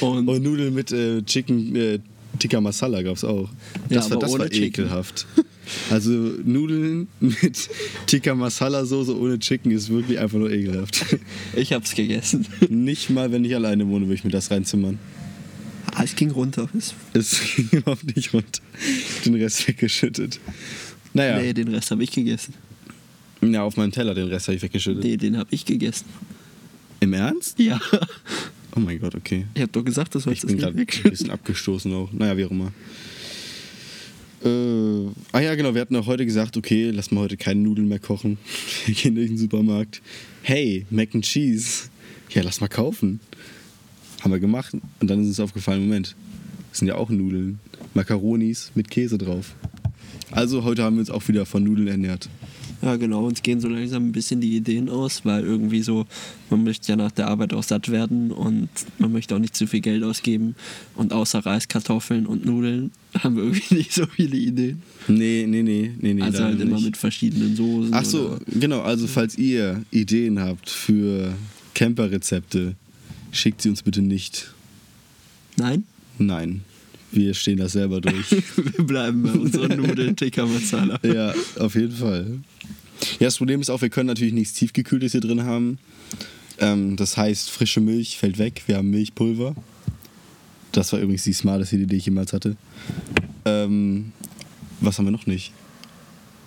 und, 0.00 0.28
Und 0.28 0.42
Nudeln 0.42 0.74
mit 0.74 0.92
äh, 0.92 1.22
Chicken 1.22 1.74
äh, 1.76 1.98
Tikka 2.38 2.60
Masala 2.60 3.00
gab 3.02 3.16
es 3.16 3.24
auch. 3.24 3.48
Ja, 3.88 3.96
Das 3.96 4.10
war, 4.10 4.18
aber 4.18 4.26
das 4.26 4.38
war 4.38 4.52
ekelhaft. 4.52 5.26
Also 5.90 6.10
Nudeln 6.12 7.08
mit 7.20 7.68
Tikka 8.06 8.34
Masala 8.34 8.84
Soße 8.84 9.16
ohne 9.18 9.38
Chicken 9.38 9.70
ist 9.72 9.88
wirklich 9.90 10.18
einfach 10.18 10.38
nur 10.38 10.50
ekelhaft. 10.50 11.04
ich 11.56 11.72
hab's 11.72 11.94
gegessen. 11.94 12.46
Nicht 12.68 13.10
mal, 13.10 13.32
wenn 13.32 13.44
ich 13.44 13.54
alleine 13.54 13.86
wohne, 13.88 14.06
würde 14.06 14.14
ich 14.14 14.24
mir 14.24 14.30
das 14.30 14.50
reinzimmern. 14.50 14.98
Ah, 15.92 16.04
es 16.04 16.14
ging 16.14 16.30
runter. 16.30 16.68
Es, 16.76 16.94
Es 17.12 17.40
ging 17.56 17.68
überhaupt 17.72 18.14
nicht 18.14 18.32
rund. 18.32 18.62
Den 19.24 19.34
Rest 19.34 19.66
weggeschüttet. 19.66 20.38
Naja, 21.14 21.40
Nee, 21.40 21.52
den 21.52 21.68
Rest 21.68 21.90
habe 21.90 22.02
ich 22.04 22.12
gegessen. 22.12 22.54
ja, 23.42 23.62
auf 23.64 23.76
meinem 23.76 23.90
Teller 23.90 24.14
den 24.14 24.28
Rest 24.28 24.46
habe 24.48 24.56
ich 24.56 24.62
weggeschüttet. 24.62 25.02
Nee, 25.02 25.16
den 25.16 25.36
habe 25.36 25.48
ich 25.52 25.64
gegessen. 25.64 26.04
Im 27.00 27.12
Ernst? 27.14 27.58
Ja. 27.58 27.80
Oh 28.76 28.80
mein 28.80 29.00
Gott, 29.00 29.16
okay. 29.16 29.46
Ich 29.54 29.62
habe 29.62 29.72
doch 29.72 29.84
gesagt, 29.84 30.14
das 30.14 30.20
Ich 30.22 30.24
sollst 30.26 30.42
du 30.44 30.46
bin 30.48 30.58
gerade 30.58 30.78
ein 30.78 30.86
bisschen 31.10 31.30
abgestoßen 31.30 31.92
auch. 31.92 32.12
Naja, 32.12 32.36
wie 32.36 32.44
auch 32.44 32.50
immer. 32.52 32.72
Äh, 34.42 35.08
ah 35.32 35.40
ja, 35.40 35.54
genau, 35.54 35.74
wir 35.74 35.80
hatten 35.82 35.96
auch 35.96 36.06
heute 36.06 36.24
gesagt, 36.24 36.56
okay, 36.56 36.90
lass 36.90 37.10
mal 37.10 37.20
heute 37.20 37.36
keine 37.36 37.60
Nudeln 37.60 37.88
mehr 37.88 37.98
kochen. 37.98 38.38
Wir 38.86 38.94
gehen 38.94 39.14
durch 39.14 39.28
den 39.28 39.38
Supermarkt. 39.38 40.00
Hey, 40.42 40.86
Mac 40.90 41.14
and 41.14 41.24
Cheese. 41.24 41.90
Ja, 42.30 42.42
lass 42.42 42.60
mal 42.60 42.68
kaufen. 42.68 43.20
Haben 44.22 44.32
wir 44.32 44.40
gemacht. 44.40 44.74
Und 45.00 45.10
dann 45.10 45.20
ist 45.20 45.28
uns 45.28 45.40
aufgefallen, 45.40 45.82
Moment, 45.82 46.14
das 46.70 46.78
sind 46.78 46.88
ja 46.88 46.94
auch 46.94 47.10
Nudeln. 47.10 47.58
Macaronis 47.94 48.72
mit 48.74 48.90
Käse 48.90 49.18
drauf. 49.18 49.54
Also 50.30 50.64
heute 50.64 50.84
haben 50.84 50.96
wir 50.96 51.00
uns 51.00 51.10
auch 51.10 51.26
wieder 51.28 51.44
von 51.44 51.64
Nudeln 51.64 51.88
ernährt. 51.88 52.28
Ja, 52.82 52.96
genau, 52.96 53.26
uns 53.26 53.42
gehen 53.42 53.60
so 53.60 53.68
langsam 53.68 54.08
ein 54.08 54.12
bisschen 54.12 54.40
die 54.40 54.56
Ideen 54.56 54.88
aus, 54.88 55.24
weil 55.24 55.44
irgendwie 55.44 55.82
so, 55.82 56.06
man 56.48 56.64
möchte 56.64 56.88
ja 56.90 56.96
nach 56.96 57.10
der 57.10 57.28
Arbeit 57.28 57.52
auch 57.52 57.62
satt 57.62 57.90
werden 57.90 58.30
und 58.30 58.70
man 58.98 59.12
möchte 59.12 59.34
auch 59.34 59.38
nicht 59.38 59.54
zu 59.54 59.66
viel 59.66 59.80
Geld 59.80 60.02
ausgeben. 60.02 60.54
Und 60.94 61.12
außer 61.12 61.40
Reis, 61.40 61.68
Kartoffeln 61.68 62.26
und 62.26 62.46
Nudeln 62.46 62.90
haben 63.18 63.36
wir 63.36 63.44
irgendwie 63.44 63.74
nicht 63.74 63.92
so 63.92 64.06
viele 64.06 64.36
Ideen. 64.36 64.82
Nee, 65.08 65.44
nee, 65.46 65.62
nee, 65.62 65.92
nee, 66.00 66.14
nee. 66.14 66.22
also 66.22 66.44
halt 66.44 66.60
immer 66.60 66.76
nicht. 66.76 66.86
mit 66.86 66.96
verschiedenen 66.96 67.54
Soßen. 67.54 67.92
Ach 67.92 68.04
so, 68.04 68.38
genau. 68.46 68.80
Also 68.80 69.06
falls 69.06 69.36
ihr 69.36 69.82
Ideen 69.90 70.40
habt 70.40 70.70
für 70.70 71.34
Camper-Rezepte, 71.74 72.76
schickt 73.30 73.60
sie 73.60 73.68
uns 73.68 73.82
bitte 73.82 74.00
nicht. 74.00 74.54
Nein? 75.56 75.84
Nein, 76.18 76.62
wir 77.12 77.34
stehen 77.34 77.58
das 77.58 77.72
selber 77.72 78.00
durch. 78.00 78.30
wir 78.56 78.84
bleiben 78.84 79.22
bei 79.22 79.32
unseren 79.32 79.76
Nudeln 79.80 80.16
Tikka 80.16 80.46
Masala. 80.46 80.98
ja, 81.02 81.34
auf 81.58 81.74
jeden 81.74 81.94
Fall. 81.94 82.38
Ja, 83.18 83.26
das 83.26 83.38
Problem 83.38 83.60
ist 83.60 83.70
auch, 83.70 83.80
wir 83.82 83.88
können 83.88 84.08
natürlich 84.08 84.34
nichts 84.34 84.54
Tiefgekühltes 84.54 85.12
hier 85.12 85.20
drin 85.20 85.44
haben. 85.44 85.78
Ähm, 86.58 86.96
das 86.96 87.16
heißt, 87.16 87.50
frische 87.50 87.80
Milch 87.80 88.18
fällt 88.18 88.38
weg. 88.38 88.62
Wir 88.66 88.76
haben 88.76 88.90
Milchpulver. 88.90 89.54
Das 90.72 90.92
war 90.92 91.00
übrigens 91.00 91.24
die 91.24 91.32
smarteste 91.32 91.76
Idee, 91.76 91.86
die 91.86 91.96
ich 91.96 92.06
jemals 92.06 92.32
hatte. 92.32 92.56
Ähm, 93.44 94.12
was 94.80 94.98
haben 94.98 95.06
wir 95.06 95.12
noch 95.12 95.26
nicht? 95.26 95.52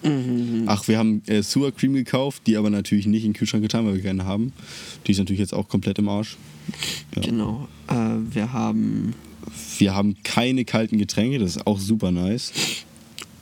Mhm. 0.04 0.64
Ach, 0.68 0.88
wir 0.88 0.98
haben 0.98 1.22
äh, 1.28 1.42
Sewer 1.42 1.72
Cream 1.72 1.94
gekauft, 1.94 2.44
die 2.46 2.58
aber 2.58 2.70
natürlich 2.70 3.08
nicht 3.08 3.24
in 3.24 3.32
den 3.32 3.38
Kühlschrank 3.38 3.64
getan, 3.64 3.86
weil 3.86 3.96
wir 3.96 4.04
keine 4.04 4.26
haben. 4.26 4.54
Die 5.08 5.12
ist 5.12 5.18
natürlich 5.18 5.40
jetzt 5.40 5.54
auch 5.54 5.68
komplett 5.68 6.00
im 6.00 6.10
Arsch. 6.10 6.38
Ja. 7.16 7.22
Genau. 7.22 7.68
Äh, 7.88 7.94
wir 8.34 8.54
haben 8.54 9.14
Wir 9.78 9.94
haben 9.94 10.16
keine 10.24 10.66
kalten 10.66 10.98
Getränke, 10.98 11.40
das 11.40 11.58
ist 11.58 11.68
auch 11.68 11.80
super 11.80 12.12
nice. 12.12 12.52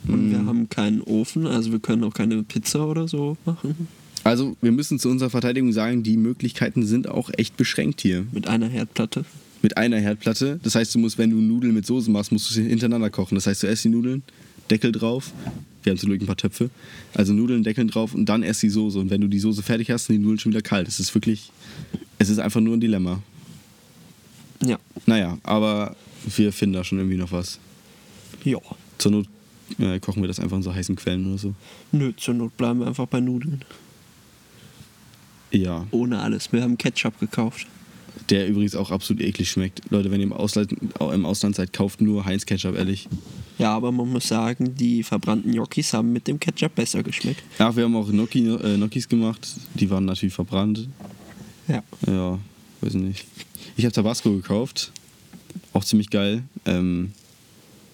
und 0.08 0.30
wir 0.30 0.44
haben 0.44 0.68
keinen 0.68 1.00
Ofen, 1.02 1.46
also 1.46 1.72
wir 1.72 1.78
können 1.78 2.04
auch 2.04 2.14
keine 2.14 2.42
Pizza 2.42 2.86
oder 2.86 3.08
so 3.08 3.36
machen. 3.44 3.88
Also, 4.24 4.56
wir 4.60 4.70
müssen 4.70 4.98
zu 4.98 5.08
unserer 5.08 5.30
Verteidigung 5.30 5.72
sagen, 5.72 6.02
die 6.02 6.16
Möglichkeiten 6.16 6.86
sind 6.86 7.08
auch 7.08 7.30
echt 7.36 7.56
beschränkt 7.56 8.00
hier. 8.00 8.24
Mit 8.30 8.46
einer 8.46 8.68
Herdplatte. 8.68 9.24
Mit 9.62 9.76
einer 9.76 9.98
Herdplatte. 9.98 10.60
Das 10.62 10.74
heißt, 10.74 10.94
du 10.94 11.00
musst, 11.00 11.18
wenn 11.18 11.30
du 11.30 11.36
Nudeln 11.36 11.74
mit 11.74 11.86
Soße 11.86 12.10
machst, 12.10 12.30
musst 12.30 12.48
du 12.50 12.54
sie 12.54 12.62
hintereinander 12.62 13.10
kochen. 13.10 13.34
Das 13.34 13.46
heißt, 13.46 13.62
du 13.62 13.66
erst 13.66 13.84
die 13.84 13.88
Nudeln, 13.88 14.22
Deckel 14.70 14.92
drauf. 14.92 15.32
Wir 15.82 15.90
haben 15.90 15.98
zum 15.98 16.08
Glück 16.08 16.20
ein 16.20 16.26
paar 16.26 16.36
Töpfe. 16.36 16.70
Also 17.14 17.32
Nudeln, 17.32 17.64
Deckel 17.64 17.86
drauf 17.86 18.14
und 18.14 18.26
dann 18.26 18.42
erst 18.44 18.62
die 18.62 18.68
Soße. 18.68 18.98
Und 18.98 19.10
wenn 19.10 19.20
du 19.20 19.28
die 19.28 19.40
Soße 19.40 19.62
fertig 19.62 19.90
hast, 19.90 20.06
sind 20.06 20.16
die 20.16 20.22
Nudeln 20.22 20.38
schon 20.38 20.52
wieder 20.52 20.62
kalt. 20.62 20.86
Es 20.86 21.00
ist 21.00 21.14
wirklich, 21.14 21.50
es 22.18 22.28
ist 22.28 22.38
einfach 22.38 22.60
nur 22.60 22.76
ein 22.76 22.80
Dilemma. 22.80 23.22
Ja. 24.64 24.78
Naja, 25.06 25.38
aber 25.42 25.96
wir 26.24 26.52
finden 26.52 26.74
da 26.74 26.84
schon 26.84 26.98
irgendwie 26.98 27.16
noch 27.16 27.32
was. 27.32 27.58
Ja. 28.44 28.58
Zur 28.98 29.12
Not 29.12 29.26
äh, 29.78 29.98
kochen 30.00 30.22
wir 30.22 30.28
das 30.28 30.40
einfach 30.40 30.56
in 30.56 30.62
so 30.62 30.74
heißen 30.74 30.96
Quellen 30.96 31.26
oder 31.28 31.38
so. 31.38 31.54
Nö, 31.92 32.12
zur 32.16 32.34
Not 32.34 32.56
bleiben 32.56 32.80
wir 32.80 32.86
einfach 32.86 33.06
bei 33.06 33.20
Nudeln. 33.20 33.64
Ja. 35.50 35.86
Ohne 35.90 36.20
alles. 36.20 36.52
Wir 36.52 36.62
haben 36.62 36.78
Ketchup 36.78 37.18
gekauft. 37.20 37.66
Der 38.30 38.48
übrigens 38.48 38.74
auch 38.76 38.90
absolut 38.90 39.22
eklig 39.22 39.50
schmeckt. 39.50 39.80
Leute, 39.90 40.10
wenn 40.10 40.20
ihr 40.20 40.26
im 40.26 40.32
Ausland, 40.32 40.72
im 41.00 41.26
Ausland 41.26 41.56
seid, 41.56 41.72
kauft 41.72 42.00
nur 42.00 42.24
Heinz 42.24 42.46
Ketchup, 42.46 42.76
ehrlich. 42.76 43.08
Ja, 43.58 43.74
aber 43.74 43.90
man 43.90 44.10
muss 44.10 44.28
sagen, 44.28 44.74
die 44.74 45.02
verbrannten 45.02 45.52
Gnocchis 45.52 45.92
haben 45.92 46.12
mit 46.12 46.28
dem 46.28 46.38
Ketchup 46.38 46.74
besser 46.74 47.02
geschmeckt. 47.02 47.42
Ach, 47.58 47.74
wir 47.74 47.84
haben 47.84 47.96
auch 47.96 48.08
Gnocchi, 48.08 48.46
äh, 48.48 48.76
Gnocchis 48.76 49.08
gemacht. 49.08 49.46
Die 49.74 49.90
waren 49.90 50.04
natürlich 50.04 50.34
verbrannt. 50.34 50.88
Ja. 51.68 51.82
Ja, 52.06 52.38
weiß 52.82 52.94
nicht. 52.94 53.26
Ich 53.76 53.84
habe 53.84 53.92
Tabasco 53.92 54.32
gekauft. 54.32 54.92
Auch 55.72 55.84
ziemlich 55.84 56.10
geil. 56.10 56.42
Ähm, 56.66 57.12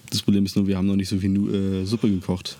das 0.09 0.21
Problem 0.21 0.45
ist 0.45 0.55
nur, 0.55 0.67
wir 0.67 0.77
haben 0.77 0.87
noch 0.87 0.95
nicht 0.95 1.09
so 1.09 1.17
viel 1.17 1.81
äh, 1.81 1.85
Suppe 1.85 2.09
gekocht. 2.09 2.57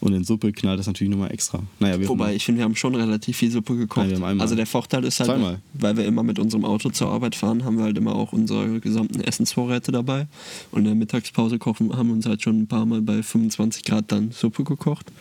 Und 0.00 0.14
in 0.14 0.24
Suppe 0.24 0.50
knallt 0.52 0.78
das 0.78 0.86
natürlich 0.86 1.10
nochmal 1.10 1.30
extra. 1.30 1.62
Naja, 1.78 2.00
wir 2.00 2.08
Wobei, 2.08 2.34
ich 2.34 2.42
finde, 2.44 2.60
wir 2.60 2.64
haben 2.64 2.74
schon 2.74 2.94
relativ 2.94 3.36
viel 3.36 3.50
Suppe 3.50 3.76
gekocht. 3.76 3.98
Nein, 4.06 4.10
wir 4.10 4.16
haben 4.16 4.24
einmal. 4.24 4.44
Also 4.44 4.54
der 4.54 4.64
Vorteil 4.66 5.04
ist 5.04 5.20
halt, 5.20 5.28
Zweimal. 5.28 5.60
weil 5.74 5.96
wir 5.98 6.06
immer 6.06 6.22
mit 6.22 6.38
unserem 6.38 6.64
Auto 6.64 6.88
zur 6.88 7.10
Arbeit 7.10 7.34
fahren, 7.34 7.64
haben 7.64 7.76
wir 7.76 7.84
halt 7.84 7.98
immer 7.98 8.14
auch 8.14 8.32
unsere 8.32 8.80
gesamten 8.80 9.20
Essensvorräte 9.20 9.92
dabei. 9.92 10.26
Und 10.70 10.80
in 10.80 10.84
der 10.86 10.94
Mittagspause 10.94 11.58
kochen, 11.58 11.94
haben 11.94 12.08
wir 12.08 12.14
uns 12.14 12.24
halt 12.24 12.40
schon 12.42 12.62
ein 12.62 12.66
paar 12.66 12.86
Mal 12.86 13.02
bei 13.02 13.22
25 13.22 13.84
Grad 13.84 14.10
dann 14.10 14.30
Suppe 14.32 14.64
gekocht. 14.64 15.12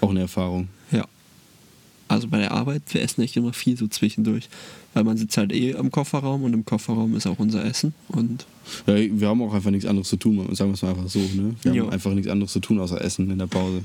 auch 0.00 0.10
eine 0.10 0.20
Erfahrung. 0.20 0.68
Ja. 0.90 1.04
Also 2.12 2.28
bei 2.28 2.38
der 2.38 2.52
Arbeit, 2.52 2.82
wir 2.90 3.00
essen 3.00 3.22
echt 3.22 3.38
immer 3.38 3.54
viel 3.54 3.74
so 3.78 3.88
zwischendurch. 3.88 4.50
Weil 4.92 5.02
man 5.04 5.16
sitzt 5.16 5.38
halt 5.38 5.50
eh 5.50 5.74
am 5.74 5.90
Kofferraum 5.90 6.42
und 6.42 6.52
im 6.52 6.62
Kofferraum 6.66 7.16
ist 7.16 7.26
auch 7.26 7.38
unser 7.38 7.64
Essen. 7.64 7.94
Und 8.08 8.44
Ja, 8.86 8.96
wir 8.96 9.28
haben 9.28 9.40
auch 9.40 9.54
einfach 9.54 9.70
nichts 9.70 9.86
anderes 9.86 10.08
zu 10.08 10.16
tun, 10.16 10.36
sagen 10.54 10.70
wir 10.70 10.74
es 10.74 10.82
mal 10.82 10.90
einfach 10.90 11.08
so. 11.08 11.20
Ne? 11.20 11.54
Wir 11.62 11.72
Jo. 11.72 11.84
haben 11.84 11.92
einfach 11.92 12.12
nichts 12.12 12.30
anderes 12.30 12.52
zu 12.52 12.60
tun, 12.60 12.78
außer 12.80 13.00
Essen 13.00 13.30
in 13.30 13.38
der 13.38 13.46
Pause. 13.46 13.80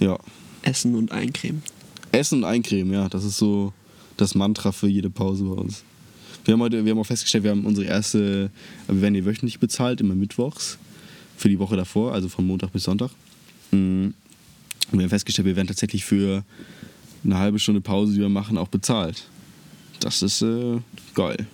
Ja. 0.00 0.18
Essen 0.62 0.94
und 0.94 1.12
eincremen. 1.12 1.62
Essen 2.12 2.38
und 2.38 2.44
eincremen, 2.44 2.94
ja, 2.94 3.10
das 3.10 3.24
ist 3.24 3.36
so 3.36 3.74
das 4.16 4.34
Mantra 4.34 4.72
für 4.72 4.88
jede 4.88 5.10
Pause 5.10 5.44
bei 5.44 5.60
uns. 5.60 5.82
Wir 6.46 6.54
haben 6.54 6.62
heute, 6.62 6.86
wir 6.86 6.92
haben 6.92 6.98
auch 6.98 7.06
festgestellt, 7.06 7.44
wir 7.44 7.50
haben 7.50 7.66
unsere 7.66 7.86
erste, 7.86 8.50
wir 8.86 9.02
werden 9.02 9.14
hier 9.14 9.26
wöchentlich 9.26 9.58
bezahlt, 9.58 10.00
immer 10.00 10.14
mittwochs, 10.14 10.78
für 11.36 11.50
die 11.50 11.58
Woche 11.58 11.76
davor, 11.76 12.14
also 12.14 12.30
von 12.30 12.46
Montag 12.46 12.72
bis 12.72 12.84
Sonntag. 12.84 13.10
Mm. 13.72 14.06
Und 14.92 14.98
wir 14.98 15.02
haben 15.02 15.10
festgestellt, 15.10 15.46
wir 15.46 15.56
werden 15.56 15.68
tatsächlich 15.68 16.04
für 16.04 16.44
eine 17.24 17.38
halbe 17.38 17.58
Stunde 17.58 17.80
Pause, 17.80 18.14
die 18.14 18.20
wir 18.20 18.28
machen, 18.28 18.58
auch 18.58 18.68
bezahlt. 18.68 19.28
Das 20.00 20.22
ist 20.22 20.42
äh, 20.42 20.78
geil. 21.14 21.46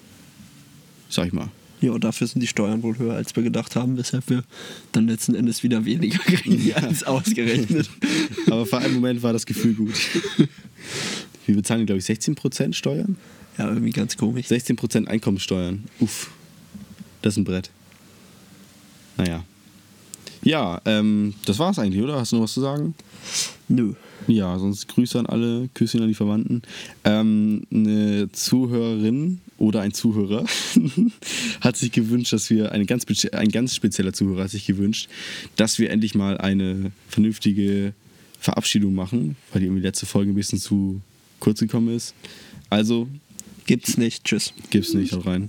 Sag 1.09 1.27
ich 1.29 1.33
mal. 1.33 1.49
Ja, 1.81 1.99
dafür 1.99 2.27
sind 2.27 2.41
die 2.41 2.47
Steuern 2.47 2.83
wohl 2.83 2.99
höher, 2.99 3.15
als 3.15 3.35
wir 3.35 3.43
gedacht 3.43 3.75
haben, 3.75 3.97
weshalb 3.97 4.29
wir 4.29 4.45
dann 4.93 5.09
letzten 5.09 5.35
Endes 5.35 5.63
wieder 5.63 5.85
weniger 5.85 6.19
kriegen 6.19 6.75
als 6.75 7.05
ausgerechnet. 7.05 7.89
Aber 8.47 8.67
für 8.67 8.79
einen 8.79 8.95
Moment 8.95 9.23
war 9.23 9.33
das 9.33 9.47
Gefühl 9.47 9.75
gut. 9.75 9.95
Wir 11.47 11.57
bezahlen, 11.57 11.85
glaube 11.87 11.99
ich, 11.99 12.05
16% 12.05 12.75
Steuern. 12.75 13.17
Ja, 13.59 13.69
irgendwie 13.69 13.91
ganz 13.91 14.17
komisch. 14.17 14.47
16% 14.47 15.07
Einkommenssteuern. 15.07 15.85
Uff. 15.99 16.31
Das 17.23 17.35
ist 17.35 17.39
ein 17.39 17.45
Brett. 17.45 17.71
Naja. 19.17 19.45
Ja, 20.43 20.81
ähm, 20.85 21.35
das 21.47 21.59
war's 21.59 21.79
eigentlich, 21.79 22.03
oder? 22.03 22.21
Hast 22.21 22.33
du 22.33 22.37
noch 22.37 22.45
was 22.45 22.53
zu 22.53 22.61
sagen? 22.61 22.95
Nö. 23.69 23.95
Ja, 24.29 24.59
sonst 24.59 24.89
Grüße 24.89 25.19
an 25.19 25.27
alle, 25.27 25.69
Küsschen 25.75 26.03
an 26.03 26.09
die 26.09 26.15
Verwandten. 26.15 26.63
Ähm, 27.05 27.63
eine 27.73 28.31
Zuhörerin 28.33 29.41
oder 29.59 29.81
ein 29.81 29.93
Zuhörer 29.93 30.45
hat 31.61 31.77
sich 31.77 31.93
gewünscht, 31.93 32.33
dass 32.33 32.51
wir, 32.51 32.73
eine 32.73 32.87
ganz, 32.87 33.07
ein 33.33 33.49
ganz 33.49 33.75
spezieller 33.75 34.13
Zuhörer 34.13 34.45
hat 34.45 34.51
sich 34.51 34.67
gewünscht, 34.67 35.09
dass 35.57 35.79
wir 35.79 35.91
endlich 35.91 36.15
mal 36.15 36.39
eine 36.39 36.93
vernünftige 37.09 37.93
Verabschiedung 38.39 38.95
machen, 38.95 39.37
weil 39.53 39.61
die 39.61 39.67
irgendwie 39.67 39.83
letzte 39.83 40.07
Folge 40.07 40.33
ein 40.33 40.37
bisschen 40.37 40.59
zu 40.59 41.01
kurz 41.41 41.61
gekommen 41.61 41.95
ist. 41.95 42.15
Also, 42.69 43.09
Gibt's 43.71 43.97
nicht. 43.97 44.25
Tschüss. 44.25 44.53
gibt's 44.71 44.95
nicht, 44.95 45.13
haut 45.13 45.27
rein. 45.27 45.49